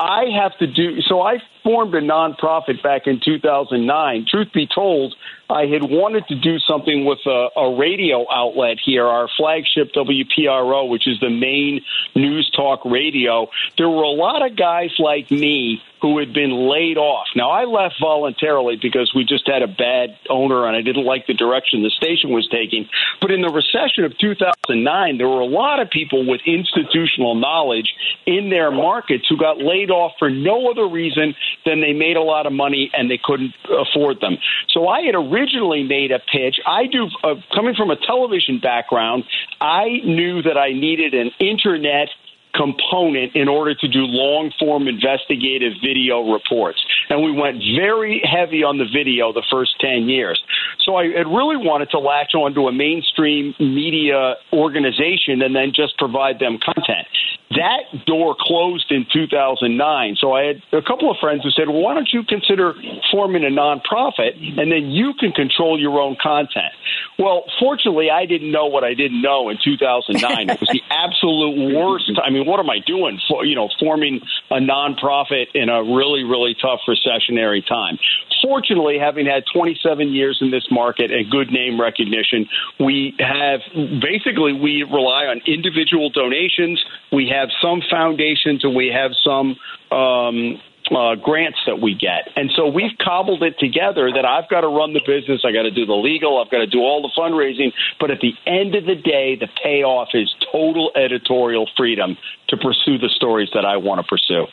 [0.00, 1.20] I have to do so.
[1.22, 4.26] I formed a nonprofit back in 2009.
[4.28, 5.14] Truth be told,
[5.50, 10.88] I had wanted to do something with a, a radio outlet here, our flagship WPRO,
[10.88, 11.82] which is the main
[12.14, 13.48] news talk radio.
[13.76, 17.28] There were a lot of guys like me who had been laid off.
[17.36, 21.28] Now, I left voluntarily because we just had a bad owner and I didn't like
[21.28, 22.88] the direction the station was taking.
[23.20, 27.94] But in the recession of 2009, there were a lot of people with institutional knowledge
[28.26, 32.22] in their markets who got laid off for no other reason than they made a
[32.22, 34.38] lot of money and they couldn't afford them.
[34.70, 35.41] So I had originally
[35.82, 36.60] made a pitch.
[36.66, 39.24] I do, uh, coming from a television background,
[39.60, 42.08] I knew that I needed an internet
[42.54, 46.84] component in order to do long form investigative video reports.
[47.08, 50.42] And we went very heavy on the video the first 10 years.
[50.84, 55.96] So I had really wanted to latch onto a mainstream media organization and then just
[55.98, 57.06] provide them content.
[57.52, 60.16] That door closed in 2009.
[60.18, 62.72] So I had a couple of friends who said, well, why don't you consider
[63.10, 66.72] forming a nonprofit and then you can control your own content?
[67.18, 70.48] Well, fortunately, I didn't know what I didn't know in 2009.
[70.48, 72.10] it was the absolute worst.
[72.24, 73.20] I mean, what am I doing?
[73.28, 74.20] For, you know, forming
[74.50, 77.98] a nonprofit in a really, really tough recessionary time.
[78.42, 82.48] Fortunately, having had 27 years in this market and good name recognition,
[82.80, 83.60] we have
[84.00, 86.82] basically we rely on individual donations.
[87.12, 89.56] We have some foundations and we have some
[89.96, 90.60] um,
[90.94, 92.28] uh, grants that we get.
[92.36, 95.62] And so we've cobbled it together that I've got to run the business, I got
[95.62, 97.72] to do the legal, I've got to do all the fundraising.
[97.98, 102.16] But at the end of the day, the payoff is total editorial freedom
[102.48, 104.46] to pursue the stories that I want to pursue.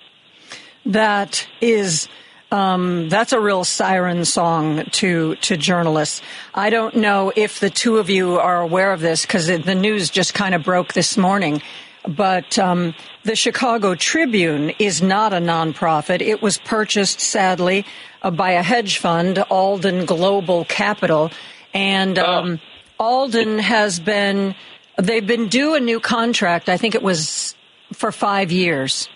[0.85, 2.07] That is
[2.51, 6.23] Um, that's a real siren song to to journalists.
[6.55, 10.09] I don't know if the two of you are aware of this because the news
[10.09, 11.61] just kind of broke this morning.
[12.09, 16.21] But um, the Chicago Tribune is not a nonprofit.
[16.21, 17.85] It was purchased, sadly,
[18.21, 21.31] uh, by a hedge fund, Alden Global Capital,
[21.73, 22.59] and um,
[22.99, 24.55] Alden has been.
[24.97, 26.67] They've been due a new contract.
[26.67, 27.55] I think it was
[27.93, 29.07] for five years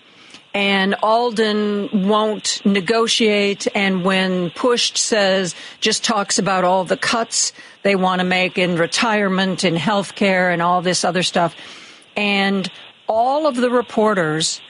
[0.54, 7.52] and Alden won't negotiate and when pushed says just talks about all the cuts
[7.82, 11.56] they want to make in retirement and health care and all this other stuff.
[12.16, 12.70] And
[13.06, 14.60] all of the reporters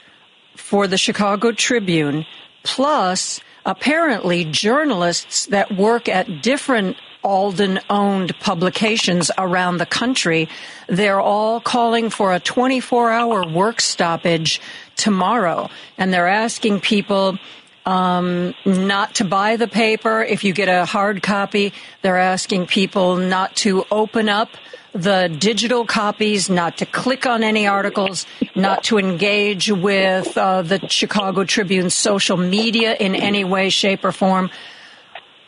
[0.55, 2.25] for the Chicago Tribune,
[2.63, 10.47] plus apparently journalists that work at different Alden owned publications around the country.
[10.87, 14.61] They're all calling for a 24 hour work stoppage
[14.95, 15.69] tomorrow.
[15.97, 17.39] And they're asking people
[17.87, 20.21] um, not to buy the paper.
[20.21, 21.73] If you get a hard copy,
[22.03, 24.49] they're asking people not to open up
[24.95, 30.87] the digital copies, not to click on any articles, not to engage with uh, the
[30.87, 34.49] Chicago Tribune's social media in any way, shape, or form.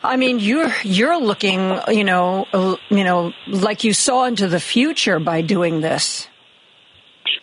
[0.04, 2.46] I mean, you're you're looking, you know,
[2.90, 6.28] you know, like you saw into the future by doing this.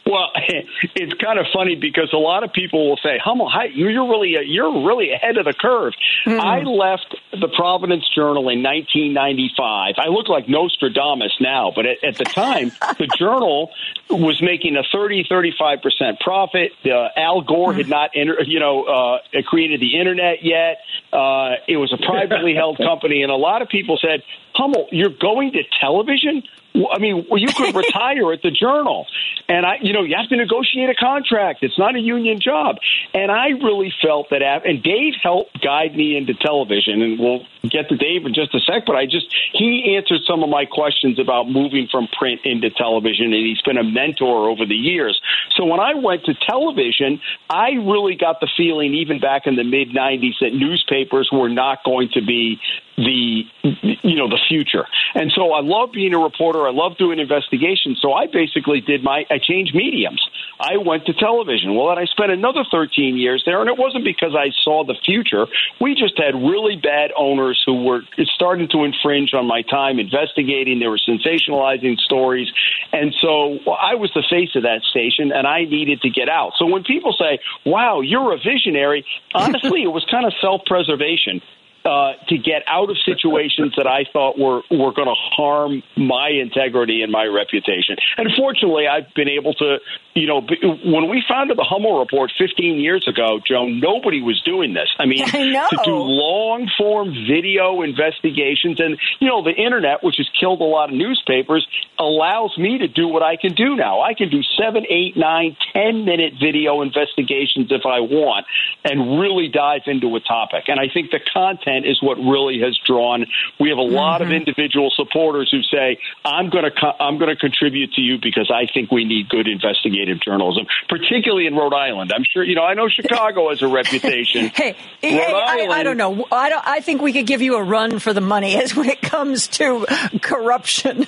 [0.08, 0.32] Well,
[0.96, 4.38] it's kind of funny because a lot of people will say, "Hummel, hi, you're really
[4.46, 5.94] you're really ahead of the curve."
[6.28, 6.40] Mm.
[6.40, 9.96] I left the Providence Journal in 1995.
[9.98, 12.70] I look like Nostradamus now, but at, at the time,
[13.00, 13.72] the Journal
[14.10, 16.74] was making a 30 35 percent profit.
[16.86, 20.82] Uh, Al Gore had not, enter, you know, uh, created the internet yet.
[21.12, 24.22] Uh, it was a privately held company, and a lot of people said,
[24.54, 26.44] "Hummel, you're going to television."
[26.76, 29.08] I mean, well, you could retire at the Journal,
[29.48, 31.64] and I, you know, you have to negotiate a contract.
[31.64, 32.78] It's not a union job,
[33.14, 34.42] and I really felt that.
[34.66, 38.60] And Dave helped guide me into television, and we'll get to Dave in just a
[38.60, 38.86] sec.
[38.86, 43.34] But I just he answered some of my questions about moving from print into television,
[43.34, 45.20] and he's been a mentor over the years.
[45.56, 49.64] So when I went to television, I really got the feeling, even back in the
[49.64, 52.60] mid '90s, that newspapers were not going to be
[52.98, 54.86] the you know the future.
[55.14, 56.65] And so I love being a reporter.
[56.68, 58.00] I love doing investigations.
[58.02, 60.22] So I basically did my I changed mediums.
[60.60, 61.76] I went to television.
[61.76, 64.96] Well, then I spent another 13 years there, and it wasn't because I saw the
[65.06, 65.48] future.
[65.82, 68.02] We just had really bad owners who were
[68.36, 70.80] starting to infringe on my time investigating.
[70.80, 72.48] They were sensationalizing stories,
[72.94, 76.30] and so well, I was the face of that station, and I needed to get
[76.30, 76.54] out.
[76.58, 81.42] So when people say, "Wow, you're a visionary," honestly, it was kind of self-preservation
[81.86, 86.30] uh, to get out of situations that I thought were were going to harm my
[86.30, 87.96] integrity and my reputation.
[88.18, 89.78] And fortunately, I've been able to,
[90.16, 94.74] you know, when we founded the Hummel Report 15 years ago, Joe, nobody was doing
[94.74, 94.90] this.
[94.98, 100.18] I mean, I to do long form video investigations, and you know, the internet, which
[100.18, 101.68] has killed a lot of newspapers,
[102.00, 104.02] allows me to do what I can do now.
[104.02, 108.48] I can do seven, eight, nine, ten minute video investigations if I want,
[108.84, 110.64] and really dive into a topic.
[110.68, 113.26] And I think the content content is what really has drawn.
[113.60, 114.32] We have a lot mm-hmm.
[114.32, 118.18] of individual supporters who say, "I'm going to co- I'm going to contribute to you
[118.22, 122.56] because I think we need good investigative journalism, particularly in Rhode Island." I'm sure you
[122.56, 122.64] know.
[122.64, 124.48] I know Chicago has a reputation.
[124.56, 126.26] hey, hey I, I, don't know.
[126.32, 126.66] I don't.
[126.66, 129.48] I think we could give you a run for the money as when it comes
[129.60, 129.86] to
[130.22, 131.08] corruption.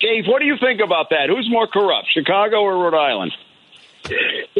[0.00, 1.28] Dave, what do you think about that?
[1.28, 3.32] Who's more corrupt, Chicago or Rhode Island?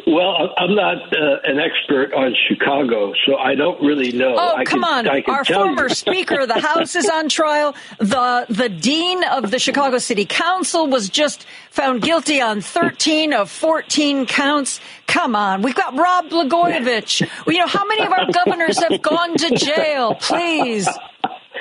[0.06, 4.34] Well, I'm not uh, an expert on Chicago, so I don't really know.
[4.36, 5.22] Oh, I come can, on!
[5.28, 7.74] Our former Speaker of the House is on trial.
[7.98, 13.50] The the dean of the Chicago City Council was just found guilty on 13 of
[13.50, 14.80] 14 counts.
[15.06, 17.28] Come on, we've got Rod Blagojevich.
[17.46, 20.14] you know how many of our governors have gone to jail?
[20.14, 20.88] Please.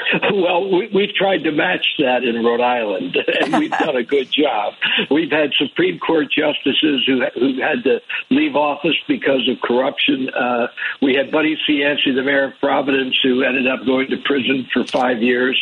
[0.34, 4.32] Well, we, we've tried to match that in Rhode Island, and we've done a good
[4.32, 4.74] job.
[5.10, 10.30] We've had Supreme Court justices who who had to leave office because of corruption.
[10.30, 10.68] Uh,
[11.02, 14.84] we had Buddy Cianci, the mayor of Providence, who ended up going to prison for
[14.86, 15.60] five years.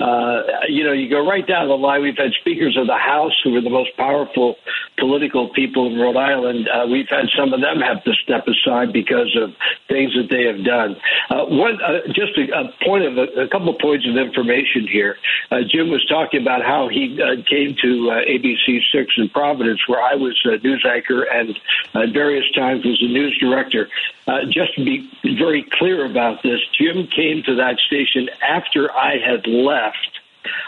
[0.00, 2.02] Uh, you know, you go right down the line.
[2.02, 4.56] We've had speakers of the House who were the most powerful
[4.98, 6.68] political people in Rhode Island.
[6.68, 9.50] Uh, we've had some of them have to step aside because of
[9.88, 10.96] things that they have done.
[11.28, 15.18] Uh, one, uh, just a, a point of a, a couple points of information here.
[15.50, 19.80] Uh, Jim was talking about how he uh, came to uh, ABC Six in Providence,
[19.86, 21.58] where I was a news anchor and
[21.94, 23.88] at various times was a news director.
[24.26, 29.18] Uh, just to be very clear about this, Jim came to that station after I
[29.18, 30.21] had left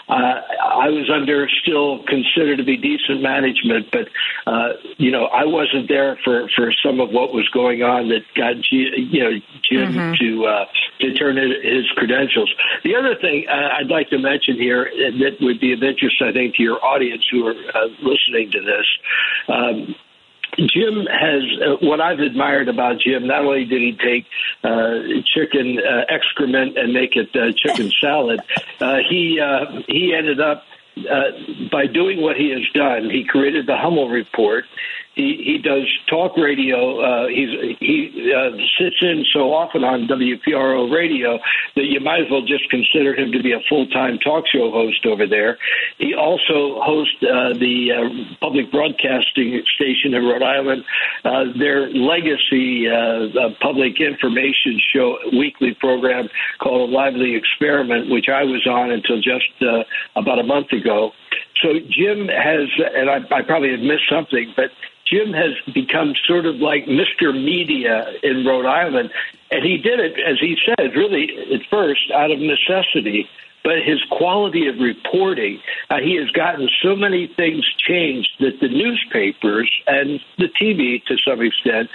[0.09, 4.09] uh, I was under still considered to be decent management, but
[4.47, 8.23] uh, you know I wasn't there for for some of what was going on that
[8.37, 9.31] got G, you know
[9.71, 10.15] Jim mm-hmm.
[10.21, 10.65] to uh,
[11.01, 12.53] to turn in his credentials.
[12.85, 16.33] The other thing uh, I'd like to mention here that would be of interest, I
[16.33, 18.87] think, to your audience who are uh, listening to this.
[19.49, 19.95] Um,
[20.59, 23.27] Jim has uh, what I've admired about Jim.
[23.27, 24.27] Not only did he take
[24.63, 28.41] uh, chicken uh, excrement and make it uh, chicken salad,
[28.81, 30.65] uh, he uh, he ended up
[30.97, 31.31] uh,
[31.73, 33.11] by doing what he has done.
[33.11, 34.65] He created the Hummel Report.
[35.15, 36.99] He he does talk radio.
[36.99, 41.39] Uh, he's he uh, sits in so often on WPRO radio
[41.77, 44.73] that you might as well just consider him to be a full time talk show
[44.73, 45.57] host over there.
[45.99, 50.85] He also hosts uh, the uh, public broadcasting station in Rhode Island,
[51.25, 56.29] uh, their legacy uh, public information show weekly program
[56.59, 59.47] called A Lively Experiment, which I was on until just
[60.17, 61.13] about a month ago.
[61.63, 64.71] So Jim has, and I, I probably have missed something, but
[65.07, 67.33] Jim has become sort of like Mr.
[67.33, 69.11] Media in Rhode Island.
[69.51, 73.29] And he did it, as he said, really at first out of necessity.
[73.63, 78.69] But his quality of reporting, uh, he has gotten so many things changed that the
[78.69, 81.89] newspapers and the TV, to some extent,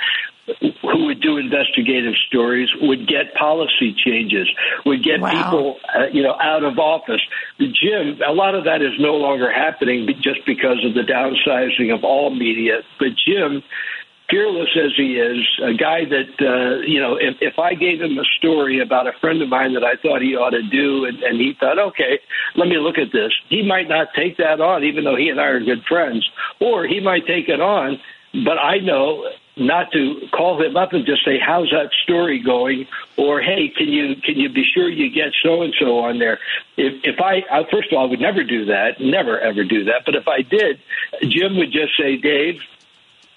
[0.82, 4.50] who would do investigative stories would get policy changes,
[4.86, 5.32] would get wow.
[5.32, 7.22] people, uh, you know, out of office.
[7.60, 12.04] Jim, a lot of that is no longer happening just because of the downsizing of
[12.04, 12.82] all media.
[13.00, 13.64] But Jim,
[14.30, 18.18] fearless as he is, a guy that uh, you know, if, if I gave him
[18.18, 21.22] a story about a friend of mine that I thought he ought to do, and,
[21.24, 22.20] and he thought, okay,
[22.56, 25.40] let me look at this, he might not take that on, even though he and
[25.40, 28.00] I are good friends, or he might take it on.
[28.46, 29.26] But I know
[29.60, 32.88] not to call him up and just say, "How's that story going?"
[33.18, 36.40] or "Hey, can you can you be sure you get so and so on there?"
[36.78, 39.86] If if I, I first of all, I would never do that, never ever do
[39.86, 40.04] that.
[40.06, 40.80] But if I did,
[41.24, 42.62] Jim would just say, "Dave,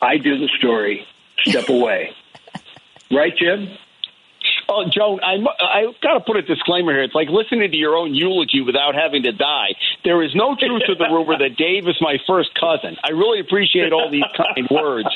[0.00, 1.06] I do the story.
[1.46, 2.14] Step away."
[3.10, 3.76] right, Jim?
[4.68, 7.02] Oh, Joan, I I got to put a disclaimer here.
[7.02, 9.74] It's like listening to your own eulogy without having to die.
[10.04, 12.96] There is no truth to the rumor that Dave is my first cousin.
[13.04, 15.08] I really appreciate all these kind words.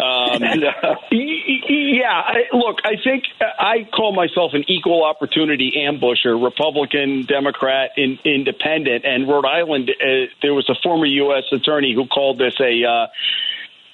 [0.00, 0.42] Um,
[1.12, 8.18] yeah, I, look, I think I call myself an equal opportunity ambusher, Republican, Democrat, in,
[8.24, 9.04] independent.
[9.04, 11.44] And Rhode Island, uh, there was a former U.S.
[11.52, 12.84] attorney who called this a.
[12.84, 13.06] Uh,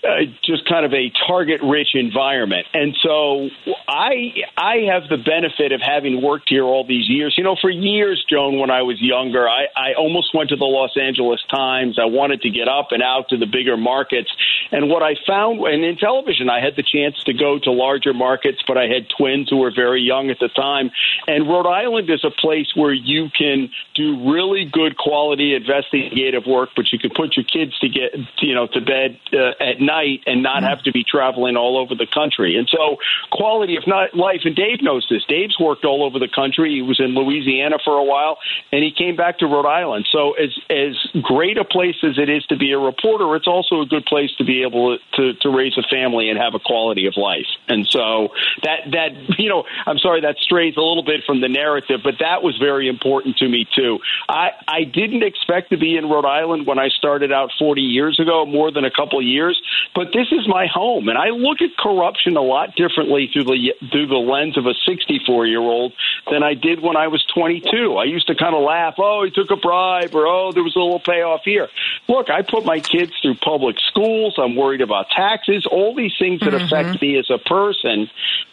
[0.07, 2.67] uh, just kind of a target rich environment.
[2.73, 3.49] And so
[3.89, 7.35] I I have the benefit of having worked here all these years.
[7.37, 10.65] You know, for years, Joan, when I was younger, I, I almost went to the
[10.65, 11.99] Los Angeles Times.
[12.01, 14.31] I wanted to get up and out to the bigger markets.
[14.71, 18.15] And what I found, and in television, I had the chance to go to larger
[18.15, 20.91] markets, but I had twins who were very young at the time.
[21.27, 26.71] And Rhode Island is a place where you can do really good quality investigative work,
[26.77, 29.96] but you can put your kids to get, you know, to bed uh, at night
[30.27, 32.57] and not have to be traveling all over the country.
[32.57, 32.97] And so,
[33.31, 34.43] quality of not life.
[34.45, 35.25] And Dave knows this.
[35.29, 36.75] Dave's worked all over the country.
[36.75, 38.39] He was in Louisiana for a while,
[38.73, 40.07] and he came back to Rhode Island.
[40.11, 43.81] So, as as great a place as it is to be a reporter, it's also
[43.81, 47.07] a good place to be able to, to raise a family and have a quality
[47.07, 47.47] of life.
[47.69, 48.29] And so
[48.63, 52.15] that that you know, I'm sorry that strays a little bit from the narrative, but
[52.21, 53.99] that was very important to me too.
[54.29, 58.19] I I didn't expect to be in Rhode Island when I started out 40 years
[58.21, 59.61] ago, more than a couple of years,
[59.95, 63.75] but this is my home, and I look at corruption a lot differently through the
[63.91, 65.93] through the lens of a 64 year old
[66.31, 67.97] than I did when I was 22.
[67.97, 70.77] I used to kind of laugh, oh, he took a bribe, or oh, there was
[70.77, 71.69] a little payoff here.
[72.09, 74.35] Look, I put my kids through public schools.
[74.39, 76.65] I'm worried about taxes, all these things that mm-hmm.
[76.65, 78.11] affect me as a person.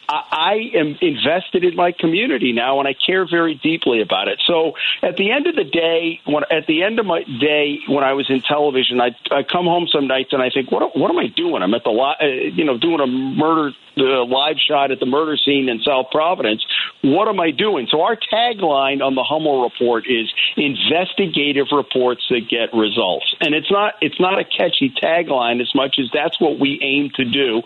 [0.09, 4.41] I am invested in my community now, and I care very deeply about it.
[4.45, 8.03] So, at the end of the day, when at the end of my day when
[8.03, 11.09] I was in television, I I come home some nights and I think, what what
[11.13, 11.61] am I doing?
[11.61, 15.37] I'm at the uh, you know doing a murder the live shot at the murder
[15.37, 16.65] scene in South Providence.
[17.01, 17.87] What am I doing?
[17.91, 23.35] So our tagline on the Hummel report is investigative reports that get results.
[23.39, 27.11] And it's not it's not a catchy tagline as much as that's what we aim
[27.15, 27.61] to do.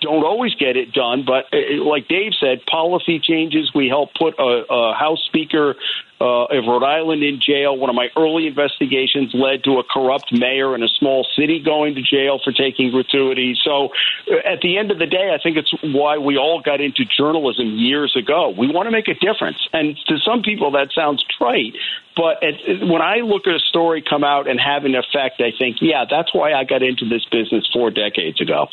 [0.00, 3.70] Don't always get it done, but uh, like Dave said, policy changes.
[3.74, 5.76] We help put a, a House Speaker
[6.20, 7.76] uh, of Rhode Island in jail.
[7.76, 11.94] One of my early investigations led to a corrupt mayor in a small city going
[11.94, 13.58] to jail for taking gratuities.
[13.62, 13.90] So,
[14.30, 17.04] uh, at the end of the day, I think it's why we all got into
[17.04, 18.54] journalism years ago.
[18.56, 21.74] We want to make a difference, and to some people that sounds trite.
[22.16, 25.76] But when I look at a story come out and have an effect, I think,
[25.82, 28.68] yeah, that's why I got into this business four decades ago.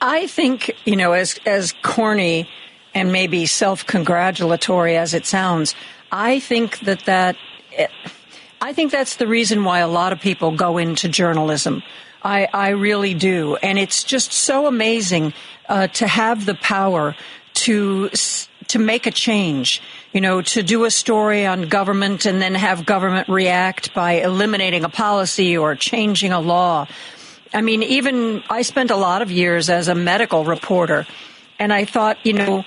[0.00, 2.48] I think, you know, as as corny
[2.94, 5.74] and maybe self-congratulatory as it sounds,
[6.10, 7.36] I think that that
[8.60, 11.82] I think that's the reason why a lot of people go into journalism.
[12.22, 13.56] I, I really do.
[13.56, 15.32] And it's just so amazing
[15.68, 17.14] uh, to have the power
[17.54, 18.10] to
[18.68, 19.80] to make a change.
[20.12, 24.84] You know, to do a story on government and then have government react by eliminating
[24.84, 26.86] a policy or changing a law.
[27.52, 31.06] I mean, even I spent a lot of years as a medical reporter,
[31.58, 32.64] and I thought, you know,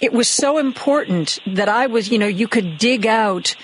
[0.00, 3.54] it was so important that I was, you know, you could dig out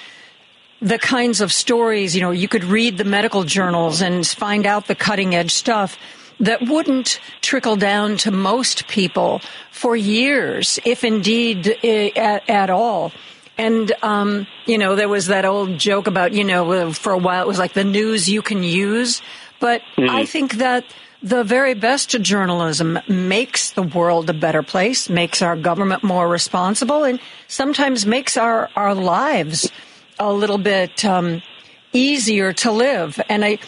[0.80, 4.86] the kinds of stories, you know, you could read the medical journals and find out
[4.86, 5.96] the cutting edge stuff
[6.38, 9.40] that wouldn't trickle down to most people
[9.70, 13.10] for years, if indeed at, at all.
[13.56, 17.42] And, um, you know, there was that old joke about, you know, for a while
[17.42, 19.22] it was like the news you can use.
[19.60, 20.14] But mm-hmm.
[20.14, 20.84] I think that
[21.26, 27.02] the very best journalism makes the world a better place, makes our government more responsible,
[27.02, 29.72] and sometimes makes our, our lives
[30.20, 31.42] a little bit um,
[31.92, 33.20] easier to live.
[33.28, 33.58] And I,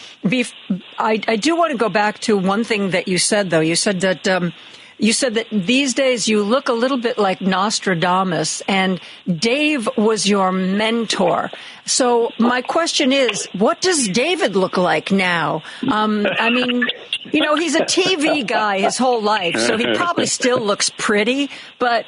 [0.97, 3.59] I, I, do want to go back to one thing that you said, though.
[3.59, 4.25] You said that.
[4.25, 4.53] Um,
[4.99, 10.27] you said that these days you look a little bit like Nostradamus, and Dave was
[10.27, 11.49] your mentor.
[11.85, 15.63] So my question is, what does David look like now?
[15.89, 16.83] Um, I mean,
[17.31, 21.49] you know, he's a TV guy his whole life, so he probably still looks pretty.
[21.79, 22.05] But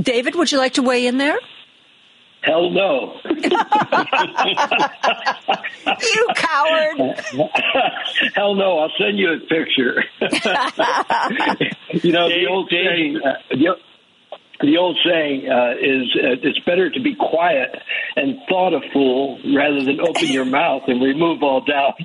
[0.00, 1.38] David, would you like to weigh in there?
[2.44, 3.14] Hell no.
[3.24, 3.40] you
[6.36, 6.98] coward.
[8.34, 8.78] Hell no.
[8.80, 10.04] I'll send you a picture.
[12.02, 13.76] you know, the old saying, uh, the,
[14.60, 17.74] the old saying uh, is uh, it's better to be quiet
[18.16, 21.98] and thought a fool rather than open your mouth and remove all doubt.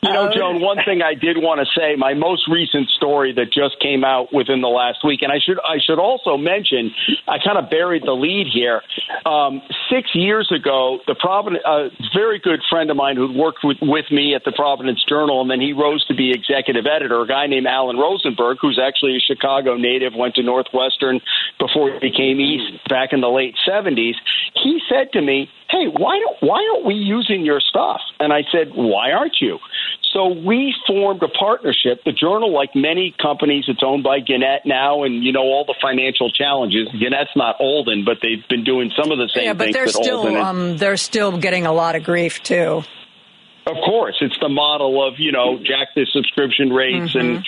[0.00, 3.50] You know, Joan, one thing I did want to say, my most recent story that
[3.50, 6.94] just came out within the last week, and I should I should also mention,
[7.26, 8.80] I kind of buried the lead here.
[9.26, 9.60] Um,
[9.90, 14.06] six years ago, the Providence, a very good friend of mine who worked with, with
[14.12, 17.48] me at the Providence Journal, and then he rose to be executive editor, a guy
[17.48, 21.20] named Alan Rosenberg, who's actually a Chicago native, went to Northwestern
[21.58, 24.14] before he became East back in the late 70s.
[24.54, 28.00] He said to me, hey, why don't why aren't we using your stuff?
[28.20, 29.58] And I said, why aren't you?
[30.12, 32.02] So we formed a partnership.
[32.04, 35.76] The Journal, like many companies, it's owned by Gannett now, and you know all the
[35.80, 36.88] financial challenges.
[36.88, 39.46] Gannett's not Alden, but they've been doing some of the same things.
[39.46, 39.72] yeah, but.
[39.72, 42.82] They're still um, they're still getting a lot of grief too.
[43.66, 47.36] Of course, it's the model of you know jack the subscription rates mm-hmm.
[47.36, 47.46] and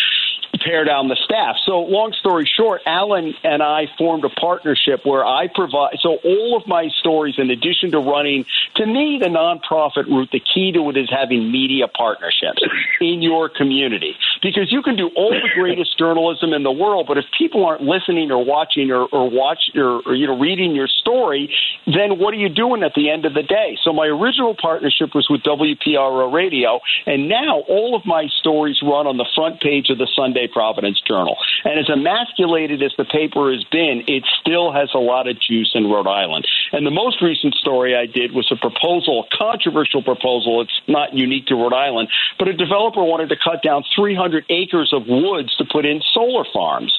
[0.61, 1.57] pare down the staff.
[1.65, 5.99] So, long story short, Alan and I formed a partnership where I provide.
[6.01, 8.45] So, all of my stories, in addition to running,
[8.77, 12.63] to me, the nonprofit route, the key to it is having media partnerships
[13.01, 17.19] in your community because you can do all the greatest journalism in the world, but
[17.19, 20.89] if people aren't listening or watching or, or watch or, or you know reading your
[20.89, 21.53] story,
[21.87, 23.79] then what are you doing at the end of the day?
[23.83, 29.07] So, my original partnership was with WPRO Radio, and now all of my stories run
[29.07, 31.37] on the front page of the Sunday Providence Journal.
[31.65, 35.73] And as emasculated as the paper has been, it still has a lot of juice
[35.75, 36.47] in Rhode Island.
[36.73, 40.63] And the most recent story I did was a proposal, a controversial proposal.
[40.63, 42.09] It's not unique to Rhode Island,
[42.39, 46.45] but a developer wanted to cut down 300 acres of woods to put in solar
[46.53, 46.93] farms.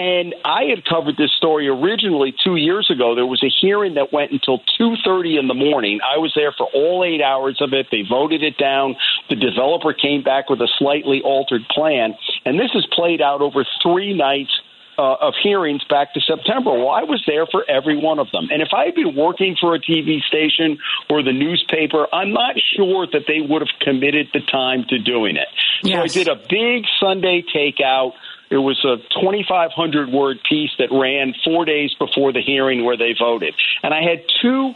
[0.00, 3.14] And I had covered this story originally two years ago.
[3.14, 6.00] There was a hearing that went until 2:30 in the morning.
[6.00, 7.88] I was there for all eight hours of it.
[7.92, 8.96] They voted it down.
[9.28, 12.16] The developer came back with a slightly altered plan,
[12.46, 14.52] and this has played out over three nights.
[14.98, 16.72] Uh, of hearings back to September.
[16.72, 18.48] Well, I was there for every one of them.
[18.52, 20.78] And if I had been working for a TV station
[21.08, 25.36] or the newspaper, I'm not sure that they would have committed the time to doing
[25.36, 25.48] it.
[25.82, 26.12] Yes.
[26.12, 28.12] So I did a big Sunday takeout
[28.50, 33.14] it was a 2,500 word piece that ran four days before the hearing where they
[33.18, 33.54] voted.
[33.82, 34.72] And I had two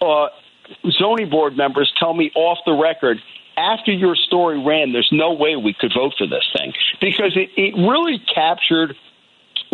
[0.00, 0.28] uh,
[0.90, 3.18] zoning board members tell me off the record
[3.56, 7.50] after your story ran, there's no way we could vote for this thing because it,
[7.56, 8.94] it really captured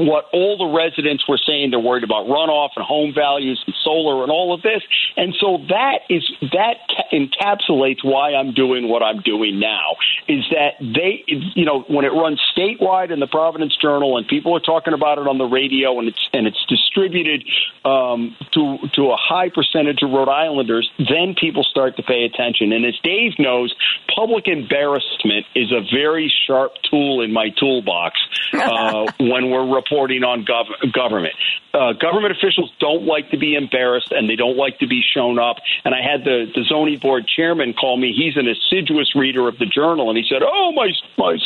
[0.06, 4.22] what all the residents were saying they're worried about runoff and home values and solar
[4.22, 4.82] and all of this.
[5.16, 6.76] And so that is that
[7.12, 9.96] encapsulates why I'm doing what I'm doing now
[10.28, 14.56] is that they you know when it runs statewide in the Providence Journal and people
[14.56, 17.44] are talking about it on the radio and it's and it's distributed
[17.84, 22.72] um, to to a high percentage of Rhode Islanders, then people start to pay attention.
[22.72, 23.74] And as Dave knows,
[24.14, 28.18] public embarrassment is a very sharp tool in my toolbox
[28.52, 31.34] uh, when we're reporting on gov- government.
[31.74, 35.38] Uh, government officials don't like to be embarrassed and they don't like to be shown
[35.38, 35.56] up.
[35.84, 38.12] And I had the, the zoning board chairman call me.
[38.12, 41.38] He's an assiduous reader of the journal, and he said, "Oh, my my,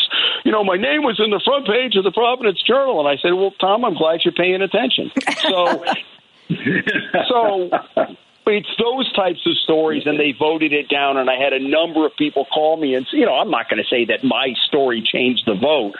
[0.44, 3.20] you know, my name was in the front page of the Providence Journal." And I
[3.20, 5.10] said, "Well, Tom, I'm glad you're paying attention."
[5.42, 5.84] So.
[7.28, 7.70] so
[8.46, 11.16] it's those types of stories, and they voted it down.
[11.16, 13.82] And I had a number of people call me, and you know, I'm not going
[13.82, 15.94] to say that my story changed the vote,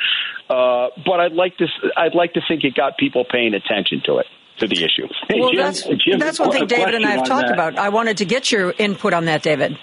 [0.48, 1.66] uh, but I'd like to.
[1.96, 4.26] I'd like to think it got people paying attention to it
[4.58, 5.08] to the issue.
[5.28, 7.54] Hey, well, Jim, that's, Jim, that's one thing David and I have talked that.
[7.54, 7.78] about.
[7.78, 9.78] I wanted to get your input on that, David.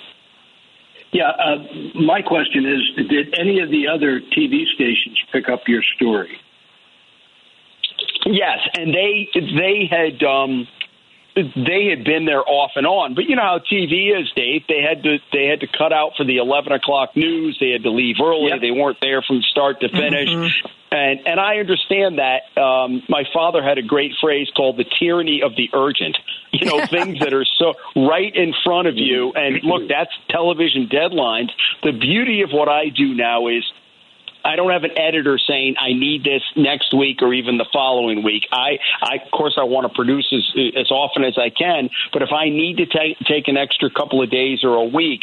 [1.12, 1.58] Yeah, uh,
[1.94, 6.40] my question is: Did any of the other TV stations pick up your story?
[8.26, 10.68] Yes, and they they had um,
[11.36, 13.16] they had been there off and on.
[13.16, 14.64] But you know how TV is, Dave.
[14.68, 17.58] They had to they had to cut out for the eleven o'clock news.
[17.60, 18.50] They had to leave early.
[18.50, 18.62] Yep.
[18.62, 20.30] They weren't there from start to finish.
[20.30, 20.68] Mm-hmm.
[20.92, 22.46] And and I understand that.
[22.62, 26.18] Um, my father had a great phrase called the tyranny of the urgent.
[26.52, 29.34] You know, things that are so right in front of you.
[29.34, 31.50] And look, that's television deadlines.
[31.82, 33.64] The beauty of what I do now is
[34.44, 38.24] I don't have an editor saying I need this next week or even the following
[38.24, 38.44] week.
[38.52, 42.22] I, I of course, I want to produce as, as often as I can, but
[42.22, 45.22] if I need to take take an extra couple of days or a week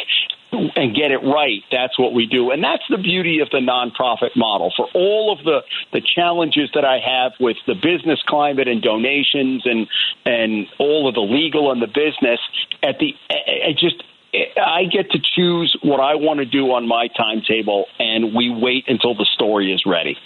[0.51, 4.35] and get it right, that's what we do, and that's the beauty of the nonprofit
[4.35, 4.73] model.
[4.75, 5.61] For all of the
[5.93, 9.87] the challenges that I have with the business climate and donations and
[10.25, 12.39] and all of the legal and the business,
[12.83, 17.07] at the I just I get to choose what I want to do on my
[17.07, 20.17] timetable, and we wait until the story is ready.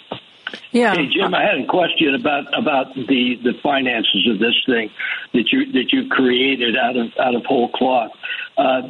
[0.70, 0.94] Yeah.
[0.94, 4.90] Hey Jim, I had a question about about the the finances of this thing
[5.32, 8.12] that you that you created out of out of whole cloth.
[8.56, 8.82] Uh,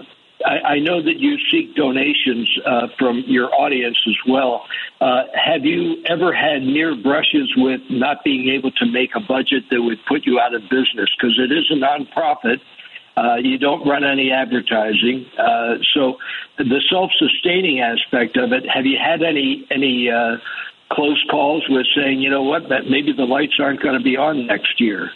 [0.44, 4.66] I, I, know that you seek donations uh, from your audience as well.
[5.00, 9.64] Uh, have you ever had near brushes with not being able to make a budget
[9.70, 11.08] that would put you out of business?
[11.16, 12.60] Because it is a nonprofit
[13.16, 15.26] uh, you don't run any advertising.
[15.38, 16.16] Uh, so
[16.58, 20.36] the self-sustaining aspect of it, have you had any any uh,
[20.92, 24.46] close calls with saying, you know what, maybe the lights aren't going to be on
[24.46, 25.10] next year?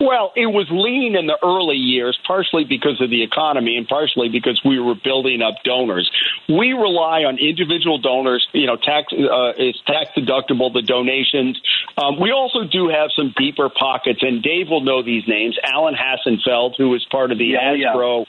[0.00, 4.28] Well, it was lean in the early years, partially because of the economy and partially
[4.28, 6.08] because we were building up donors.
[6.48, 8.46] We rely on individual donors.
[8.52, 10.72] You know, tax uh, is tax deductible.
[10.72, 11.60] The donations.
[11.98, 15.58] Um, we also do have some deeper pockets, and Dave will know these names.
[15.64, 17.74] Alan Hassenfeld, who is part of the yeah.
[17.74, 18.24] Yeah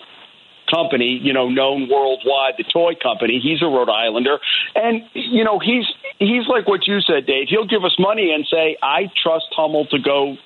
[0.70, 3.40] company, you know, known worldwide, the toy company.
[3.42, 4.38] He's a Rhode Islander,
[4.76, 5.86] and you know, he's
[6.20, 7.48] he's like what you said, Dave.
[7.50, 10.38] He'll give us money and say, "I trust Hummel to go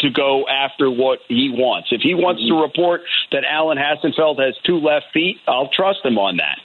[0.00, 1.88] to go after what he wants.
[1.90, 6.18] If he wants to report that Alan Hassenfeld has two left feet, I'll trust him
[6.18, 6.58] on that.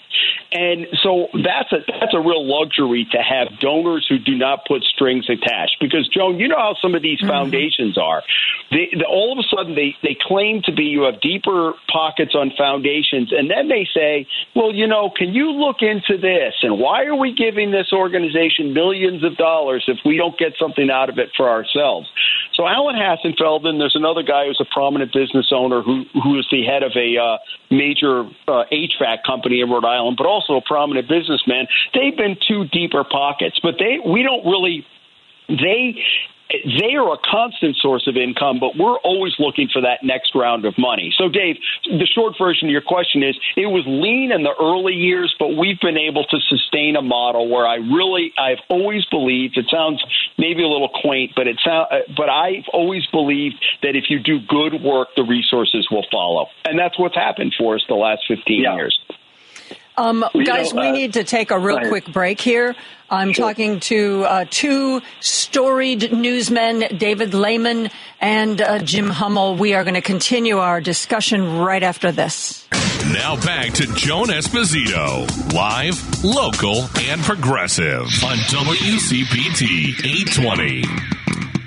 [0.51, 4.83] And so that's a that's a real luxury to have donors who do not put
[4.83, 5.77] strings attached.
[5.79, 7.29] Because Joan, you know how some of these mm-hmm.
[7.29, 8.23] foundations are.
[8.71, 12.33] They, they, all of a sudden, they they claim to be you have deeper pockets
[12.33, 16.55] on foundations, and then they say, well, you know, can you look into this?
[16.63, 20.89] And why are we giving this organization millions of dollars if we don't get something
[20.89, 22.09] out of it for ourselves?
[22.53, 26.47] So Alan Hassenfeld, and there's another guy who's a prominent business owner who who is
[26.51, 27.37] the head of a uh,
[27.71, 31.67] major uh, HVAC company in Rhode Island, but also a prominent businessman.
[31.93, 34.85] They've been two deeper pockets, but they we don't really
[35.47, 36.01] they
[36.49, 40.65] they are a constant source of income, but we're always looking for that next round
[40.65, 41.13] of money.
[41.15, 44.93] So, Dave, the short version of your question is it was lean in the early
[44.93, 49.57] years, but we've been able to sustain a model where I really, I've always believed,
[49.57, 50.03] it sounds
[50.37, 54.19] maybe a little quaint, but it sound, uh, but I've always believed that if you
[54.19, 56.47] do good work, the resources will follow.
[56.65, 58.75] And that's what's happened for us the last 15 yeah.
[58.75, 58.97] years.
[59.99, 62.73] Um, guys, know, uh, we need to take a real quick break here.
[63.09, 63.49] I'm sure.
[63.49, 67.89] talking to uh, two storied newsmen, David Layman
[68.21, 69.55] and uh, Jim Hummel.
[69.55, 72.65] We are going to continue our discussion right after this.
[73.11, 80.83] Now back to Joan Esposito, live, local, and progressive on WCPT 820.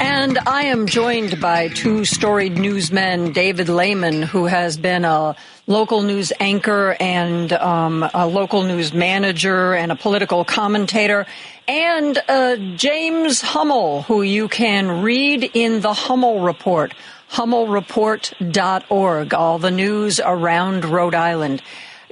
[0.04, 5.36] And I am joined by two storied newsmen, David Layman, who has been a
[5.68, 11.24] local news anchor and um, a local news manager and a political commentator,
[11.68, 16.92] and uh, James Hummel, who you can read in the Hummel Report,
[17.30, 21.62] hummelreport.org, all the news around Rhode Island.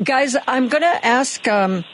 [0.01, 1.85] Guys, I'm going to ask um,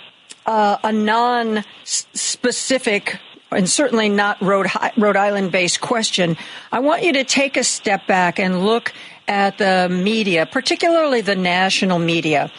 [0.44, 3.18] uh, a non specific
[3.50, 6.36] and certainly not Rhode, Rhode Island based question,
[6.72, 8.92] I want you to take a step back and look
[9.28, 12.50] at the media, particularly the national media.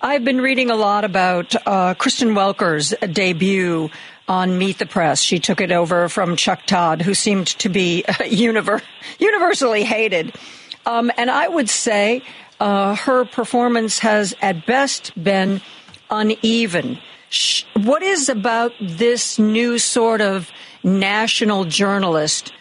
[0.00, 3.90] I've been reading a lot about uh, Kristen Welker's debut
[4.28, 5.20] on Meet the Press.
[5.20, 8.82] She took it over from Chuck Todd, who seemed to be univer-
[9.18, 10.34] universally hated.
[10.86, 12.22] Um, and I would say
[12.60, 15.60] uh, her performance has at best been
[16.10, 16.98] uneven
[17.74, 20.50] what is about this new sort of
[20.82, 22.52] national journalist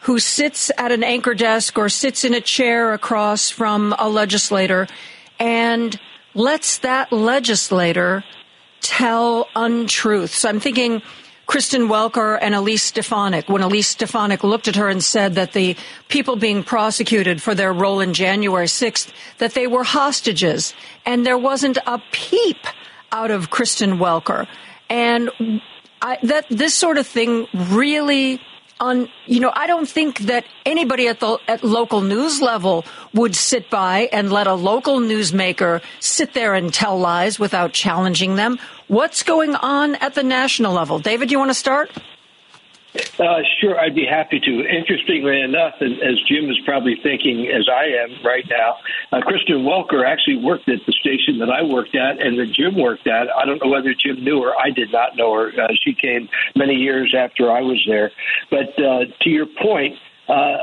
[0.00, 4.88] who sits at an anchor desk or sits in a chair across from a legislator
[5.38, 5.98] and
[6.34, 8.24] lets that legislator
[8.80, 10.44] tell untruths.
[10.44, 11.02] I'm thinking
[11.46, 15.76] Kristen Welker and Elise Stefanik when Elise Stefanik looked at her and said that the
[16.08, 20.74] people being prosecuted for their role in January 6th, that they were hostages.
[21.06, 22.66] And there wasn't a peep
[23.12, 24.46] out of Kristen Welker.
[24.90, 25.30] And
[26.00, 28.40] I, that this sort of thing really
[28.80, 32.84] on you know i don't think that anybody at the at local news level
[33.14, 38.34] would sit by and let a local newsmaker sit there and tell lies without challenging
[38.34, 38.58] them.
[38.88, 40.98] What's going on at the national level?
[40.98, 41.92] David you want to start
[42.94, 44.68] uh, sure, I'd be happy to.
[44.68, 48.76] Interestingly enough, and as Jim is probably thinking, as I am right now,
[49.12, 52.76] uh, Kristen Welker actually worked at the station that I worked at and that Jim
[52.76, 53.28] worked at.
[53.34, 54.52] I don't know whether Jim knew her.
[54.58, 55.48] I did not know her.
[55.48, 58.12] Uh, she came many years after I was there.
[58.50, 59.96] But uh, to your point,
[60.28, 60.58] uh,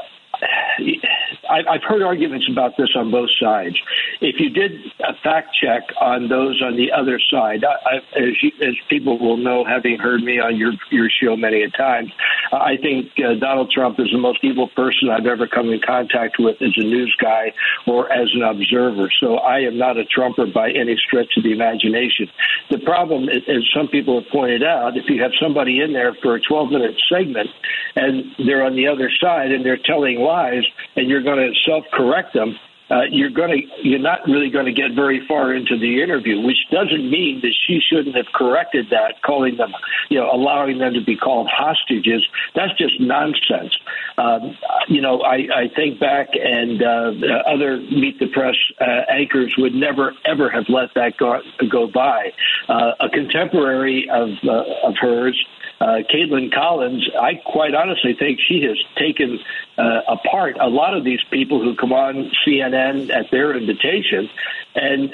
[1.49, 3.75] I've heard arguments about this on both sides.
[4.21, 8.51] If you did a fact check on those on the other side, I, as, you,
[8.61, 12.11] as people will know, having heard me on your your show many a time,
[12.51, 16.37] I think uh, Donald Trump is the most evil person I've ever come in contact
[16.39, 17.53] with as a news guy
[17.87, 19.09] or as an observer.
[19.19, 22.29] So I am not a Trumper by any stretch of the imagination.
[22.69, 26.35] The problem, as some people have pointed out, if you have somebody in there for
[26.35, 27.49] a 12 minute segment
[27.95, 30.63] and they're on the other side and they're telling lies
[30.95, 32.55] and you're going to self correct them,
[32.91, 36.41] uh, you're going to you're not really going to get very far into the interview,
[36.41, 39.71] which doesn't mean that she shouldn't have corrected that, calling them,
[40.09, 42.25] you know, allowing them to be called hostages.
[42.55, 43.77] That's just nonsense.
[44.17, 44.57] Um,
[44.87, 47.11] you know, I, I think back, and uh,
[47.45, 52.31] other Meet the Press uh, anchors would never ever have let that go, go by.
[52.67, 55.37] Uh, a contemporary of uh, of hers
[55.81, 59.39] uh, Kaitlan Collins, I quite honestly think she has taken
[59.79, 64.29] uh, apart a lot of these people who come on CNN at their invitation,
[64.75, 65.09] and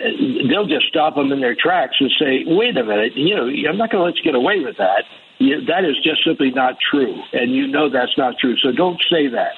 [0.49, 3.77] they'll just stop them in their tracks and say, "Wait a minute, you know, I'm
[3.77, 5.03] not going to let you get away with that."
[5.37, 8.57] You, that is just simply not true, and you know that's not true.
[8.57, 9.53] So don't say that.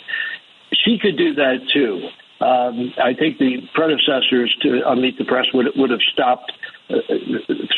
[0.73, 2.09] She could do that too.
[2.43, 6.51] Um, I think the predecessors to Meet the Press would would have stopped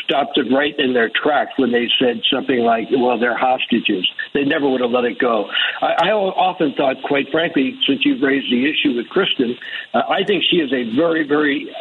[0.04, 4.08] stopped it right in their tracks when they said something like, well, they're hostages.
[4.34, 5.46] They never would have let it go.
[5.80, 9.56] I, I often thought, quite frankly, since you've raised the issue with Kristen,
[9.94, 11.74] uh, I think she is a very, very,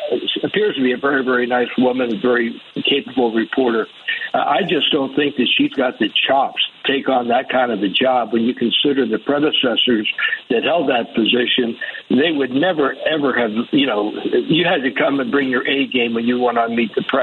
[0.44, 3.88] appears to be a very, very nice woman, a very capable reporter.
[4.34, 7.72] Uh, I just don't think that she's got the chops to take on that kind
[7.72, 10.12] of a job when you consider the predecessors
[10.50, 11.78] that held that position.
[12.10, 14.14] They would never, ever have, you know,
[14.48, 17.04] you had to come and bring your A game when you went on Meet the
[17.08, 17.19] Press.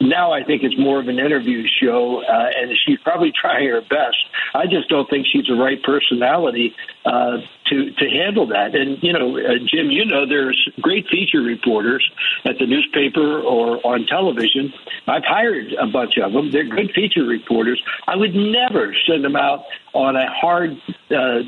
[0.00, 3.80] Now I think it's more of an interview show, uh, and she's probably trying her
[3.82, 4.16] best.
[4.54, 6.74] I just don't think she's the right personality
[7.04, 7.38] uh,
[7.70, 8.74] to to handle that.
[8.74, 12.08] And you know, uh, Jim, you know, there's great feature reporters
[12.44, 14.72] at the newspaper or on television.
[15.06, 16.50] I've hired a bunch of them.
[16.50, 17.82] They're good feature reporters.
[18.06, 19.64] I would never send them out
[19.94, 20.76] on a hard
[21.10, 21.40] uh,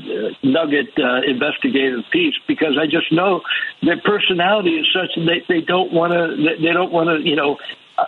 [0.42, 3.42] nugget uh, investigative piece because I just know
[3.82, 7.36] their personality is such that they, they don't want to they don't want to you
[7.36, 7.58] know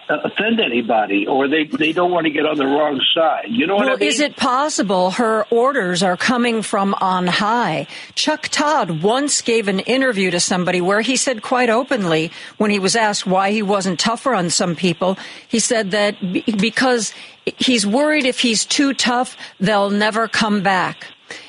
[0.08, 3.46] Uh, offend anybody or they, they don't want to get on the wrong side.
[3.48, 4.08] You know well, what I mean?
[4.08, 7.86] Is it possible her orders are coming from on high?
[8.14, 12.78] Chuck Todd once gave an interview to somebody where he said quite openly when he
[12.78, 15.18] was asked why he wasn't tougher on some people,
[15.48, 16.16] he said that
[16.58, 17.12] because
[17.56, 21.06] he's worried if he's too tough, they'll never come back.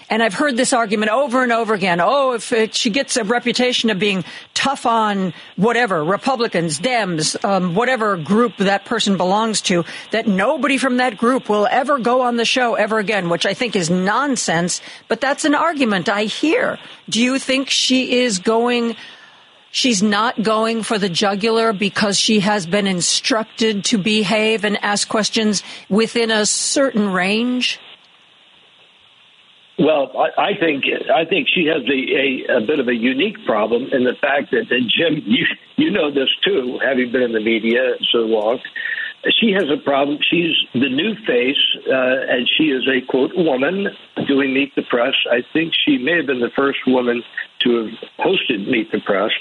[0.10, 2.00] And I've heard this argument over and over again.
[2.00, 4.24] Oh, if it, she gets a reputation of being
[4.54, 10.98] tough on whatever, Republicans, Dems, um, whatever group that person belongs to, that nobody from
[10.98, 14.80] that group will ever go on the show ever again, which I think is nonsense.
[15.08, 16.78] But that's an argument I hear.
[17.10, 18.96] Do you think she is going
[19.72, 25.10] she's not going for the jugular because she has been instructed to behave and ask
[25.10, 27.80] questions within a certain range?
[29.78, 33.44] Well, I, I think I think she has a, a, a bit of a unique
[33.46, 35.46] problem in the fact that, that Jim, you
[35.76, 38.60] you know this too, having been in the media so long.
[39.42, 40.20] She has a problem.
[40.22, 41.58] She's the new face,
[41.90, 43.88] uh, and she is a quote woman
[44.28, 45.16] doing Meet the Press.
[45.32, 47.24] I think she may have been the first woman
[47.62, 49.32] to have hosted Meet the Press.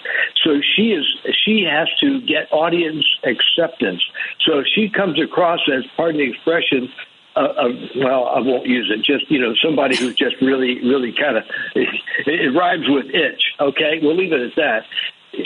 [0.42, 1.04] So she is
[1.44, 4.02] she has to get audience acceptance.
[4.40, 6.88] So if she comes across as, pardon the expression,
[7.36, 9.04] uh, uh, well, I won't use it.
[9.04, 11.44] Just you know, somebody who's just really, really kind of
[11.74, 11.88] it,
[12.26, 13.42] it rhymes with itch.
[13.60, 14.84] Okay, we'll leave it at that.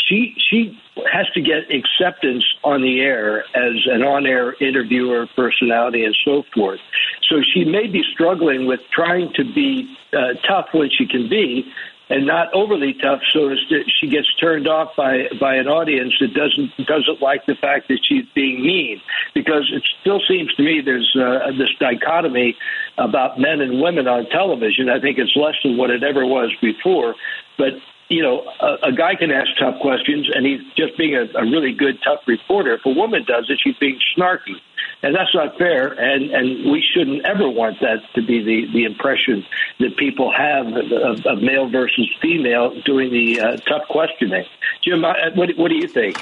[0.06, 0.78] She she
[1.10, 6.80] has to get acceptance on the air as an on-air interviewer, personality, and so forth.
[7.28, 11.72] So she may be struggling with trying to be uh, tough when she can be,
[12.10, 13.58] and not overly tough, so as
[14.00, 18.00] she gets turned off by by an audience that doesn't doesn't like the fact that
[18.02, 19.00] she's being mean.
[19.34, 22.56] Because it still seems to me there's uh, this dichotomy
[22.96, 24.88] about men and women on television.
[24.88, 27.14] I think it's less than what it ever was before,
[27.56, 27.74] but
[28.08, 31.44] you know, a, a guy can ask tough questions, and he's just being a, a
[31.44, 32.74] really good, tough reporter.
[32.74, 34.56] If a woman does it, she's being snarky,
[35.02, 35.88] and that's not fair.
[35.88, 39.44] And and we shouldn't ever want that to be the the impression
[39.80, 44.44] that people have of, of male versus female doing the uh, tough questioning.
[44.82, 46.16] Jim, what what do you think?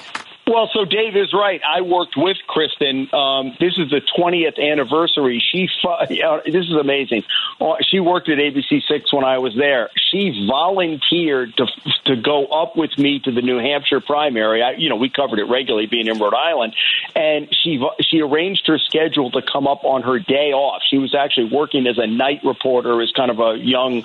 [0.49, 1.61] Well, so Dave is right.
[1.67, 3.13] I worked with Kristen.
[3.13, 5.43] Um, this is the 20th anniversary.
[5.53, 6.07] She, uh,
[6.45, 7.25] this is amazing.
[7.61, 9.91] Uh, she worked at ABC Six when I was there.
[9.97, 11.67] She volunteered to
[12.05, 14.63] to go up with me to the New Hampshire primary.
[14.63, 16.77] I, you know, we covered it regularly, being in Rhode Island,
[17.17, 20.83] and she she arranged her schedule to come up on her day off.
[20.89, 24.05] She was actually working as a night reporter, as kind of a young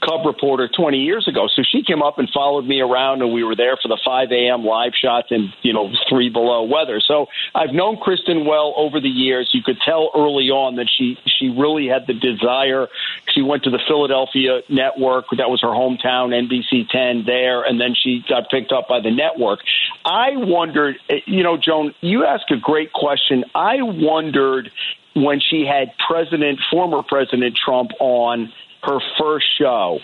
[0.00, 1.48] cub reporter 20 years ago.
[1.54, 4.32] So she came up and followed me around, and we were there for the 5
[4.32, 4.64] a.m.
[4.64, 7.00] live shots and you know know, three below weather.
[7.00, 9.50] So I've known Kristen well over the years.
[9.52, 12.88] You could tell early on that she she really had the desire.
[13.34, 15.26] She went to the Philadelphia network.
[15.36, 19.10] That was her hometown, NBC 10 there, and then she got picked up by the
[19.10, 19.60] network.
[20.04, 23.44] I wondered, eh, you know, Joan, you ask a great question.
[23.54, 24.70] I wondered
[25.14, 28.52] when she had President, former President Trump on
[28.82, 29.98] her first show.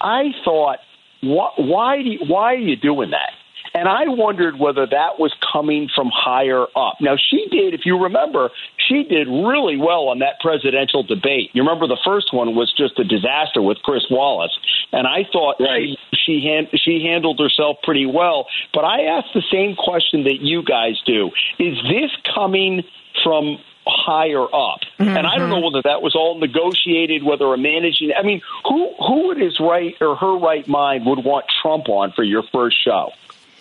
[0.00, 0.78] I thought,
[1.22, 3.32] why, why, why are you doing that?
[3.72, 6.96] And I wondered whether that was coming from higher up.
[7.00, 11.50] Now, she did, if you remember, she did really well on that presidential debate.
[11.54, 14.56] You remember the first one was just a disaster with Chris Wallace.
[14.92, 15.96] And I thought right.
[16.14, 18.46] she, she, hand, she handled herself pretty well.
[18.72, 22.82] But I asked the same question that you guys do Is this coming
[23.22, 24.80] from higher up.
[24.98, 25.16] Mm-hmm.
[25.16, 28.12] And I don't know whether that was all negotiated, whether a managing.
[28.16, 32.12] I mean, who who in his right or her right mind would want Trump on
[32.12, 33.10] for your first show?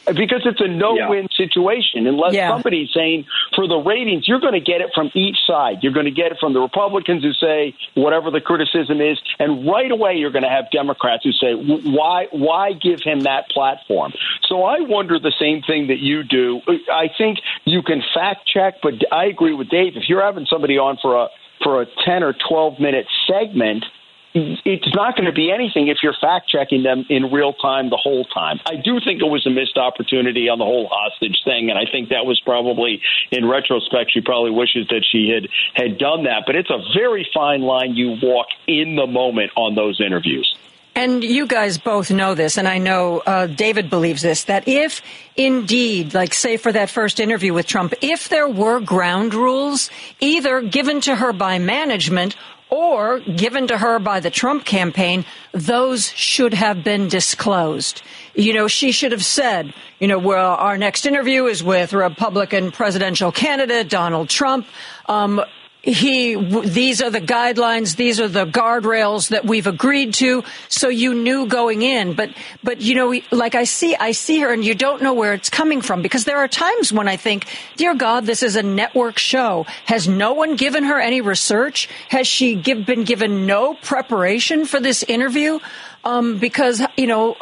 [0.06, 1.38] Because it's a no-win yeah.
[1.38, 2.08] situation.
[2.08, 2.50] Unless yeah.
[2.50, 3.26] somebody's saying
[3.56, 5.80] for the ratings you're going to get it from each side.
[5.82, 9.68] You're going to get it from the republicans who say whatever the criticism is and
[9.68, 14.12] right away you're going to have democrats who say why why give him that platform?
[14.48, 16.62] So i wonder the same thing that you do.
[16.92, 19.94] I think you can fact check but i agree with dave.
[19.96, 21.28] If you're having somebody on for a
[21.64, 23.86] for a 10 or 12 minute segment
[24.34, 27.98] it's not going to be anything if you're fact checking them in real time the
[27.98, 28.60] whole time.
[28.66, 31.86] I do think it was a missed opportunity on the whole hostage thing, and I
[31.90, 33.02] think that was probably,
[33.32, 36.44] in retrospect, she probably wishes that she had had done that.
[36.46, 40.56] But it's a very fine line you walk in the moment on those interviews.
[40.96, 45.02] And you guys both know this, and I know uh, David believes this, that if
[45.36, 49.90] indeed, like say for that first interview with Trump, if there were ground rules
[50.20, 52.36] either given to her by management
[52.74, 58.02] or given to her by the Trump campaign, those should have been disclosed.
[58.34, 62.72] You know, she should have said, you know, well, our next interview is with Republican
[62.72, 64.66] presidential candidate Donald Trump.
[65.06, 65.40] Um,
[65.84, 71.14] he these are the guidelines these are the guardrails that we've agreed to so you
[71.14, 72.14] knew going in.
[72.14, 72.30] But
[72.64, 75.50] but you know like i see i see her and you don't know where it's
[75.50, 79.18] coming from because there are times when i think dear god this is a network
[79.20, 79.66] show.
[79.86, 81.90] Has no one given her any research?
[82.10, 85.60] Has she give, been given no preparation for this interview?
[86.06, 87.38] Um, because you know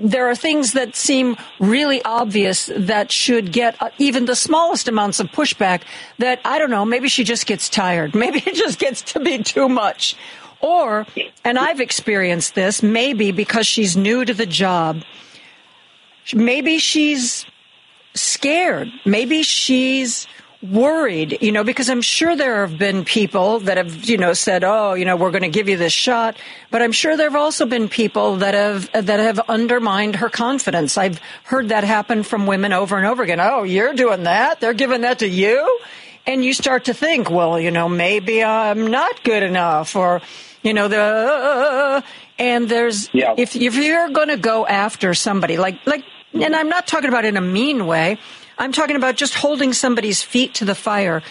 [0.00, 5.20] there are things that seem really obvious that should get uh, even the smallest amounts
[5.20, 5.82] of pushback
[6.18, 8.14] that I don't know, maybe she just gets tired.
[8.26, 10.16] Maybe it just gets to be too much.
[10.60, 11.06] Or,
[11.44, 15.02] and I've experienced this, maybe because she's new to the job,
[16.34, 17.44] maybe she's
[18.14, 18.88] scared.
[19.04, 20.26] Maybe she's
[20.70, 24.64] worried, you know, because I'm sure there have been people that have, you know, said,
[24.64, 26.36] "Oh, you know, we're going to give you this shot,"
[26.70, 30.98] but I'm sure there have also been people that have that have undermined her confidence.
[30.98, 33.40] I've heard that happen from women over and over again.
[33.40, 34.60] "Oh, you're doing that?
[34.60, 35.80] They're giving that to you?"
[36.26, 40.20] And you start to think, "Well, you know, maybe I'm not good enough," or
[40.62, 42.02] you know, the
[42.38, 43.34] and there's yeah.
[43.36, 47.24] if if you're going to go after somebody like like, and I'm not talking about
[47.24, 48.18] in a mean way.
[48.58, 51.22] I'm talking about just holding somebody's feet to the fire.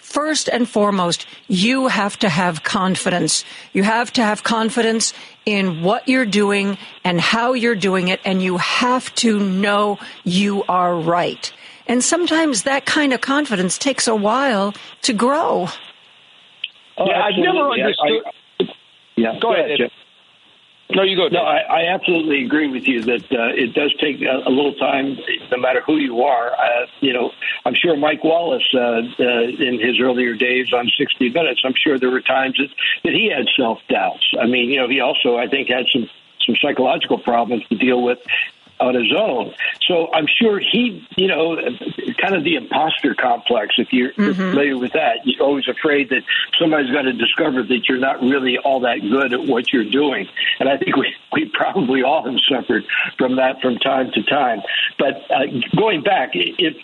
[0.00, 3.44] First and foremost, you have to have confidence.
[3.72, 5.12] You have to have confidence
[5.46, 10.62] in what you're doing and how you're doing it, and you have to know you
[10.68, 11.52] are right.
[11.86, 15.68] And sometimes that kind of confidence takes a while to grow.
[16.96, 18.22] Oh, yeah, I've never understood.
[18.60, 18.68] I, I,
[19.16, 19.80] yeah, go, go ahead.
[19.80, 19.90] ahead
[20.94, 21.26] No, you go.
[21.28, 24.74] No, I, I absolutely agree with you that uh, it does take a, a little
[24.74, 25.18] time,
[25.50, 26.52] no matter who you are.
[26.52, 27.32] Uh, you know,
[27.64, 31.98] I'm sure Mike Wallace, uh, uh, in his earlier days on 60 Minutes, I'm sure
[31.98, 32.68] there were times that,
[33.02, 34.24] that he had self doubts.
[34.40, 36.08] I mean, you know, he also, I think, had some
[36.46, 38.18] some psychological problems to deal with
[38.84, 39.54] on his own.
[39.88, 41.56] So I'm sure he, you know,
[42.20, 43.74] kind of the imposter complex.
[43.78, 44.50] If you're, Mm-hmm.
[44.50, 46.22] familiar with that, you're always afraid that
[46.60, 50.26] somebody's going to discover that you're not really all that good at what you're doing.
[50.60, 52.84] And I think we we probably all have suffered
[53.18, 54.60] from that from time to time.
[54.98, 55.46] But uh,
[55.76, 56.76] going back, if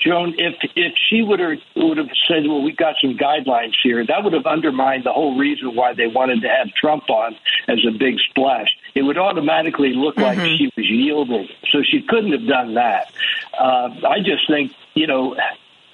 [0.00, 4.04] Joan, if if she would have would have said, "Well, we got some guidelines here,"
[4.06, 7.84] that would have undermined the whole reason why they wanted to have Trump on as
[7.86, 8.68] a big splash.
[8.94, 10.56] It would automatically look like Mhm.
[10.56, 13.10] she was yielding, so she couldn't have done that.
[13.58, 15.36] Uh, I just think, you know.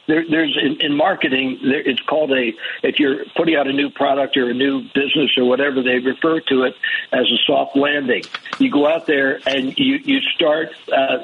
[0.06, 2.52] There, there's in, in marketing, there, it's called a.
[2.82, 6.40] If you're putting out a new product or a new business or whatever, they refer
[6.40, 6.76] to it
[7.10, 8.22] as a soft landing.
[8.58, 11.20] You go out there and you you start uh,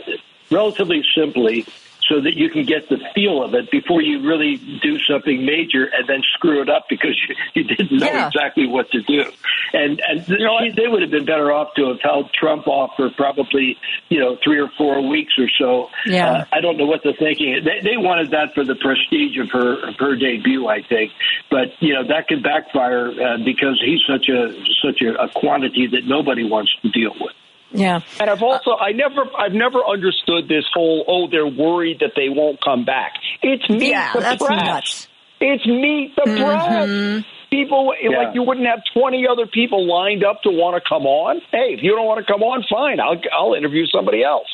[0.51, 1.67] relatively simply
[2.11, 5.85] so that you can get the feel of it before you really do something major
[5.97, 8.27] and then screw it up because you, you didn't know Yeah.
[8.27, 9.25] exactly what to do.
[9.73, 12.91] And and th- she- they would have been better off to have held Trump off
[12.97, 13.79] for probably
[14.09, 15.89] you know three or four weeks or so.
[16.05, 16.31] Yeah.
[16.31, 17.63] Uh, I don't know what the thinking.
[17.65, 21.13] They, they wanted that for the prestige of her of her debut, I think.
[21.51, 24.53] But you know that could backfire uh, because he's such a
[24.85, 27.33] such a, a quantity that nobody wants to deal with.
[27.73, 28.01] Yeah.
[28.19, 32.29] And I've also I never I've never understood this whole oh they're worried that they
[32.29, 33.15] won't come back.
[33.43, 34.65] It's me Yeah, the that's press.
[34.65, 35.09] nuts.
[35.41, 37.25] It's me the press.
[37.51, 38.19] People Yeah.
[38.19, 41.41] like you wouldn't have twenty other people lined up to want to come on.
[41.51, 43.01] Hey, if you don't want to come on, fine.
[43.01, 44.47] I'll I'll interview somebody else.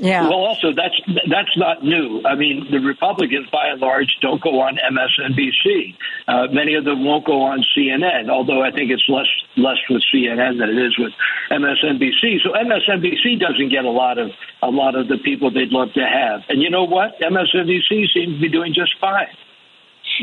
[0.00, 0.24] Yeah.
[0.24, 0.96] Well, also that's
[1.28, 2.22] that's not new.
[2.24, 5.94] I mean, the Republicans, by and large, don't go on MSNBC.
[6.26, 8.30] Uh, many of them won't go on CNN.
[8.30, 11.12] Although I think it's less less with CNN than it is with
[11.52, 12.40] MSNBC.
[12.42, 14.30] So MSNBC doesn't get a lot of
[14.62, 16.42] a lot of the people they'd love to have.
[16.48, 17.20] And you know what?
[17.20, 19.28] MSNBC seems to be doing just fine.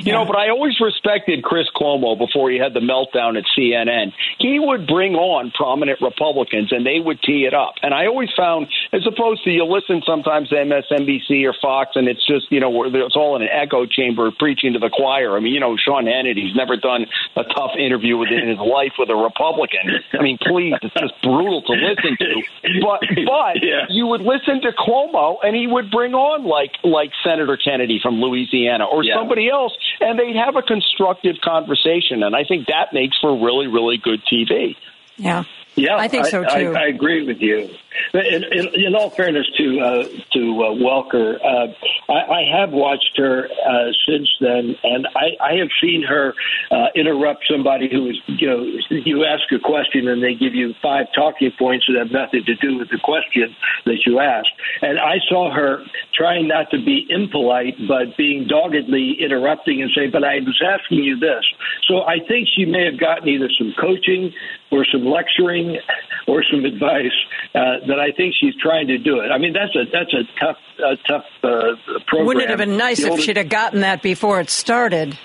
[0.05, 4.13] You know, but I always respected Chris Cuomo before he had the meltdown at CNN.
[4.39, 7.75] He would bring on prominent Republicans and they would tee it up.
[7.81, 12.07] And I always found, as opposed to you listen sometimes to MSNBC or Fox and
[12.07, 15.35] it's just, you know, it's all in an echo chamber preaching to the choir.
[15.35, 17.05] I mean, you know, Sean Hannity's never done
[17.35, 20.03] a tough interview with, in his life with a Republican.
[20.13, 22.43] I mean, please, it's just brutal to listen to.
[22.81, 23.57] But, but
[23.89, 28.21] you would listen to Cuomo and he would bring on like, like Senator Kennedy from
[28.21, 29.15] Louisiana or Yeah.
[29.15, 32.23] somebody else and they'd have a constructive conversation.
[32.23, 34.76] And I think that makes for really, really good TV.
[35.18, 35.43] Yeah.
[35.76, 36.73] Yeah, I think so, too.
[36.76, 37.69] I, I agree with you.
[38.13, 40.03] In, in, in all fairness to uh,
[40.33, 45.53] to uh, Welker, uh, I, I have watched her uh, since then, and I, I
[45.57, 46.33] have seen her
[46.71, 50.73] uh, interrupt somebody who is, you know, you ask a question and they give you
[50.81, 54.51] five talking points that have nothing to do with the question that you asked.
[54.81, 60.11] And I saw her trying not to be impolite, but being doggedly interrupting and saying,
[60.11, 61.45] "But I was asking you this."
[61.87, 64.34] So I think she may have gotten either some coaching
[64.71, 65.79] or some lecturing
[66.27, 67.15] or some advice
[67.55, 69.29] uh, that I think she's trying to do it.
[69.29, 71.75] I mean, that's a that's a tough a tough uh,
[72.05, 72.25] program.
[72.27, 75.17] Wouldn't it have been nice The if she'd have gotten that before it started?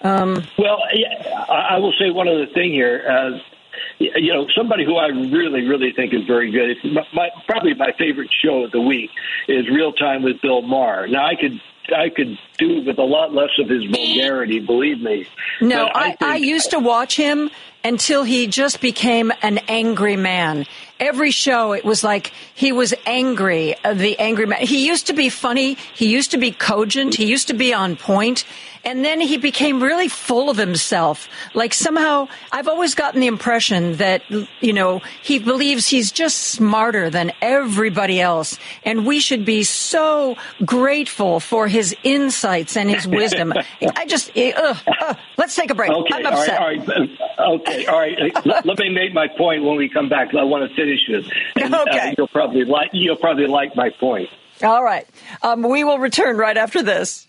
[0.00, 3.04] Um, well, yeah, I I will say one other thing here.
[3.08, 3.38] Uh,
[3.98, 6.76] you know, somebody who I really, really think is very good.
[6.92, 9.10] My, my, probably my favorite show of the week
[9.48, 11.06] is Real Time with Bill Maher.
[11.06, 11.60] Now, I could
[11.94, 15.26] I could do with a lot less of his vulgarity, believe me.
[15.60, 17.50] No, I, think, I used to watch him
[17.84, 20.66] until he just became an angry man.
[21.00, 24.60] Every show, it was like he was angry, uh, the angry man.
[24.60, 25.74] He used to be funny.
[25.94, 27.14] He used to be cogent.
[27.14, 28.44] He used to be on point.
[28.84, 31.28] And then he became really full of himself.
[31.54, 34.22] Like somehow, I've always gotten the impression that,
[34.60, 38.58] you know, he believes he's just smarter than everybody else.
[38.84, 43.52] And we should be so grateful for his insights and his wisdom.
[43.96, 45.16] I just, ugh, ugh.
[45.36, 45.90] let's take a break.
[45.92, 46.58] Okay, I'm all right, upset.
[46.60, 46.88] all right,
[47.38, 48.46] uh, okay, all right.
[48.46, 50.34] let, let me make my point when we come back.
[50.34, 51.24] I want to finish this.
[51.56, 52.14] And, uh, Okay.
[52.16, 54.28] you'll probably like you'll probably like my point.
[54.62, 55.06] All right.
[55.42, 57.26] Um, we will return right after this.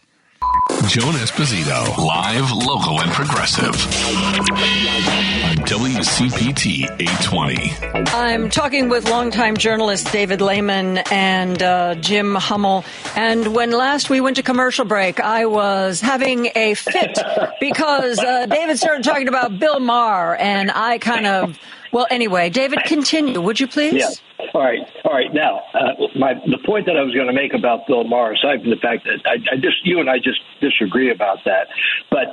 [0.88, 3.74] Joan Esposito, live, local, and progressive.
[5.44, 8.10] On WCPT 820.
[8.12, 12.84] I'm talking with longtime journalist David Layman and uh, Jim Hummel.
[13.16, 17.18] And when last we went to commercial break, I was having a fit
[17.60, 21.58] because uh, David started talking about Bill Maher, and I kind of.
[21.94, 23.94] Well, anyway, David, continue, would you please?
[23.94, 24.48] Yeah.
[24.54, 24.80] All right.
[25.06, 25.32] All right.
[25.32, 28.62] Now, uh, my the point that I was going to make about Bill Maher, aside
[28.62, 31.68] from the fact that I, I just you and I just disagree about that,
[32.10, 32.28] but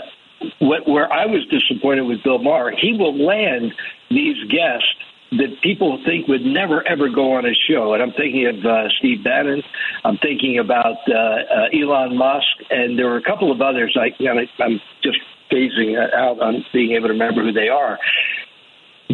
[0.59, 3.75] what, where I was disappointed with Bill Maher, he will land
[4.09, 4.89] these guests
[5.33, 7.93] that people think would never ever go on a show.
[7.93, 9.63] And I'm thinking of uh, Steve Bannon.
[10.05, 13.97] I'm thinking about uh, uh, Elon Musk, and there were a couple of others.
[14.01, 15.19] I, you know, I'm just
[15.53, 17.99] phasing out on being able to remember who they are.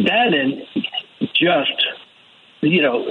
[0.05, 0.63] Bannon
[1.33, 1.71] just
[2.61, 3.05] you know,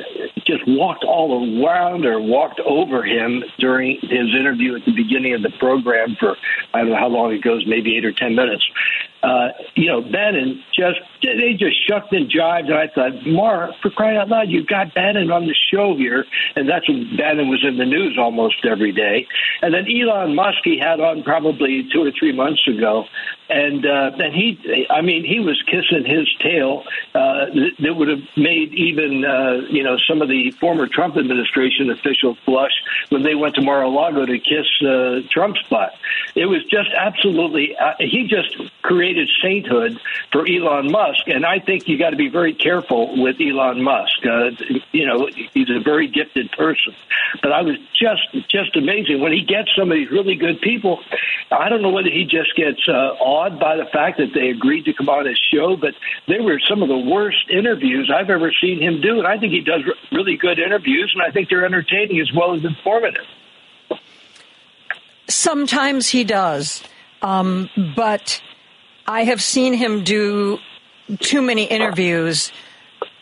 [0.44, 5.42] just walked all around or walked over him during his interview at the beginning of
[5.42, 6.36] the program for
[6.74, 8.64] I don't know how long it goes, maybe eight or ten minutes.
[9.22, 13.90] Uh, you know, Bannon just they just shucked and jived, and I thought, Mark, for
[13.90, 17.64] crying out loud, you got Bannon on the show here, and that's when Bannon was
[17.66, 19.26] in the news almost every day.
[19.62, 23.04] And then Elon Musk he had on probably two or three months ago,
[23.48, 26.84] and uh, and he, I mean, he was kissing his tail
[27.14, 27.46] uh,
[27.78, 32.38] that would have made even uh, you know some of the former Trump administration officials
[32.44, 32.72] blush
[33.10, 35.94] when they went to Mar-a-Lago to kiss uh, Trump's butt.
[36.34, 37.76] It was just absolutely.
[37.76, 40.00] Uh, he just created sainthood
[40.32, 44.24] for Elon Musk, and I think you got to be very careful with Elon Musk.
[44.24, 44.50] Uh,
[44.92, 46.94] you know, he's a very gifted person,
[47.42, 51.00] but I was just just amazing when he gets some of these really good people.
[51.50, 54.84] I don't know whether he just gets uh, awed by the fact that they agreed
[54.86, 55.94] to come on his show, but
[56.26, 59.52] they were some of the worst interviews I've ever seen him do, and I think
[59.52, 63.26] he does really good interviews, and I think they're entertaining as well as informative.
[65.28, 66.82] Sometimes he does,
[67.20, 68.40] um, but
[69.06, 70.58] I have seen him do
[71.20, 72.52] too many interviews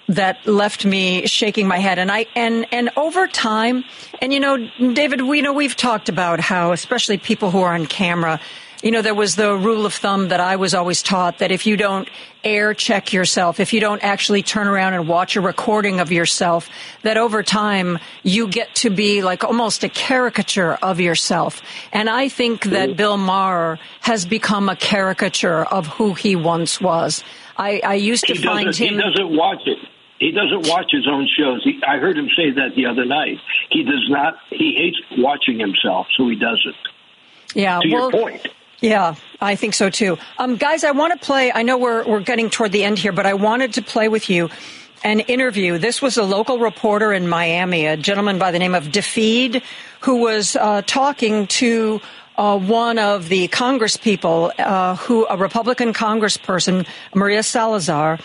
[0.08, 3.84] that left me shaking my head and I and and over time
[4.20, 7.86] and you know David we know we've talked about how especially people who are on
[7.86, 8.38] camera
[8.84, 11.66] you know, there was the rule of thumb that I was always taught that if
[11.66, 12.06] you don't
[12.44, 16.68] air check yourself, if you don't actually turn around and watch a recording of yourself,
[17.00, 21.62] that over time you get to be like almost a caricature of yourself.
[21.92, 27.24] And I think that Bill Maher has become a caricature of who he once was.
[27.56, 28.96] I, I used to he find him.
[28.96, 29.78] He doesn't watch it.
[30.18, 31.64] He doesn't watch his own shows.
[31.64, 33.38] He, I heard him say that the other night.
[33.70, 34.34] He does not.
[34.50, 36.76] He hates watching himself, so he doesn't.
[37.54, 37.80] Yeah.
[37.80, 38.46] To well, your point.
[38.80, 40.18] Yeah, I think so too.
[40.38, 41.52] Um, guys, I want to play.
[41.52, 44.28] I know we're we're getting toward the end here, but I wanted to play with
[44.28, 44.50] you
[45.02, 45.78] an interview.
[45.78, 49.62] This was a local reporter in Miami, a gentleman by the name of DeFede,
[50.00, 52.00] who was uh, talking to
[52.36, 58.18] uh, one of the Congress people, uh, who a Republican Congressperson, Maria Salazar,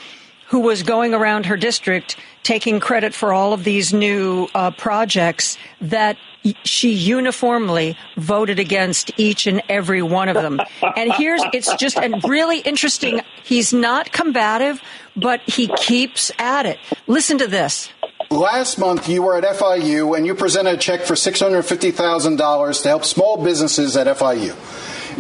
[0.47, 5.57] who was going around her district taking credit for all of these new uh, projects
[5.81, 6.17] that
[6.63, 10.59] she uniformly voted against each and every one of them.
[10.95, 13.21] And here's, it's just a really interesting.
[13.43, 14.81] He's not combative,
[15.15, 16.79] but he keeps at it.
[17.07, 17.89] Listen to this.
[18.29, 23.05] Last month, you were at FIU and you presented a check for $650,000 to help
[23.05, 24.55] small businesses at FIU.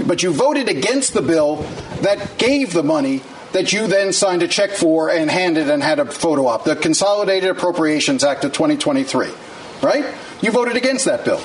[0.07, 1.57] But you voted against the bill
[2.01, 5.99] that gave the money that you then signed a check for and handed and had
[5.99, 9.27] a photo op, the Consolidated Appropriations Act of 2023,
[9.81, 10.05] right?
[10.41, 11.41] You voted against that bill.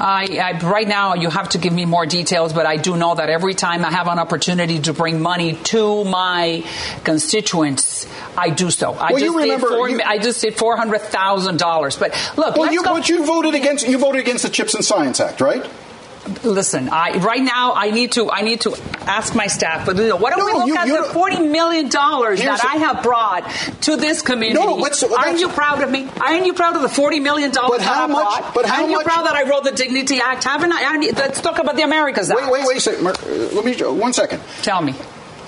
[0.00, 3.14] I, I, right now, you have to give me more details, but I do know
[3.16, 6.64] that every time I have an opportunity to bring money to my
[7.04, 8.92] constituents, I do so.
[8.92, 11.96] I well, just you remember, did four, you, I just did four hundred thousand dollars.
[11.96, 15.18] But look, well, you, but you voted against you voted against the Chips and Science
[15.18, 15.68] Act, right?
[16.44, 18.76] Listen, I right now I need to I need to
[19.06, 19.86] ask my staff.
[19.86, 22.64] But you know, what do no, we look you, at the forty million dollars that
[22.64, 23.48] I have brought
[23.82, 24.64] to this community?
[24.64, 26.08] No, what's, aren't you proud of me?
[26.20, 28.54] Aren't you proud of the forty million dollars that I much, brought?
[28.54, 28.78] But how much?
[28.78, 30.44] aren't much, you proud that I wrote the Dignity Act?
[30.44, 30.82] Haven't I?
[30.82, 32.40] I let's talk about the Americas Act.
[32.40, 33.06] Wait, wait, wait a second.
[33.06, 33.12] Uh,
[33.54, 34.42] let me uh, one second.
[34.62, 34.94] Tell me.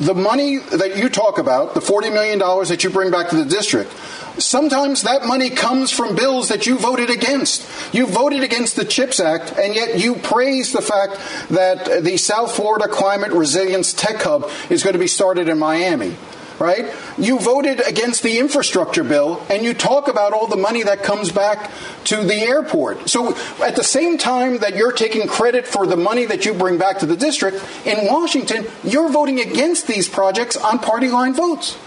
[0.00, 3.36] The money that you talk about, the forty million dollars that you bring back to
[3.36, 3.92] the district
[4.40, 7.94] Sometimes that money comes from bills that you voted against.
[7.94, 11.20] You voted against the CHIPS Act, and yet you praise the fact
[11.50, 16.16] that the South Florida Climate Resilience Tech Hub is going to be started in Miami
[16.60, 16.94] right?
[17.16, 21.32] You voted against the infrastructure bill and you talk about all the money that comes
[21.32, 21.70] back
[22.04, 23.08] to the airport.
[23.08, 26.76] So at the same time that you're taking credit for the money that you bring
[26.76, 31.78] back to the district, in Washington, you're voting against these projects on party line votes.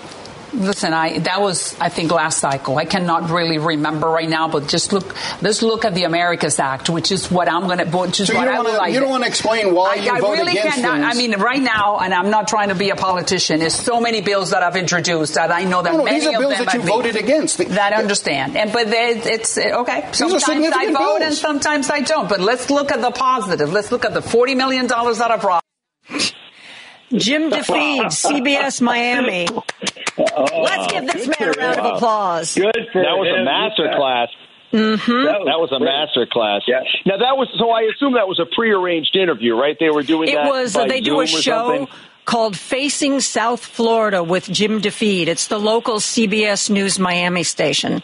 [0.53, 2.77] Listen, I that was I think last cycle.
[2.77, 5.15] I cannot really remember right now, but just look.
[5.41, 7.85] Let's look at the Americas Act, which is what I'm going to.
[7.85, 8.93] Which is so what I would like.
[8.93, 10.93] You don't want to explain why I, you I vote really against cannot.
[10.93, 11.05] things.
[11.05, 13.59] I mean, right now, and I'm not trying to be a politician.
[13.59, 16.27] There's so many bills that I've introduced that I know that no, no, many these
[16.27, 17.57] are bills of them that you voted against.
[17.57, 20.09] that I understand, and but they, it's okay.
[20.11, 21.21] Sometimes I vote bills.
[21.21, 22.29] and sometimes I don't.
[22.29, 23.71] But let's look at the positive.
[23.73, 25.63] Let's look at the forty million dollars that I brought.
[27.15, 29.47] Jim DeFede, CBS Miami.
[30.17, 32.55] Oh, Let's give this man a round of applause.
[32.55, 33.41] Good for That was him.
[33.41, 34.29] a master class.
[34.71, 35.11] Mm-hmm.
[35.25, 36.61] That, that was a master class.
[36.67, 36.83] Yes.
[37.05, 37.69] Now that was so.
[37.69, 39.77] I assume that was a prearranged interview, right?
[39.79, 40.49] They were doing It that.
[40.49, 40.75] was.
[40.75, 41.87] uh, by they do a show something?
[42.25, 45.27] called Facing South Florida with Jim DeFede.
[45.27, 48.01] It's the local CBS News Miami station.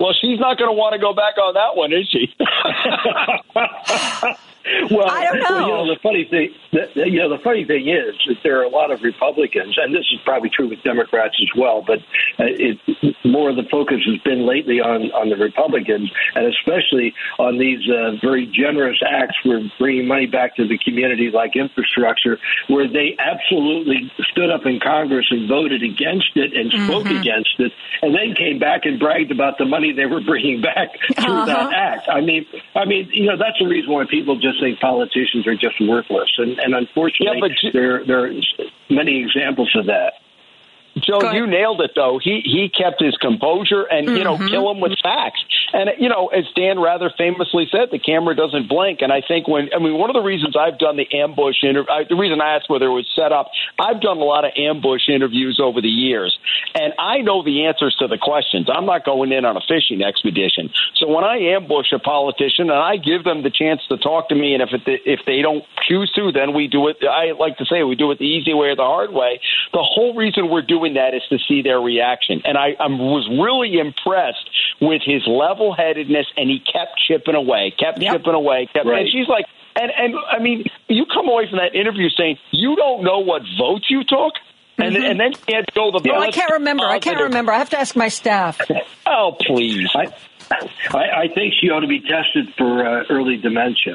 [0.00, 2.34] Well, she's not going to want to go back on that one, is she?
[4.90, 7.88] Well, I don't well, you know, the funny thing, the, you know, the funny thing
[7.88, 11.36] is that there are a lot of Republicans, and this is probably true with Democrats
[11.40, 11.82] as well.
[11.86, 11.98] But
[12.38, 12.78] uh, it,
[13.24, 17.80] more of the focus has been lately on on the Republicans, and especially on these
[17.88, 22.38] uh, very generous acts for bringing money back to the community, like infrastructure,
[22.68, 27.20] where they absolutely stood up in Congress and voted against it and spoke Mhm.
[27.20, 27.72] against it,
[28.02, 30.88] and then came back and bragged about the money they were bringing back
[31.24, 31.70] through that Uh-huh.
[31.74, 32.08] act.
[32.08, 35.54] I mean, I mean, you know, that's the reason why people just think politicians are
[35.54, 38.32] just worthless, and, and unfortunately, there there are
[38.90, 40.14] many examples of that.
[40.98, 42.18] Joe, you nailed it though.
[42.22, 44.48] He he kept his composure and you know Mhm.
[44.50, 45.44] kill him with facts.
[45.72, 49.02] And you know, as Dan Rather famously said, the camera doesn't blink.
[49.02, 51.92] And I think when I mean one of the reasons I've done the ambush interview,
[52.08, 55.08] the reason I asked whether it was set up, I've done a lot of ambush
[55.08, 56.36] interviews over the years,
[56.74, 58.68] and I know the answers to the questions.
[58.72, 60.70] I'm not going in on a fishing expedition.
[60.94, 64.34] So when I ambush a politician and I give them the chance to talk to
[64.34, 66.96] me, and if it, if they don't choose to, then we do it.
[67.04, 69.40] I like to say we do it the easy way or the hard way.
[69.72, 73.28] The whole reason we're doing that is to see their reaction, and I, I was
[73.30, 74.48] really impressed
[74.80, 78.86] with his level-headedness, and he kept chipping away, kept chipping away, kept.
[78.86, 79.00] Right.
[79.02, 82.76] And she's like, and and I mean, you come away from that interview saying you
[82.76, 84.32] don't know what votes you took.
[84.78, 85.10] And, Mhm.
[85.10, 86.84] and then she had to go the Oh, I can't remember.
[86.86, 87.50] I can't remember.
[87.50, 88.60] I have to ask my staff.
[89.08, 89.88] Oh, please.
[89.94, 90.08] I,
[90.90, 93.94] I, I think she ought to be tested for uh, early dementia.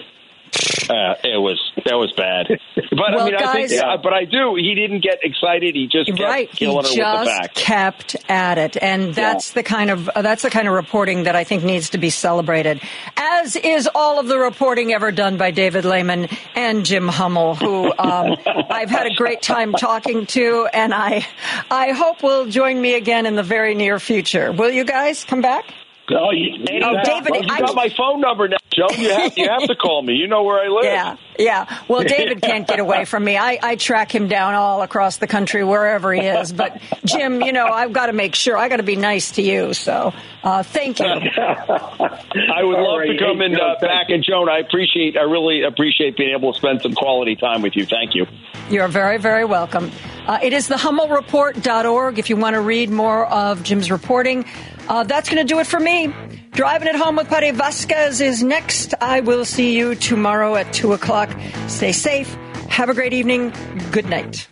[0.90, 4.26] Uh, it was that was bad, but Well, I mean, I think, yeah, but I
[4.26, 4.56] do.
[4.56, 5.76] He didn't get excited.
[5.76, 8.76] He just kept right he killing her with the just kept at it.
[8.82, 11.92] And that's the kind of uh, that's the kind of reporting that i think needs
[11.92, 12.82] to be celebrated
[13.16, 17.92] as is all of the reporting ever done by david layman and jim hummel who
[17.98, 18.36] um,
[18.70, 21.26] i've had a great time talking to and i
[21.70, 24.52] i hope will join me again in the very near future.
[24.52, 25.66] Will you guys come back?
[26.10, 28.88] Oh, you, Hey, Oh, David, well, you I- got my phone number now, Joe.
[28.98, 30.14] You have, you have to call me.
[30.14, 30.84] You know where I live.
[30.86, 31.80] Yeah, yeah.
[31.88, 33.38] Well, David can't get away from me.
[33.38, 36.52] I, I track him down all across the country, wherever he is.
[36.54, 38.58] But Jim, you know, I've got to make sure.
[38.58, 39.74] I got to be nice to you.
[39.74, 41.06] So, uh, thank you.
[41.06, 43.08] I would All love right.
[43.12, 44.10] to come Hey, in Joe, uh, thank back.
[44.10, 47.76] And Joan, I appreciate, I really appreciate being able to spend some quality time with
[47.76, 47.86] you.
[47.86, 48.26] Thank you.
[48.70, 49.92] You're very, very welcome.
[50.28, 54.46] Uh, it is thehummelreport.org if you want to read more of Jim's reporting.
[54.88, 56.14] Uh, that's going to do it for me.
[56.52, 58.61] Driving it home with Patti Vasquez is next.
[59.02, 61.30] I will see you tomorrow at 2 o'clock.
[61.68, 62.34] Stay safe.
[62.70, 63.54] Have a great evening.
[63.92, 64.48] Good night.